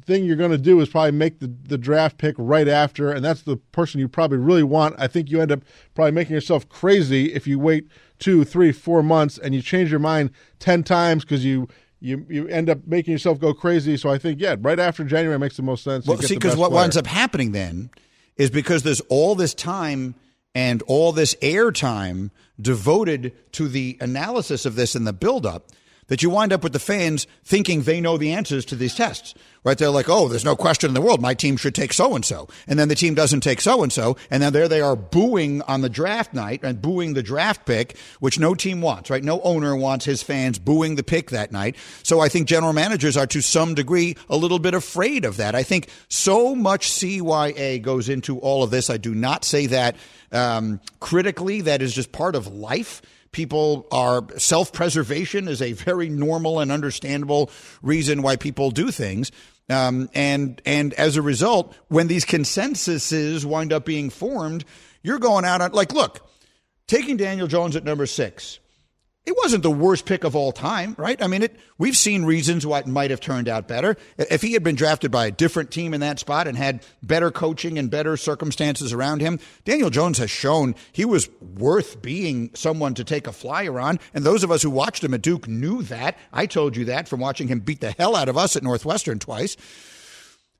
thing 0.05 0.25
you're 0.25 0.35
going 0.35 0.51
to 0.51 0.57
do 0.57 0.79
is 0.79 0.89
probably 0.89 1.11
make 1.11 1.39
the, 1.39 1.47
the 1.47 1.77
draft 1.77 2.17
pick 2.17 2.35
right 2.37 2.67
after, 2.67 3.11
and 3.11 3.23
that's 3.23 3.41
the 3.41 3.57
person 3.57 3.99
you 3.99 4.07
probably 4.07 4.37
really 4.37 4.63
want. 4.63 4.95
I 4.97 5.07
think 5.07 5.29
you 5.29 5.41
end 5.41 5.51
up 5.51 5.61
probably 5.93 6.11
making 6.11 6.33
yourself 6.33 6.67
crazy 6.69 7.33
if 7.33 7.47
you 7.47 7.59
wait 7.59 7.87
two, 8.19 8.43
three, 8.43 8.71
four 8.71 9.03
months 9.03 9.37
and 9.37 9.53
you 9.53 9.61
change 9.61 9.91
your 9.91 9.99
mind 9.99 10.31
ten 10.59 10.83
times 10.83 11.23
because 11.23 11.43
you. 11.45 11.67
You, 12.01 12.23
you 12.29 12.47
end 12.49 12.69
up 12.69 12.85
making 12.85 13.13
yourself 13.13 13.39
go 13.39 13.51
crazy. 13.51 13.97
So 13.97 14.09
I 14.09 14.19
think, 14.19 14.39
yeah, 14.39 14.57
right 14.59 14.79
after 14.79 15.03
January 15.03 15.39
makes 15.39 15.57
the 15.57 15.63
most 15.63 15.83
sense. 15.83 16.05
Well, 16.05 16.19
see, 16.19 16.35
because 16.35 16.55
what 16.55 16.71
winds 16.71 16.97
up 16.97 17.07
happening 17.07 17.51
then 17.51 17.89
is 18.35 18.51
because 18.51 18.83
there's 18.83 19.01
all 19.09 19.33
this 19.33 19.55
time 19.55 20.13
and 20.53 20.83
all 20.83 21.13
this 21.13 21.35
air 21.41 21.71
time 21.71 22.29
devoted 22.61 23.33
to 23.53 23.67
the 23.67 23.97
analysis 24.01 24.67
of 24.67 24.75
this 24.75 24.93
and 24.93 25.07
the 25.07 25.13
buildup 25.13 25.71
that 26.07 26.21
you 26.21 26.29
wind 26.29 26.53
up 26.53 26.63
with 26.63 26.73
the 26.73 26.79
fans 26.79 27.27
thinking 27.43 27.81
they 27.81 27.99
know 27.99 28.17
the 28.17 28.31
answers 28.33 28.65
to 28.65 28.75
these 28.75 28.95
tests. 28.95 29.33
Right? 29.63 29.75
They're 29.75 29.89
like, 29.89 30.09
oh, 30.09 30.27
there's 30.27 30.45
no 30.45 30.55
question 30.55 30.91
in 30.91 30.93
the 30.93 31.01
world. 31.01 31.23
My 31.23 31.33
team 31.33 31.57
should 31.57 31.73
take 31.73 31.91
so 31.91 32.13
and 32.13 32.23
so. 32.23 32.47
And 32.67 32.77
then 32.77 32.87
the 32.87 32.93
team 32.93 33.15
doesn't 33.15 33.41
take 33.41 33.59
so 33.59 33.81
and 33.81 33.91
so. 33.91 34.15
And 34.29 34.43
then 34.43 34.53
there 34.53 34.67
they 34.67 34.79
are 34.79 34.95
booing 34.95 35.63
on 35.63 35.81
the 35.81 35.89
draft 35.89 36.35
night 36.35 36.59
and 36.61 36.79
booing 36.79 37.15
the 37.15 37.23
draft 37.23 37.65
pick, 37.65 37.97
which 38.19 38.37
no 38.37 38.53
team 38.53 38.81
wants, 38.81 39.09
right? 39.09 39.23
No 39.23 39.41
owner 39.41 39.75
wants 39.75 40.05
his 40.05 40.21
fans 40.21 40.59
booing 40.59 40.95
the 40.95 41.03
pick 41.03 41.31
that 41.31 41.51
night. 41.51 41.77
So 42.03 42.19
I 42.19 42.29
think 42.29 42.47
general 42.47 42.73
managers 42.73 43.17
are 43.17 43.25
to 43.25 43.41
some 43.41 43.73
degree 43.73 44.15
a 44.29 44.37
little 44.37 44.59
bit 44.59 44.75
afraid 44.75 45.25
of 45.25 45.37
that. 45.37 45.55
I 45.55 45.63
think 45.63 45.89
so 46.09 46.53
much 46.53 46.91
CYA 46.91 47.81
goes 47.81 48.07
into 48.07 48.37
all 48.37 48.61
of 48.61 48.69
this. 48.69 48.91
I 48.91 48.97
do 48.97 49.15
not 49.15 49.43
say 49.43 49.65
that 49.65 49.95
um, 50.31 50.79
critically. 50.99 51.61
That 51.61 51.81
is 51.81 51.93
just 51.93 52.11
part 52.11 52.35
of 52.35 52.47
life 52.47 53.01
people 53.35 53.85
are 53.91 54.25
self 54.37 54.71
preservation 54.71 55.49
is 55.49 55.61
a 55.61 55.73
very 55.73 56.07
normal 56.07 56.61
and 56.61 56.71
understandable 56.71 57.51
reason 57.81 58.21
why 58.21 58.37
people 58.37 58.71
do 58.71 58.91
things. 58.91 59.29
Um, 59.69 60.09
and 60.13 60.61
and 60.65 60.93
as 60.93 61.17
a 61.17 61.21
result, 61.21 61.75
when 61.89 62.07
these 62.07 62.23
consensuses 62.23 63.43
wind 63.43 63.73
up 63.73 63.83
being 63.83 64.09
formed, 64.09 64.63
you're 65.03 65.19
going 65.19 65.43
out 65.43 65.59
on 65.59 65.73
like, 65.73 65.91
look, 65.93 66.25
taking 66.87 67.17
Daniel 67.17 67.47
Jones 67.47 67.75
at 67.75 67.83
number 67.83 68.05
six. 68.05 68.59
It 69.25 69.35
wasn't 69.35 69.63
the 69.63 69.71
worst 69.71 70.05
pick 70.05 70.23
of 70.23 70.35
all 70.35 70.51
time, 70.51 70.93
right? 70.99 71.19
I 71.21 71.25
mean, 71.25 71.41
it. 71.41 71.59
We've 71.79 71.97
seen 71.97 72.25
reasons 72.25 72.63
why 72.65 72.79
it 72.79 72.87
might 72.87 73.09
have 73.09 73.19
turned 73.19 73.49
out 73.49 73.67
better. 73.67 73.97
If 74.17 74.43
he 74.43 74.53
had 74.53 74.63
been 74.63 74.75
drafted 74.75 75.09
by 75.09 75.25
a 75.25 75.31
different 75.31 75.71
team 75.71 75.95
in 75.95 76.01
that 76.01 76.19
spot 76.19 76.47
and 76.47 76.55
had 76.55 76.85
better 77.01 77.31
coaching 77.31 77.79
and 77.79 77.89
better 77.89 78.17
circumstances 78.17 78.93
around 78.93 79.21
him, 79.21 79.39
Daniel 79.63 79.89
Jones 79.89 80.19
has 80.19 80.29
shown 80.29 80.75
he 80.91 81.05
was 81.05 81.27
worth 81.41 82.03
being 82.03 82.51
someone 82.53 82.93
to 82.93 83.03
take 83.03 83.25
a 83.25 83.31
flyer 83.31 83.79
on. 83.79 83.99
And 84.13 84.23
those 84.23 84.43
of 84.43 84.51
us 84.51 84.61
who 84.61 84.69
watched 84.69 85.03
him 85.03 85.15
at 85.15 85.23
Duke 85.23 85.47
knew 85.47 85.81
that. 85.83 86.17
I 86.31 86.45
told 86.45 86.77
you 86.77 86.85
that 86.85 87.07
from 87.07 87.19
watching 87.19 87.47
him 87.47 87.61
beat 87.61 87.81
the 87.81 87.91
hell 87.91 88.15
out 88.15 88.29
of 88.29 88.37
us 88.37 88.55
at 88.55 88.63
Northwestern 88.63 89.17
twice. 89.17 89.57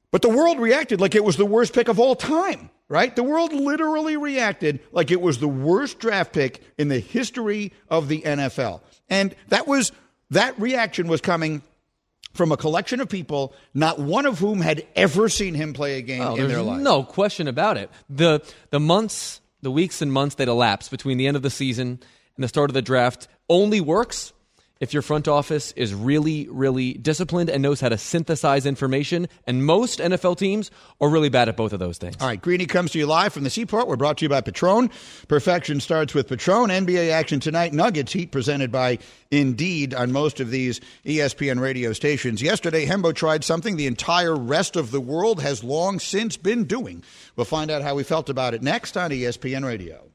But 0.09 0.21
the 0.23 0.29
world 0.29 0.59
reacted 0.59 0.99
like 0.99 1.13
it 1.13 1.23
was 1.23 1.37
the 1.37 1.45
worst 1.45 1.73
pick 1.73 1.87
of 1.87 1.99
all 1.99 2.15
time, 2.15 2.69
right? 2.89 3.15
The 3.15 3.23
world 3.23 3.53
literally 3.53 4.17
reacted 4.17 4.79
like 4.91 5.11
it 5.11 5.21
was 5.21 5.39
the 5.39 5.47
worst 5.47 5.99
draft 5.99 6.33
pick 6.33 6.61
in 6.77 6.87
the 6.87 6.99
history 6.99 7.73
of 7.89 8.07
the 8.07 8.21
NFL. 8.21 8.81
And 9.09 9.35
that 9.49 9.67
was 9.67 9.91
that 10.31 10.59
reaction 10.59 11.07
was 11.07 11.21
coming 11.21 11.61
from 12.33 12.51
a 12.51 12.57
collection 12.57 12.99
of 12.99 13.07
people, 13.07 13.53
not 13.73 13.97
one 13.99 14.25
of 14.25 14.39
whom 14.39 14.59
had 14.59 14.85
ever 14.95 15.29
seen 15.29 15.53
him 15.53 15.71
play 15.73 15.97
a 15.97 16.01
game 16.01 16.21
Oh, 16.21 16.35
in 16.35 16.47
their 16.49 16.61
life. 16.61 16.81
no 16.81 17.03
question 17.03 17.47
about 17.47 17.77
it. 17.77 17.89
The 18.09 18.41
the 18.71 18.79
months, 18.79 19.39
the 19.61 19.71
weeks 19.71 20.01
and 20.01 20.11
months 20.11 20.35
that 20.35 20.47
elapse 20.47 20.89
between 20.89 21.17
the 21.17 21.27
end 21.27 21.37
of 21.37 21.43
the 21.43 21.49
season 21.49 21.99
and 22.35 22.43
the 22.43 22.47
start 22.49 22.69
of 22.69 22.73
the 22.73 22.81
draft 22.81 23.27
only 23.47 23.79
works 23.79 24.33
if 24.85 24.93
your 24.93 25.01
front 25.01 25.27
office 25.27 25.71
is 25.71 25.95
really, 25.95 26.47
really 26.47 26.93
disciplined 26.93 27.49
and 27.49 27.63
knows 27.63 27.81
how 27.81 27.89
to 27.89 27.97
synthesize 27.97 28.67
information. 28.67 29.27
And 29.47 29.65
most 29.65 29.97
NFL 29.97 30.37
teams 30.37 30.69
are 31.01 31.09
really 31.09 31.29
bad 31.29 31.49
at 31.49 31.57
both 31.57 31.73
of 31.73 31.79
those 31.79 31.97
things. 31.97 32.15
All 32.21 32.27
right, 32.27 32.39
Greeny 32.39 32.67
comes 32.67 32.91
to 32.91 32.99
you 32.99 33.07
live 33.07 33.33
from 33.33 33.43
the 33.43 33.49
Seaport. 33.49 33.87
We're 33.87 33.95
brought 33.95 34.19
to 34.19 34.25
you 34.25 34.29
by 34.29 34.41
Patron. 34.41 34.91
Perfection 35.27 35.79
starts 35.79 36.13
with 36.13 36.27
Patron. 36.27 36.69
NBA 36.69 37.09
action 37.09 37.39
tonight. 37.39 37.73
Nuggets 37.73 38.13
Heat 38.13 38.31
presented 38.31 38.71
by 38.71 38.99
Indeed 39.31 39.95
on 39.95 40.11
most 40.11 40.39
of 40.39 40.51
these 40.51 40.79
ESPN 41.03 41.59
radio 41.59 41.91
stations. 41.91 42.43
Yesterday, 42.43 42.85
Hembo 42.85 43.11
tried 43.11 43.43
something 43.43 43.77
the 43.77 43.87
entire 43.87 44.35
rest 44.35 44.75
of 44.75 44.91
the 44.91 45.01
world 45.01 45.41
has 45.41 45.63
long 45.63 45.97
since 45.97 46.37
been 46.37 46.65
doing. 46.65 47.03
We'll 47.35 47.45
find 47.45 47.71
out 47.71 47.81
how 47.81 47.95
we 47.95 48.03
felt 48.03 48.29
about 48.29 48.53
it 48.53 48.61
next 48.61 48.95
on 48.95 49.09
ESPN 49.09 49.65
Radio. 49.65 50.14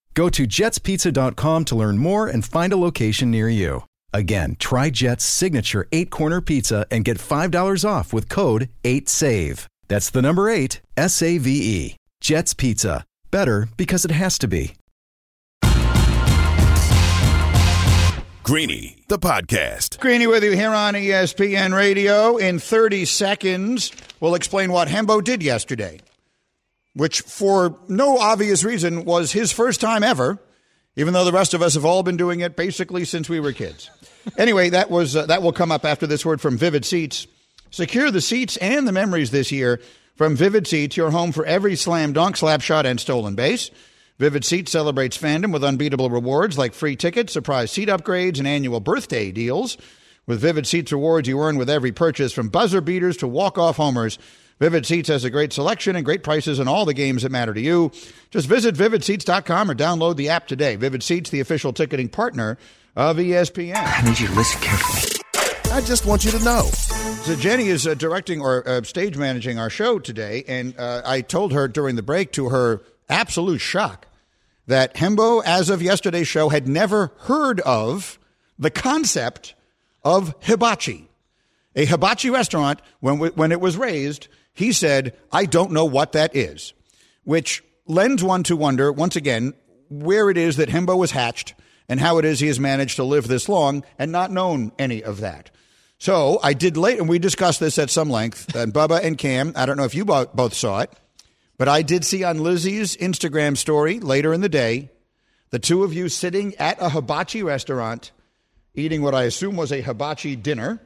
Go 0.13 0.29
to 0.29 0.43
jetspizza.com 0.45 1.65
to 1.65 1.75
learn 1.75 1.97
more 1.97 2.27
and 2.27 2.43
find 2.45 2.73
a 2.73 2.77
location 2.77 3.31
near 3.31 3.49
you. 3.49 3.83
Again, 4.13 4.57
try 4.59 4.89
Jet's 4.89 5.23
signature 5.23 5.87
eight 5.91 6.09
corner 6.09 6.41
pizza 6.41 6.85
and 6.91 7.05
get 7.05 7.17
$5 7.17 7.85
off 7.89 8.11
with 8.11 8.27
code 8.27 8.69
8SAVE. 8.83 9.65
That's 9.87 10.09
the 10.09 10.21
number 10.21 10.49
eight, 10.49 10.81
S 10.97 11.21
A 11.21 11.37
V 11.37 11.49
E. 11.51 11.95
Jet's 12.21 12.53
Pizza. 12.53 13.03
Better 13.29 13.67
because 13.77 14.05
it 14.05 14.11
has 14.11 14.37
to 14.39 14.47
be. 14.47 14.75
Greeny, 18.43 18.97
the 19.07 19.19
podcast. 19.19 19.99
Greeny 19.99 20.27
with 20.27 20.43
you 20.43 20.51
here 20.51 20.71
on 20.71 20.93
ESPN 20.93 21.75
Radio. 21.75 22.37
In 22.37 22.59
30 22.59 23.05
seconds, 23.05 23.91
we'll 24.19 24.35
explain 24.35 24.71
what 24.71 24.87
Hembo 24.87 25.23
did 25.23 25.41
yesterday, 25.43 25.99
which, 26.93 27.21
for 27.21 27.79
no 27.87 28.17
obvious 28.17 28.63
reason, 28.63 29.05
was 29.05 29.31
his 29.31 29.51
first 29.51 29.81
time 29.81 30.03
ever, 30.03 30.39
even 30.95 31.13
though 31.13 31.25
the 31.25 31.31
rest 31.31 31.53
of 31.53 31.61
us 31.61 31.75
have 31.75 31.85
all 31.85 32.03
been 32.03 32.17
doing 32.17 32.41
it 32.41 32.55
basically 32.55 33.05
since 33.05 33.29
we 33.29 33.39
were 33.39 33.53
kids. 33.53 33.89
anyway, 34.37 34.69
that 34.69 34.89
was 34.89 35.15
uh, 35.15 35.25
that 35.27 35.41
will 35.41 35.53
come 35.53 35.71
up 35.71 35.85
after 35.85 36.05
this 36.05 36.25
word 36.25 36.41
from 36.41 36.57
Vivid 36.57 36.85
Seats. 36.85 37.27
Secure 37.69 38.11
the 38.11 38.21
seats 38.21 38.57
and 38.57 38.85
the 38.87 38.91
memories 38.91 39.31
this 39.31 39.51
year 39.51 39.79
from 40.15 40.35
Vivid 40.35 40.67
Seats, 40.67 40.97
your 40.97 41.11
home 41.11 41.31
for 41.31 41.45
every 41.45 41.75
slam 41.75 42.11
dunk, 42.13 42.35
slap 42.35 42.61
shot, 42.61 42.85
and 42.85 42.99
stolen 42.99 43.35
base. 43.35 43.71
Vivid 44.19 44.45
Seats 44.45 44.71
celebrates 44.71 45.17
fandom 45.17 45.51
with 45.51 45.63
unbeatable 45.63 46.09
rewards 46.09 46.57
like 46.57 46.73
free 46.73 46.95
tickets, 46.95 47.33
surprise 47.33 47.71
seat 47.71 47.89
upgrades, 47.89 48.37
and 48.37 48.47
annual 48.47 48.79
birthday 48.79 49.31
deals. 49.31 49.77
With 50.27 50.41
Vivid 50.41 50.67
Seats 50.67 50.91
rewards 50.91 51.27
you 51.27 51.39
earn 51.39 51.57
with 51.57 51.69
every 51.69 51.91
purchase 51.91 52.31
from 52.31 52.49
buzzer 52.49 52.81
beaters 52.81 53.17
to 53.17 53.27
walk-off 53.27 53.77
homers. 53.77 54.19
Vivid 54.61 54.85
Seats 54.85 55.09
has 55.09 55.23
a 55.23 55.31
great 55.31 55.51
selection 55.51 55.95
and 55.95 56.05
great 56.05 56.21
prices 56.21 56.59
on 56.59 56.67
all 56.67 56.85
the 56.85 56.93
games 56.93 57.23
that 57.23 57.31
matter 57.31 57.51
to 57.51 57.59
you. 57.59 57.91
Just 58.29 58.45
visit 58.45 58.75
vividseats.com 58.75 59.71
or 59.71 59.73
download 59.73 60.17
the 60.17 60.29
app 60.29 60.47
today. 60.47 60.75
Vivid 60.75 61.01
Seats, 61.01 61.31
the 61.31 61.39
official 61.39 61.73
ticketing 61.73 62.09
partner 62.09 62.59
of 62.95 63.17
ESPN. 63.17 63.73
I 63.75 64.07
need 64.07 64.19
you 64.19 64.27
to 64.27 64.33
listen 64.35 64.61
carefully. 64.61 65.19
I 65.71 65.81
just 65.81 66.05
want 66.05 66.25
you 66.25 66.29
to 66.29 66.43
know. 66.43 66.65
So 66.65 67.35
Jenny 67.37 67.69
is 67.69 67.87
uh, 67.87 67.95
directing 67.95 68.39
or 68.39 68.67
uh, 68.69 68.83
stage 68.83 69.17
managing 69.17 69.57
our 69.57 69.71
show 69.71 69.97
today, 69.97 70.43
and 70.47 70.77
uh, 70.77 71.01
I 71.03 71.21
told 71.21 71.53
her 71.53 71.67
during 71.67 71.95
the 71.95 72.03
break, 72.03 72.31
to 72.33 72.49
her 72.49 72.83
absolute 73.09 73.61
shock, 73.61 74.05
that 74.67 74.93
Hembo, 74.93 75.41
as 75.43 75.71
of 75.71 75.81
yesterday's 75.81 76.27
show, 76.27 76.49
had 76.49 76.67
never 76.67 77.13
heard 77.21 77.61
of 77.61 78.19
the 78.59 78.69
concept 78.69 79.55
of 80.03 80.35
hibachi. 80.41 81.09
A 81.75 81.85
hibachi 81.85 82.29
restaurant, 82.29 82.79
when, 82.99 83.17
when 83.17 83.51
it 83.51 83.59
was 83.59 83.75
raised, 83.75 84.27
he 84.53 84.71
said, 84.71 85.17
I 85.31 85.45
don't 85.45 85.71
know 85.71 85.85
what 85.85 86.11
that 86.13 86.35
is, 86.35 86.73
which 87.23 87.63
lends 87.85 88.23
one 88.23 88.43
to 88.43 88.55
wonder, 88.55 88.91
once 88.91 89.15
again, 89.15 89.53
where 89.89 90.29
it 90.29 90.37
is 90.37 90.57
that 90.57 90.69
Hembo 90.69 90.97
was 90.97 91.11
hatched 91.11 91.53
and 91.89 91.99
how 91.99 92.17
it 92.17 92.25
is 92.25 92.39
he 92.39 92.47
has 92.47 92.59
managed 92.59 92.95
to 92.95 93.03
live 93.03 93.27
this 93.27 93.49
long 93.49 93.83
and 93.99 94.11
not 94.11 94.31
known 94.31 94.71
any 94.79 95.03
of 95.03 95.19
that. 95.19 95.51
So 95.97 96.39
I 96.41 96.53
did 96.53 96.77
late, 96.77 96.99
and 96.99 97.07
we 97.07 97.19
discussed 97.19 97.59
this 97.59 97.77
at 97.77 97.89
some 97.89 98.09
length. 98.09 98.55
And 98.55 98.73
Bubba 98.73 99.03
and 99.03 99.17
Cam, 99.17 99.53
I 99.55 99.65
don't 99.65 99.77
know 99.77 99.83
if 99.83 99.93
you 99.93 100.05
both 100.05 100.53
saw 100.53 100.79
it, 100.79 100.91
but 101.57 101.67
I 101.67 101.83
did 101.83 102.03
see 102.03 102.23
on 102.23 102.39
Lizzie's 102.39 102.97
Instagram 102.97 103.55
story 103.55 103.99
later 103.99 104.33
in 104.33 104.41
the 104.41 104.49
day 104.49 104.89
the 105.51 105.59
two 105.59 105.83
of 105.83 105.93
you 105.93 106.09
sitting 106.09 106.55
at 106.55 106.81
a 106.81 106.89
hibachi 106.89 107.43
restaurant 107.43 108.11
eating 108.73 109.01
what 109.01 109.13
I 109.13 109.23
assume 109.23 109.57
was 109.57 109.71
a 109.71 109.81
hibachi 109.81 110.35
dinner. 110.35 110.81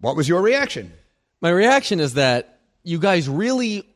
What 0.00 0.16
was 0.16 0.28
your 0.28 0.40
reaction? 0.40 0.92
My 1.40 1.50
reaction 1.50 2.00
is 2.00 2.14
that 2.14 2.51
you 2.84 2.98
guys 2.98 3.28
really 3.28 3.86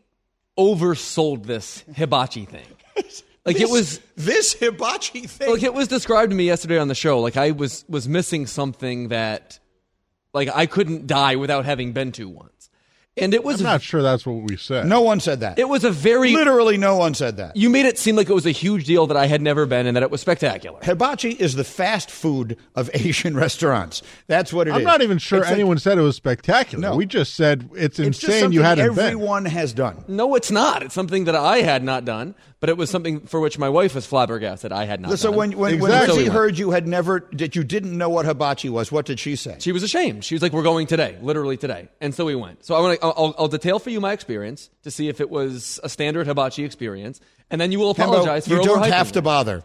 oversold 0.59 1.45
this 1.47 1.85
hibachi 1.95 2.45
thing. 2.45 2.67
Like 3.45 3.57
This- 3.59 3.63
it 3.63 3.71
was 3.71 4.01
this 4.17 4.55
hibachi 4.55 5.27
thing. 5.27 5.51
like 5.53 5.63
it 5.63 5.73
was 5.75 5.87
described 5.89 6.31
to 6.31 6.37
me 6.37 6.47
yesterday 6.47 6.79
on 6.79 6.89
the 6.89 6.95
show. 6.95 7.21
Like 7.21 7.37
I 7.37 7.51
was 7.53 7.85
was 7.89 8.09
missing 8.09 8.47
something 8.47 9.09
that 9.09 9.59
like 10.35 10.49
I 10.55 10.67
couldn't 10.67 11.07
die 11.07 11.37
without 11.37 11.65
having 11.65 11.93
been 11.93 12.13
to 12.13 12.29
once. 12.29 12.51
And 13.19 13.33
it 13.33 13.43
was 13.43 13.61
I'm 13.61 13.65
not 13.65 13.81
sure 13.81 14.03
that's 14.03 14.27
what 14.27 14.43
we 14.43 14.59
said. 14.59 14.87
no 14.87 15.01
one 15.01 15.21
said 15.21 15.41
that. 15.41 15.59
it 15.59 15.69
was 15.71 15.85
a 15.85 15.91
very 15.91 16.33
Literally, 16.35 16.77
no 16.77 16.97
one 16.97 17.15
said 17.15 17.39
that. 17.39 17.57
you 17.57 17.71
made 17.71 17.87
it 17.87 17.97
seem 17.99 18.15
like 18.15 18.29
it 18.29 18.35
was 18.35 18.45
a 18.45 18.51
huge 18.51 18.85
deal 18.85 19.07
that 19.07 19.17
I 19.17 19.27
had 19.27 19.41
never 19.41 19.65
been 19.65 19.87
and 19.87 19.97
that 19.97 20.03
it 20.03 20.11
was 20.11 20.21
spectacular. 20.21 20.79
Hibachi 20.83 21.31
is 21.31 21.55
the 21.55 21.65
fast 21.65 22.11
food 22.11 22.59
of 22.75 22.91
Asian 22.93 23.35
restaurants. 23.45 24.03
That's 24.27 24.53
what 24.53 24.69
it 24.69 24.73
is. 24.73 24.77
I'm 24.77 24.85
not 24.85 25.01
even 25.01 25.17
sure 25.17 25.39
It's 25.39 25.47
like- 25.47 25.55
anyone 25.55 25.79
said 25.79 25.97
it 25.97 26.03
was 26.03 26.17
spectacular. 26.17 26.83
No. 26.91 26.97
We 26.97 27.07
just 27.07 27.35
said 27.35 27.71
it's 27.75 27.99
it's 27.99 28.19
just 28.19 28.33
insane 28.35 28.53
you 28.53 28.61
hadn't 28.61 28.95
been. 28.95 29.05
everyone 29.07 29.47
has 29.47 29.73
done. 29.73 30.05
No, 30.09 30.35
it's 30.35 30.51
not. 30.51 30.83
It's 30.83 30.95
something 30.95 31.25
that 31.25 31.35
I 31.35 31.59
had 31.63 31.83
not 31.83 32.05
done, 32.05 32.35
but 32.67 32.71
it 32.71 32.77
was 32.77 32.91
something 32.91 33.21
for 33.21 33.39
which 33.39 33.61
my 33.61 33.69
wife 33.69 33.95
was 33.95 34.07
flabbergasted. 34.07 34.73
I 34.73 34.87
had 34.87 35.01
not 35.01 35.17
So 35.21 35.29
done. 35.31 35.39
when 35.39 35.51
when, 35.53 35.79
when 35.79 35.93
Exactly. 35.93 36.17
Lizzie 36.25 36.31
heard 36.31 36.59
you 36.59 36.73
had 36.73 36.89
never 36.89 37.29
that 37.35 37.55
you 37.55 37.63
didn't 37.63 37.97
know 37.97 38.09
what 38.09 38.27
hibachi 38.27 38.69
was, 38.69 38.91
what 38.91 39.07
did 39.07 39.21
she 39.21 39.37
say? 39.37 39.55
She 39.61 39.71
was 39.71 39.85
ashamed. 39.85 40.25
She 40.25 40.35
was 40.35 40.43
like, 40.43 40.53
"We're 40.53 40.65
going 40.65 40.89
today, 40.89 41.17
literally 41.23 41.57
today," 41.57 41.89
and 42.01 42.13
so 42.13 42.25
we 42.25 42.35
went. 42.35 42.65
So 42.65 42.75
I 42.75 42.81
want 42.81 42.99
to, 43.01 43.07
I'll, 43.07 43.37
I'll 43.39 43.47
detail 43.49 43.79
for 43.79 43.91
you 43.91 44.01
my 44.01 44.13
experience 44.13 44.69
to 44.83 44.91
see 44.91 45.09
if 45.09 45.21
it 45.21 45.31
was 45.31 45.79
a 45.85 45.89
standard 45.89 46.27
hibachi 46.27 46.65
experience, 46.65 47.21
and 47.53 47.61
then 47.61 47.71
you 47.71 47.79
will 47.79 47.91
apologize. 47.93 48.47
Hembo, 48.49 48.57
you 48.59 48.65
don't 48.65 48.85
have 48.85 49.13
to 49.13 49.23
bother. 49.23 49.63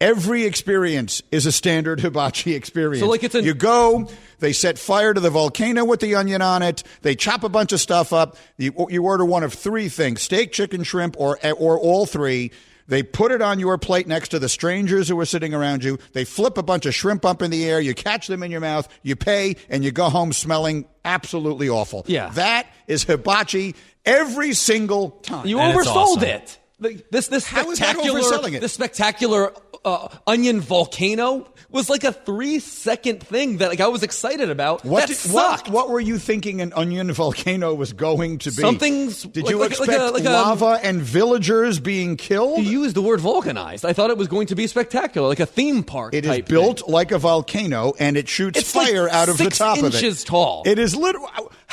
Every 0.00 0.44
experience 0.44 1.22
is 1.32 1.44
a 1.46 1.52
standard 1.52 2.00
hibachi 2.02 2.54
experience. 2.54 3.00
So, 3.00 3.08
like, 3.08 3.24
it's 3.24 3.34
an- 3.34 3.44
you 3.44 3.54
go, 3.54 4.08
they 4.38 4.52
set 4.52 4.78
fire 4.78 5.12
to 5.12 5.20
the 5.20 5.30
volcano 5.30 5.84
with 5.84 6.00
the 6.00 6.14
onion 6.14 6.40
on 6.40 6.62
it. 6.62 6.84
They 7.02 7.16
chop 7.16 7.42
a 7.42 7.48
bunch 7.48 7.72
of 7.72 7.80
stuff 7.80 8.12
up. 8.12 8.36
You, 8.58 8.72
you 8.90 9.02
order 9.04 9.24
one 9.24 9.42
of 9.42 9.52
three 9.52 9.88
things: 9.88 10.22
steak, 10.22 10.52
chicken, 10.52 10.84
shrimp, 10.84 11.16
or 11.18 11.38
or 11.58 11.78
all 11.78 12.06
three. 12.06 12.52
They 12.86 13.02
put 13.02 13.32
it 13.32 13.42
on 13.42 13.60
your 13.60 13.76
plate 13.76 14.06
next 14.06 14.30
to 14.30 14.38
the 14.38 14.48
strangers 14.48 15.08
who 15.10 15.20
are 15.20 15.26
sitting 15.26 15.52
around 15.52 15.84
you. 15.84 15.98
They 16.14 16.24
flip 16.24 16.56
a 16.56 16.62
bunch 16.62 16.86
of 16.86 16.94
shrimp 16.94 17.24
up 17.26 17.42
in 17.42 17.50
the 17.50 17.68
air. 17.68 17.80
You 17.80 17.92
catch 17.94 18.28
them 18.28 18.42
in 18.42 18.50
your 18.50 18.60
mouth. 18.60 18.88
You 19.02 19.14
pay, 19.16 19.56
and 19.68 19.84
you 19.84 19.90
go 19.90 20.08
home 20.08 20.32
smelling 20.32 20.86
absolutely 21.04 21.68
awful. 21.68 22.04
Yeah. 22.06 22.30
that 22.30 22.66
is 22.86 23.02
hibachi 23.04 23.74
every 24.06 24.54
single 24.54 25.10
time. 25.10 25.46
You 25.46 25.58
And 25.58 25.76
oversold 25.76 25.86
awesome. 25.96 26.22
it. 26.24 26.58
Like, 26.80 27.10
This 27.10 27.26
this 27.28 27.44
How 27.44 27.68
is 27.72 27.78
that 27.80 27.96
spectacular 27.96 28.20
overselling 28.20 28.54
it? 28.54 28.60
this 28.60 28.72
spectacular 28.72 29.52
uh, 29.84 30.08
onion 30.26 30.60
volcano 30.60 31.46
was 31.70 31.88
like 31.90 32.04
a 32.04 32.12
three 32.12 32.58
second 32.58 33.22
thing 33.22 33.58
that 33.58 33.68
like 33.68 33.80
I 33.80 33.88
was 33.88 34.02
excited 34.02 34.50
about. 34.50 34.84
What, 34.84 35.00
that 35.00 35.08
did- 35.08 35.16
sucked. 35.16 35.68
what, 35.68 35.74
what 35.86 35.90
were 35.90 36.00
you 36.00 36.18
thinking 36.18 36.60
an 36.60 36.72
onion 36.74 37.12
volcano 37.12 37.74
was 37.74 37.92
going 37.92 38.38
to 38.38 38.50
be? 38.50 38.56
Something's- 38.62 39.22
Did 39.22 39.44
like- 39.44 39.50
you 39.52 39.58
like- 39.58 39.70
like 39.78 39.88
expect 39.88 40.02
a- 40.02 40.10
like 40.10 40.24
a- 40.24 40.30
lava 40.30 40.80
and 40.82 41.00
villagers 41.00 41.78
being 41.78 42.16
killed? 42.16 42.64
You 42.64 42.80
used 42.82 42.96
the 42.96 43.02
word 43.02 43.20
vulcanized. 43.20 43.84
I 43.84 43.92
thought 43.92 44.10
it 44.10 44.18
was 44.18 44.28
going 44.28 44.46
to 44.48 44.54
be 44.54 44.66
spectacular, 44.66 45.28
like 45.28 45.40
a 45.40 45.46
theme 45.46 45.82
park. 45.82 46.14
It 46.14 46.24
is 46.24 46.40
built 46.42 46.80
thing. 46.80 46.92
like 46.92 47.12
a 47.12 47.18
volcano, 47.18 47.92
and 47.98 48.16
it 48.16 48.28
shoots 48.28 48.58
It's 48.58 48.74
like 48.74 48.88
fire 48.90 49.08
out 49.08 49.28
of 49.28 49.38
the 49.38 49.50
top 49.50 49.78
of 49.78 49.84
it. 49.84 49.94
inches 49.94 50.24
tall. 50.24 50.62
It 50.66 50.78
is 50.78 50.96
literally. 50.96 51.28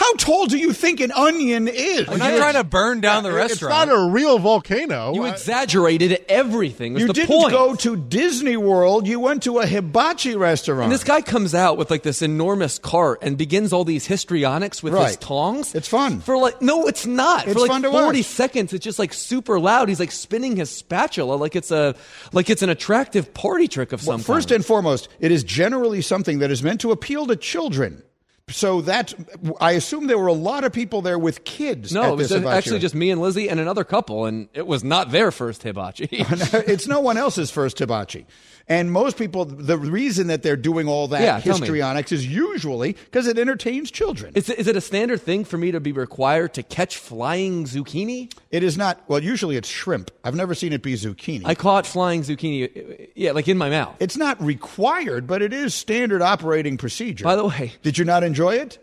How 0.05 0.13
tall 0.17 0.45
do 0.45 0.57
you 0.59 0.71
think 0.71 0.99
an 0.99 1.11
onion 1.11 1.67
is? 1.67 2.07
We're 2.07 2.17
not 2.17 2.37
trying 2.37 2.53
to 2.53 2.63
burn 2.63 3.01
down 3.01 3.23
the 3.23 3.31
restaurant. 3.31 3.51
It's 3.53 3.61
restaurant. 3.63 3.89
not 3.89 4.07
a 4.07 4.11
real 4.11 4.37
volcano. 4.37 5.15
You 5.15 5.23
I- 5.23 5.29
exaggerated 5.31 6.23
everything. 6.29 6.93
Was 6.93 7.01
You 7.01 7.07
the 7.07 7.13
didn't 7.13 7.35
point. 7.35 7.51
go 7.51 7.73
to 7.73 7.95
Disney 7.95 8.55
World. 8.55 9.07
You 9.07 9.19
went 9.19 9.41
to 9.43 9.57
a 9.59 9.65
hibachi 9.65 10.35
restaurant. 10.35 10.83
And 10.83 10.91
this 10.91 11.03
guy 11.03 11.21
comes 11.21 11.55
out 11.55 11.77
with 11.77 11.89
like 11.89 12.03
this 12.03 12.21
enormous 12.21 12.77
cart 12.77 13.17
and 13.23 13.35
begins 13.35 13.73
all 13.73 13.83
these 13.83 14.05
histrionics 14.05 14.83
with 14.83 14.93
his 14.93 15.01
Right. 15.01 15.19
tongs. 15.19 15.73
It's 15.73 15.87
fun. 15.87 16.19
For 16.21 16.37
like 16.37 16.61
no, 16.61 16.85
it's 16.85 17.07
not. 17.07 17.45
It's 17.45 17.53
For 17.53 17.61
like 17.61 17.71
fun 17.71 17.81
to 17.81 17.89
40 17.89 18.19
watch. 18.19 18.25
seconds, 18.27 18.73
it's 18.73 18.83
just 18.83 18.99
like 18.99 19.11
super 19.11 19.59
loud. 19.59 19.89
He's 19.89 19.99
like 19.99 20.11
spinning 20.11 20.55
his 20.55 20.69
spatula 20.69 21.33
like 21.33 21.55
it's 21.55 21.71
a 21.71 21.95
like 22.31 22.51
it's 22.51 22.61
an 22.61 22.69
attractive 22.69 23.33
party 23.33 23.67
trick 23.67 23.91
of 23.91 24.01
some 24.01 24.17
Well, 24.17 24.17
first 24.19 24.49
kind. 24.49 24.57
and 24.57 24.65
foremost, 24.65 25.07
it 25.19 25.31
is 25.31 25.43
generally 25.43 26.03
something 26.03 26.37
that 26.39 26.51
is 26.51 26.61
meant 26.61 26.81
to 26.81 26.91
appeal 26.91 27.25
to 27.25 27.35
children. 27.35 28.03
So 28.47 28.81
that 28.81 29.11
I 29.59 29.71
assume 29.71 30.05
there 30.05 30.19
were 30.19 30.27
a 30.27 30.33
lot 30.33 30.63
of 30.65 30.71
people 30.71 31.01
there 31.01 31.17
with 31.17 31.43
kids. 31.45 31.91
no, 31.91 32.13
it 32.13 32.17
was 32.17 32.29
just- 32.29 32.45
actually 32.45 32.77
just 32.79 32.93
me 32.93 33.09
and 33.09 33.19
Lizzie 33.19 33.49
and 33.49 33.59
another 33.59 33.83
couple, 33.83 34.25
and 34.25 34.49
it 34.53 34.67
was 34.67 34.83
not 34.83 35.09
their 35.11 35.31
first 35.31 35.63
hibachi. 35.63 36.07
it's 36.11 36.87
no 36.87 36.99
one 36.99 37.17
else's 37.17 37.49
first 37.49 37.79
hibachi. 37.79 38.27
And 38.67 38.91
most 38.91 39.17
people, 39.17 39.45
the 39.45 39.77
reason 39.77 40.25
that 40.27 40.41
they're 40.41 40.55
doing 40.55 40.87
all 40.87 41.07
that 41.09 41.21
Yeah, 41.21 41.39
histrionics 41.39 42.11
is 42.11 42.25
usually 42.25 42.93
because 42.93 43.27
it 43.27 43.37
entertains 43.37 43.91
children. 43.91 44.31
is, 44.35 44.49
it, 44.49 44.57
is 44.57 44.67
it 44.67 44.75
a 44.75 44.81
standard 44.81 45.21
thing 45.21 45.45
for 45.45 45.57
me 45.57 45.71
to 45.71 45.79
be 45.79 45.91
required 45.91 46.55
to 46.55 46.63
catch 46.63 46.97
flying 46.97 47.65
zucchini? 47.65 48.33
It 48.49 48.63
is 48.63 48.75
not. 48.75 49.03
Well, 49.07 49.21
usually 49.21 49.55
it's 49.55 49.69
shrimp. 49.69 50.09
I've 50.23 50.33
never 50.33 50.55
seen 50.55 50.73
it 50.73 50.81
be 50.81 50.95
zucchini. 50.95 51.43
I 51.45 51.53
caught 51.53 51.85
flying 51.85 52.23
zucchini, 52.23 53.09
yeah, 53.15 53.33
like 53.33 53.47
in 53.47 53.57
my 53.59 53.69
mouth. 53.69 53.97
it's 53.99 54.17
not 54.17 54.41
required, 54.41 55.27
but 55.27 55.43
it 55.43 55.53
is 55.53 55.75
standard 55.75 56.23
operating 56.23 56.77
procedure. 56.77 57.23
By 57.23 57.35
the 57.35 57.45
way- 57.45 57.73
did 57.83 57.99
you 57.99 58.05
not 58.05 58.23
enjoy 58.23 58.55
it? 58.55 58.79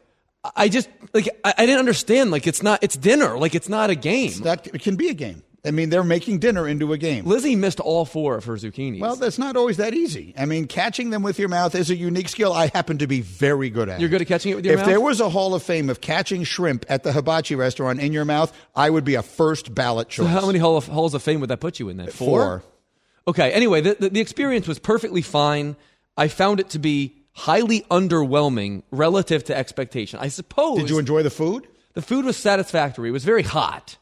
I 0.57 0.69
just 0.69 0.89
like 1.15 1.29
I, 1.45 1.55
I 1.59 1.67
didn't 1.67 1.79
understand. 1.81 2.31
Like 2.31 2.47
it's 2.47 2.63
not 2.63 2.83
it's 2.83 2.97
dinner. 2.97 3.39
Like 3.39 3.55
it's 3.55 3.69
not 3.69 3.91
a 3.91 3.95
game. 3.95 4.33
That 4.43 4.67
it 4.69 4.83
can 4.83 4.97
be 4.97 5.09
a 5.09 5.15
game. 5.15 5.43
I 5.65 5.71
mean, 5.71 5.91
they're 5.91 6.03
making 6.03 6.41
dinner 6.41 6.67
into 6.67 6.93
a 6.93 6.99
game. 6.99 7.25
Lizzie 7.25 7.55
missed 7.55 7.79
all 7.79 8.05
four 8.05 8.37
of 8.37 8.45
her 8.47 8.55
zucchinis. 8.55 8.99
Well, 8.99 9.15
that's 9.15 9.39
not 9.39 9.57
always 9.57 9.77
that 9.77 9.95
easy. 9.95 10.35
I 10.37 10.45
mean, 10.45 10.67
catching 10.67 11.11
them 11.11 11.23
with 11.23 11.39
your 11.39 11.49
mouth 11.49 11.77
is 11.77 11.89
a 11.89 11.95
unique 11.95 12.29
skill. 12.29 12.53
I 12.53 12.67
happen 12.67 12.99
to 12.99 13.07
be 13.07 13.21
very 13.21 13.71
good 13.71 13.89
at. 13.89 14.01
You're 14.01 14.09
good 14.09 14.21
at 14.21 14.27
catching 14.27 14.51
it 14.51 14.55
with 14.57 14.65
your 14.65 14.75
if 14.75 14.81
mouth? 14.81 14.89
If 14.89 14.93
there 14.93 15.01
was 15.01 15.21
a 15.21 15.29
Hall 15.29 15.55
of 15.55 15.63
Fame 15.63 15.89
of 15.89 16.01
catching 16.01 16.43
shrimp 16.43 16.85
at 16.89 17.05
the 17.05 17.13
hibachi 17.13 17.55
restaurant 17.55 18.01
in 18.01 18.13
your 18.13 18.25
mouth, 18.25 18.53
I 18.75 18.91
would 18.91 19.05
be 19.05 19.15
a 19.15 19.23
first 19.23 19.73
ballot 19.73 20.09
choice. 20.09 20.27
so 20.27 20.33
how 20.33 20.47
many 20.47 20.59
hall 20.59 20.77
of, 20.77 20.87
halls 20.89 21.15
of 21.15 21.23
fame 21.23 21.39
would 21.41 21.51
that 21.51 21.61
put 21.61 21.79
you 21.79 21.89
in? 21.91 21.97
Then 21.97 22.09
Four. 22.09 22.65
Okay. 23.29 23.53
Anyway, 23.53 23.83
the, 23.83 23.97
the, 24.01 24.09
the 24.09 24.21
experience 24.21 24.67
was 24.67 24.81
perfectly 24.81 25.23
fine. 25.23 25.77
I 26.17 26.27
found 26.27 26.59
it 26.59 26.71
to 26.71 26.81
be 26.81 27.15
highly 27.35 27.83
underwhelming 27.83 28.83
relative 28.91 29.45
to 29.45 29.57
expectation. 29.57 30.19
I 30.21 30.27
suppose. 30.27 30.81
Did 30.81 30.91
you 30.91 30.99
enjoy 30.99 31.23
the 31.23 31.31
food? 31.31 31.69
the 31.95 32.03
food 32.03 32.25
was 32.25 32.37
satisfactory. 32.37 33.11
It 33.11 33.13
was 33.13 33.25
very 33.25 33.43
hot. 33.43 33.97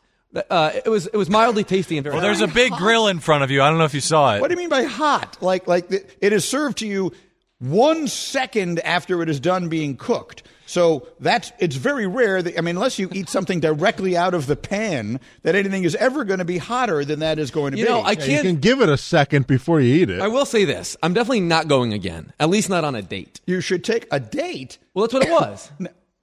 Uh, 0.49 0.71
it 0.85 0.89
was 0.89 1.07
it 1.09 1.17
was 1.17 1.29
mildly 1.29 1.65
tasty 1.65 1.97
and 1.97 2.05
very. 2.05 2.15
well, 2.15 2.23
there's 2.23 2.41
a 2.41 2.47
big 2.49 2.73
grill 2.75 3.09
in 3.09 3.19
front 3.19 3.43
of 3.43 3.51
you. 3.51 3.63
I 3.63 3.69
don't 3.69 3.79
know 3.79 3.85
if 3.85 3.95
you 3.95 4.01
saw 4.01 4.37
it. 4.37 4.41
What 4.41 4.49
do 4.49 4.55
you 4.55 4.59
mean 4.59 4.69
by 4.69 4.85
hot? 4.85 5.39
Like, 5.43 5.67
like 5.67 5.89
the, 5.89 6.05
it 6.25 6.33
is 6.33 6.49
served 6.49 6.79
to 6.79 6.87
you 6.87 7.13
one 7.59 8.07
second 8.09 8.79
after 8.81 9.23
it 9.23 9.29
is 9.29 9.41
done 9.41 9.69
being 9.69 9.97
cooked. 9.97 10.43
So 10.67 11.09
that's 11.19 11.51
it's 11.59 11.75
very 11.75 12.07
rare. 12.07 12.43
That, 12.43 12.57
I 12.57 12.61
mean, 12.61 12.77
unless 12.77 12.97
you 12.97 13.09
eat 13.13 13.29
something 13.29 13.59
directly 13.59 14.17
out 14.17 14.35
of 14.35 14.47
the 14.47 14.55
pan, 14.55 15.19
that 15.43 15.57
anything 15.57 15.83
is 15.83 15.97
ever 15.97 16.23
going 16.23 16.39
to 16.39 16.45
be 16.45 16.59
hotter 16.59 17.05
than 17.05 17.19
that 17.19 17.41
is 17.41 17.51
going 17.51 17.73
to 17.73 17.79
You 17.79 17.87
be. 17.87 17.91
know, 17.91 18.01
I 18.03 18.13
Yeah, 18.13 18.21
you 18.21 18.27
can't. 18.27 18.43
can 18.47 18.57
give 18.61 18.81
it 18.81 18.89
a 18.89 18.97
second 18.97 19.49
before 19.49 19.81
you 19.81 19.93
eat 19.97 20.11
it. 20.11 20.21
I 20.21 20.29
will 20.29 20.47
say 20.47 20.65
this: 20.65 20.97
I'm 21.03 21.13
definitely 21.13 21.41
not 21.41 21.67
going 21.67 21.93
again. 21.93 22.33
At 22.39 22.51
least 22.51 22.71
not 22.71 22.85
on 22.85 22.95
a 22.95 23.03
date. 23.03 23.41
you 23.47 23.61
should 23.61 23.83
take 23.83 24.07
a 24.13 24.21
date. 24.21 24.79
Well, 24.95 25.09
that's 25.09 25.15
what 25.15 25.25
it 25.25 25.31
was. 25.33 25.73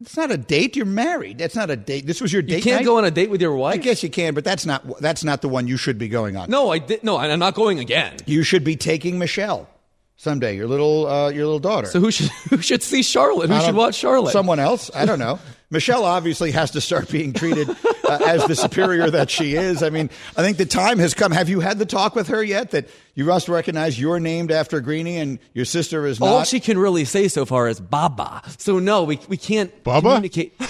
It's 0.02 0.16
not 0.16 0.30
a 0.32 0.38
date. 0.38 0.76
You're 0.76 0.86
married. 0.86 1.39
That's 1.39 1.56
not 1.56 1.72
a 1.72 1.76
date. 1.76 2.06
This 2.06 2.22
was 2.22 2.32
your 2.32 2.43
date. 2.43 2.58
You 2.58 2.62
can't 2.64 2.82
night? 2.82 2.86
go 2.86 2.98
on 2.98 3.06
a 3.06 3.12
date 3.12 3.32
with 3.32 3.41
your 3.41 3.56
wife. 3.56 3.74
I 3.74 3.78
guess 3.78 4.04
you 4.04 4.10
can, 4.10 4.36
but 4.36 4.43
that's 4.43 4.66
not 4.66 5.02
that's 5.02 5.24
not 5.24 5.41
the 5.41 5.50
one 5.50 5.68
you 5.68 5.76
should 5.78 5.98
be 5.98 6.08
going 6.08 6.38
on. 6.38 6.50
No, 6.52 6.70
I 6.72 6.78
did. 6.78 7.04
No, 7.04 7.18
I'm 7.18 7.39
not 7.39 7.56
going 7.56 7.80
again. 7.80 8.18
you 8.28 8.43
should 8.43 8.64
be 8.64 8.76
taking 8.76 9.18
Michelle 9.18 9.68
someday. 10.16 10.56
Your 10.56 10.68
little 10.68 11.08
uh, 11.08 11.30
your 11.30 11.45
little 11.45 11.60
daughter. 11.60 11.88
So 11.88 12.00
who 12.00 12.12
should 12.12 12.30
who 12.50 12.62
should 12.62 12.84
see 12.84 13.02
Charlotte? 13.02 13.50
Who 13.50 13.60
should 13.62 13.76
watch 13.76 13.95
Charlotte? 13.95 14.34
Someone 14.34 14.60
else? 14.60 14.91
I 14.93 15.06
don't 15.06 15.20
know. 15.20 15.39
Michelle 15.70 16.05
obviously 16.05 16.51
has 16.51 16.72
to 16.72 16.82
start 16.82 17.09
being 17.09 17.34
treated 17.34 17.70
uh, 17.70 18.20
as 18.26 18.45
the 18.45 18.55
superior 18.55 19.09
that 19.09 19.30
she 19.30 19.55
is. 19.55 19.84
I 19.84 19.89
mean, 19.89 20.09
I 20.38 20.41
think 20.41 20.57
the 20.57 20.65
time 20.65 20.97
has 20.99 21.13
come. 21.13 21.34
Have 21.34 21.49
you 21.49 21.59
had 21.59 21.78
the 21.78 21.86
talk 21.86 22.15
with 22.15 22.30
her 22.30 22.41
yet 22.41 22.72
that 22.72 22.88
you 23.15 23.26
must 23.26 23.49
recognize 23.49 23.99
you're 23.99 24.20
named 24.22 24.49
after 24.49 24.80
Greeny 24.80 25.18
and 25.18 25.39
your 25.53 25.65
sister 25.65 26.05
is 26.05 26.20
not? 26.22 26.28
All 26.30 26.43
she 26.45 26.61
can 26.61 26.78
really 26.78 27.03
say 27.03 27.28
so 27.28 27.45
far 27.45 27.68
is 27.68 27.82
Baba. 27.82 28.43
So 28.57 28.80
no, 28.80 29.03
we 29.03 29.20
we 29.28 29.36
can't 29.36 29.84
Baba? 29.84 30.01
communicate. 30.15 30.53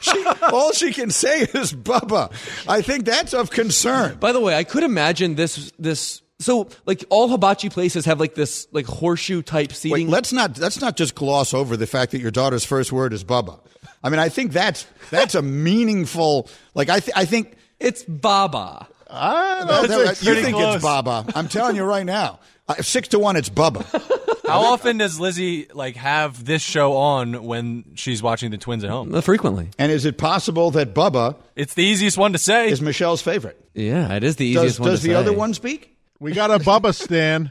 She- 0.00 0.24
all 0.52 0.72
she 0.72 0.92
can 0.92 1.10
say 1.10 1.40
is 1.42 1.72
Bubba. 1.72 2.30
I 2.68 2.82
think 2.82 3.04
that's 3.04 3.34
of 3.34 3.50
concern. 3.50 4.16
By 4.18 4.30
the 4.30 4.38
way, 4.38 4.54
I 4.56 4.62
could 4.62 4.84
imagine 4.84 5.34
this 5.34 5.72
this. 5.76 6.22
So 6.40 6.68
like 6.86 7.04
all 7.10 7.28
hibachi 7.28 7.68
places 7.68 8.04
have 8.04 8.20
like 8.20 8.34
this 8.34 8.68
like 8.72 8.86
horseshoe 8.86 9.42
type 9.42 9.70
Wait, 9.70 9.76
seating. 9.76 10.08
let's 10.08 10.32
not 10.32 10.56
let's 10.58 10.80
not 10.80 10.96
just 10.96 11.14
gloss 11.16 11.52
over 11.52 11.76
the 11.76 11.86
fact 11.86 12.12
that 12.12 12.20
your 12.20 12.30
daughter's 12.30 12.64
first 12.64 12.92
word 12.92 13.12
is 13.12 13.24
Bubba. 13.24 13.58
I 14.04 14.08
mean, 14.10 14.20
I 14.20 14.28
think 14.28 14.52
that's 14.52 14.86
that's 15.10 15.34
a 15.34 15.42
meaningful. 15.42 16.48
Like 16.74 16.90
I 16.90 17.00
th- 17.00 17.16
I 17.16 17.24
think 17.24 17.56
it's 17.80 18.04
Baba. 18.04 18.86
I 19.10 19.58
don't 19.58 19.66
know. 19.68 20.04
that- 20.04 20.16
think- 20.18 20.36
you 20.36 20.42
think 20.42 20.56
close. 20.56 20.76
it's 20.76 20.82
Baba. 20.84 21.24
I'm 21.34 21.48
telling 21.48 21.74
you 21.76 21.82
right 21.84 22.06
now. 22.06 22.38
Uh, 22.68 22.74
six 22.82 23.08
to 23.08 23.18
one, 23.18 23.34
it's 23.36 23.48
Bubba. 23.48 23.82
How 24.46 24.60
often 24.60 24.98
does 24.98 25.18
Lizzie 25.18 25.66
like 25.74 25.96
have 25.96 26.44
this 26.44 26.62
show 26.62 26.96
on 26.96 27.42
when 27.44 27.84
she's 27.96 28.22
watching 28.22 28.50
the 28.50 28.58
twins 28.58 28.84
at 28.84 28.90
home? 28.90 29.14
Uh, 29.14 29.20
Frequently. 29.22 29.70
And 29.78 29.90
is 29.90 30.04
it 30.04 30.18
possible 30.18 30.70
that 30.72 30.94
Bubba 30.94 31.36
It's 31.56 31.74
the 31.74 31.84
easiest 31.84 32.16
one 32.18 32.32
to 32.32 32.38
say. 32.38 32.68
is 32.70 32.80
Michelle's 32.82 33.22
favorite? 33.22 33.58
Yeah, 33.74 34.14
it 34.14 34.22
is 34.22 34.36
the 34.36 34.46
easiest 34.46 34.76
Does, 34.76 34.80
one 34.80 34.90
does 34.90 35.00
to 35.00 35.06
the 35.08 35.12
say. 35.14 35.16
other 35.18 35.32
one 35.32 35.52
speak? 35.54 35.96
We 36.20 36.32
got 36.32 36.50
a 36.50 36.58
Bubba 36.58 36.94
stand. 36.94 37.50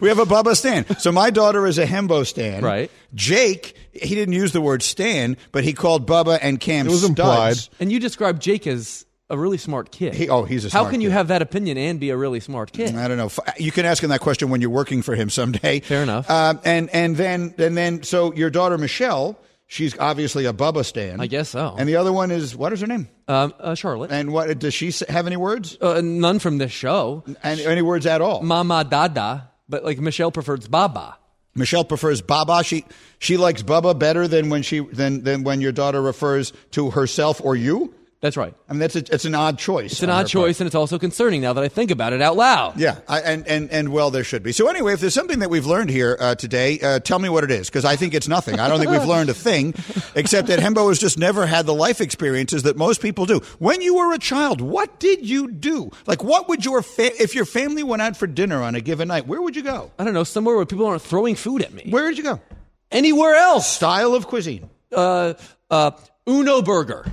We 0.00 0.08
have 0.08 0.18
a 0.18 0.24
Bubba 0.24 0.56
Stan. 0.56 0.86
So 0.98 1.12
my 1.12 1.30
daughter 1.30 1.66
is 1.66 1.78
a 1.78 1.86
Hembo 1.86 2.26
Stan. 2.26 2.64
Right. 2.64 2.90
Jake, 3.14 3.76
he 3.92 4.14
didn't 4.14 4.34
use 4.34 4.52
the 4.52 4.60
word 4.60 4.82
Stan, 4.82 5.36
but 5.52 5.62
he 5.64 5.72
called 5.72 6.06
Bubba 6.08 6.38
and 6.40 6.58
Cam 6.58 6.86
It 6.86 6.90
was 6.90 7.00
studs. 7.00 7.10
implied. 7.10 7.56
And 7.80 7.92
you 7.92 8.00
described 8.00 8.40
Jake 8.42 8.66
as 8.66 9.04
a 9.28 9.36
really 9.38 9.58
smart 9.58 9.92
kid. 9.92 10.14
He- 10.14 10.28
oh, 10.28 10.44
he's 10.44 10.64
a 10.64 10.68
How 10.68 10.80
smart 10.80 10.92
can 10.92 11.00
you 11.00 11.08
kid. 11.10 11.12
have 11.14 11.28
that 11.28 11.42
opinion 11.42 11.76
and 11.78 12.00
be 12.00 12.10
a 12.10 12.16
really 12.16 12.40
smart 12.40 12.72
kid? 12.72 12.94
I 12.96 13.06
don't 13.08 13.16
know. 13.18 13.26
F- 13.26 13.38
You 13.60 13.70
can 13.72 13.84
ask 13.84 14.02
him 14.02 14.10
that 14.10 14.20
question 14.20 14.48
when 14.50 14.60
you're 14.60 14.70
working 14.70 15.02
for 15.02 15.14
him 15.14 15.28
someday. 15.30 15.80
Fair 15.80 16.02
enough. 16.02 16.28
Um, 16.30 16.60
and 16.64 16.88
and 16.90 17.16
then 17.16 17.54
and 17.58 17.76
then 17.76 18.02
so 18.02 18.32
your 18.34 18.50
daughter 18.50 18.78
Michelle, 18.78 19.38
she's 19.70 19.96
obviously 19.98 20.44
a 20.44 20.52
Bubba 20.52 20.84
Stan. 20.84 21.20
I 21.20 21.26
guess 21.26 21.48
so. 21.48 21.76
And 21.78 21.88
the 21.88 21.96
other 21.96 22.12
one 22.12 22.30
is 22.30 22.54
what 22.54 22.72
is 22.72 22.80
her 22.80 22.86
name? 22.86 23.08
Um, 23.28 23.54
uh, 23.58 23.74
Charlotte. 23.74 24.10
And 24.10 24.32
what 24.32 24.58
does 24.58 24.74
she 24.74 24.92
have 25.08 25.26
any 25.26 25.36
words? 25.36 25.78
Uh, 25.80 26.00
none 26.02 26.38
from 26.40 26.58
this 26.58 26.72
show. 26.72 27.24
And 27.42 27.60
any 27.60 27.80
words 27.80 28.04
at 28.04 28.20
all? 28.20 28.42
Mama 28.42 28.84
Dada, 28.84 29.50
but 29.68 29.84
like 29.84 29.98
Michelle 29.98 30.32
prefers 30.32 30.68
Baba. 30.68 31.16
Michelle 31.54 31.84
prefers 31.84 32.20
Baba. 32.20 32.62
She 32.62 32.84
she 33.18 33.36
likes 33.36 33.62
Bubba 33.62 33.98
better 33.98 34.28
than 34.28 34.50
when 34.50 34.62
she 34.62 34.80
than 34.80 35.24
than 35.24 35.44
when 35.44 35.60
your 35.60 35.72
daughter 35.72 36.02
refers 36.02 36.52
to 36.72 36.90
herself 36.90 37.40
or 37.42 37.56
you. 37.56 37.94
That's 38.20 38.36
right. 38.36 38.54
I 38.68 38.72
mean, 38.74 38.80
that's 38.80 38.96
a, 38.96 38.98
it's 38.98 39.24
an 39.24 39.34
odd 39.34 39.58
choice. 39.58 39.92
It's 39.92 40.02
an 40.02 40.10
odd 40.10 40.26
choice, 40.26 40.60
and 40.60 40.66
it's 40.66 40.74
also 40.74 40.98
concerning 40.98 41.40
now 41.40 41.54
that 41.54 41.64
I 41.64 41.68
think 41.68 41.90
about 41.90 42.12
it 42.12 42.20
out 42.20 42.36
loud. 42.36 42.78
Yeah, 42.78 42.98
I, 43.08 43.20
and 43.20 43.46
and 43.46 43.70
and 43.70 43.92
well, 43.92 44.10
there 44.10 44.24
should 44.24 44.42
be. 44.42 44.52
So 44.52 44.68
anyway, 44.68 44.92
if 44.92 45.00
there's 45.00 45.14
something 45.14 45.38
that 45.38 45.48
we've 45.48 45.64
learned 45.64 45.88
here 45.88 46.18
uh, 46.20 46.34
today, 46.34 46.78
uh, 46.80 46.98
tell 47.00 47.18
me 47.18 47.30
what 47.30 47.44
it 47.44 47.50
is, 47.50 47.70
because 47.70 47.86
I 47.86 47.96
think 47.96 48.12
it's 48.12 48.28
nothing. 48.28 48.60
I 48.60 48.68
don't 48.68 48.78
think 48.78 48.90
we've 48.90 49.04
learned 49.06 49.30
a 49.30 49.34
thing, 49.34 49.72
except 50.14 50.48
that 50.48 50.58
Hembo 50.58 50.88
has 50.88 50.98
just 50.98 51.16
never 51.18 51.46
had 51.46 51.64
the 51.64 51.72
life 51.72 52.02
experiences 52.02 52.64
that 52.64 52.76
most 52.76 53.00
people 53.00 53.24
do. 53.24 53.40
When 53.58 53.80
you 53.80 53.94
were 53.96 54.12
a 54.12 54.18
child, 54.18 54.60
what 54.60 55.00
did 55.00 55.26
you 55.26 55.50
do? 55.50 55.90
Like, 56.06 56.22
what 56.22 56.46
would 56.50 56.62
your 56.62 56.82
fa- 56.82 57.22
if 57.22 57.34
your 57.34 57.46
family 57.46 57.82
went 57.82 58.02
out 58.02 58.18
for 58.18 58.26
dinner 58.26 58.62
on 58.62 58.74
a 58.74 58.82
given 58.82 59.08
night? 59.08 59.26
Where 59.26 59.40
would 59.40 59.56
you 59.56 59.62
go? 59.62 59.92
I 59.98 60.04
don't 60.04 60.12
know, 60.12 60.24
somewhere 60.24 60.56
where 60.56 60.66
people 60.66 60.84
aren't 60.84 61.00
throwing 61.00 61.36
food 61.36 61.62
at 61.62 61.72
me. 61.72 61.86
Where 61.88 62.04
would 62.04 62.18
you 62.18 62.24
go? 62.24 62.42
Anywhere 62.90 63.34
else. 63.36 63.66
Style 63.66 64.14
of 64.14 64.26
cuisine. 64.26 64.68
Uh, 64.92 65.32
uh, 65.70 65.92
Uno 66.28 66.60
Burger. 66.60 67.06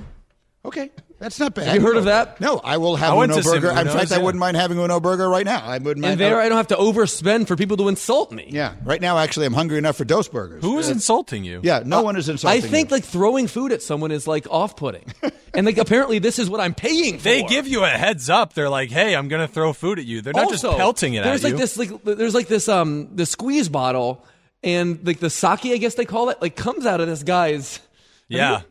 Okay, 0.68 0.90
That's 1.18 1.40
not 1.40 1.54
bad. 1.54 1.66
Have 1.66 1.76
you 1.76 1.82
heard 1.82 1.96
of 1.96 2.04
that? 2.04 2.40
No, 2.40 2.58
I 2.62 2.76
will 2.76 2.94
have 2.96 3.12
I 3.12 3.16
went 3.16 3.32
Uno 3.32 3.42
to 3.42 3.48
some 3.48 3.60
burger. 3.60 3.70
In 3.70 3.86
Unos, 3.86 3.92
fact, 3.92 4.12
I 4.12 4.16
yeah. 4.18 4.22
wouldn't 4.22 4.38
mind 4.38 4.56
having 4.56 4.78
Uno 4.78 5.00
burger 5.00 5.28
right 5.28 5.44
now. 5.44 5.64
I 5.64 5.78
wouldn't 5.78 5.98
mind. 5.98 6.12
And 6.12 6.20
there, 6.20 6.40
I 6.40 6.48
don't 6.48 6.56
have 6.58 6.68
to 6.68 6.76
overspend 6.76 7.48
for 7.48 7.56
people 7.56 7.76
to 7.78 7.88
insult 7.88 8.30
me. 8.30 8.46
yeah, 8.50 8.74
right 8.84 9.00
now, 9.00 9.18
actually, 9.18 9.46
I'm 9.46 9.52
hungry 9.54 9.78
enough 9.78 9.96
for 9.96 10.04
Dose 10.04 10.28
burgers. 10.28 10.62
Who 10.62 10.78
is 10.78 10.88
insulting 10.88 11.42
you? 11.44 11.60
Yeah, 11.64 11.82
no 11.84 12.02
one 12.02 12.16
is 12.16 12.28
insulting. 12.28 12.62
I 12.62 12.64
think 12.64 12.90
you. 12.90 12.96
like 12.96 13.04
throwing 13.04 13.48
food 13.48 13.72
at 13.72 13.82
someone 13.82 14.12
is 14.12 14.28
like 14.28 14.46
off-putting, 14.50 15.12
and 15.54 15.66
like 15.66 15.78
apparently 15.78 16.18
this 16.20 16.38
is 16.38 16.48
what 16.48 16.60
I'm 16.60 16.74
paying 16.74 17.18
for. 17.18 17.24
They 17.24 17.42
give 17.42 17.66
you 17.66 17.82
a 17.84 17.88
heads 17.88 18.30
up. 18.30 18.52
They're 18.52 18.70
like, 18.70 18.90
"Hey, 18.90 19.16
I'm 19.16 19.28
going 19.28 19.46
to 19.46 19.52
throw 19.52 19.72
food 19.72 19.98
at 19.98 20.04
you." 20.04 20.20
They're 20.22 20.32
not 20.34 20.44
also, 20.44 20.68
just 20.68 20.78
pelting 20.78 21.14
it 21.14 21.24
there's 21.24 21.44
at 21.44 21.52
like 21.52 21.52
you. 21.54 21.58
this 21.58 21.76
like 21.76 22.04
there's 22.04 22.34
like 22.34 22.48
this 22.48 22.68
um 22.68 23.16
the 23.16 23.26
squeeze 23.26 23.68
bottle 23.68 24.24
and 24.62 25.04
like 25.06 25.18
the 25.20 25.30
sake 25.30 25.66
I 25.66 25.76
guess 25.78 25.94
they 25.94 26.04
call 26.04 26.28
it 26.30 26.40
like 26.42 26.54
comes 26.56 26.86
out 26.86 27.00
of 27.00 27.06
this 27.08 27.22
guy's 27.22 27.80
Yeah. 28.28 28.62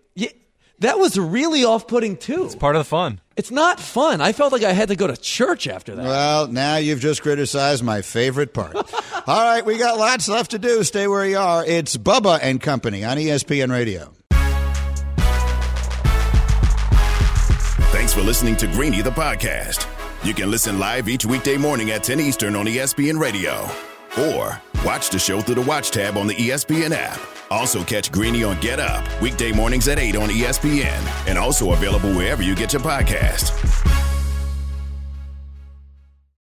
Yeah 0.79 0.87
that 0.87 0.99
was 0.99 1.17
really 1.17 1.63
off-putting 1.63 2.17
too. 2.17 2.45
It's 2.45 2.55
Part 2.55 2.75
of 2.75 2.79
the 2.79 2.89
fun. 2.89 3.19
It's 3.35 3.51
not 3.51 3.79
fun. 3.79 4.21
I 4.21 4.31
felt 4.31 4.51
like 4.51 4.63
I 4.63 4.73
had 4.73 4.89
to 4.89 4.95
go 4.95 5.07
to 5.07 5.17
church 5.17 5.67
after 5.67 5.95
that. 5.95 6.03
Well, 6.03 6.47
now 6.47 6.77
you've 6.77 6.99
just 6.99 7.21
criticized 7.21 7.83
my 7.83 8.01
favorite 8.01 8.53
part. 8.53 8.75
All 9.27 9.43
right, 9.43 9.65
we 9.65 9.77
got 9.77 9.97
lots 9.97 10.27
left 10.27 10.51
to 10.51 10.59
do. 10.59 10.83
Stay 10.83 11.07
where 11.07 11.25
you 11.25 11.37
are. 11.37 11.65
It's 11.65 11.97
Bubba 11.97 12.39
and 12.41 12.61
Company 12.61 13.03
on 13.03 13.17
ESPN 13.17 13.71
Radio. 13.71 14.13
Thanks 17.91 18.13
for 18.13 18.21
listening 18.21 18.55
to 18.57 18.67
Greeny 18.67 19.01
the 19.01 19.11
podcast. 19.11 19.87
You 20.23 20.33
can 20.33 20.49
listen 20.49 20.79
live 20.79 21.07
each 21.09 21.25
weekday 21.25 21.57
morning 21.57 21.91
at 21.91 22.03
10 22.03 22.19
Eastern 22.19 22.55
on 22.55 22.65
ESPN 22.65 23.19
Radio. 23.19 23.69
Or 24.19 24.61
watch 24.85 25.09
the 25.09 25.19
show 25.19 25.41
through 25.41 25.55
the 25.55 25.61
Watch 25.61 25.91
tab 25.91 26.17
on 26.17 26.27
the 26.27 26.35
ESPN 26.35 26.91
app. 26.91 27.19
Also 27.49 27.83
catch 27.83 28.11
Greeny 28.11 28.43
on 28.43 28.59
Get 28.59 28.79
Up, 28.79 29.05
weekday 29.21 29.51
mornings 29.51 29.87
at 29.87 29.99
8 29.99 30.15
on 30.15 30.29
ESPN. 30.29 31.27
And 31.27 31.37
also 31.37 31.73
available 31.73 32.13
wherever 32.13 32.43
you 32.43 32.55
get 32.55 32.73
your 32.73 32.81
podcast. 32.81 33.53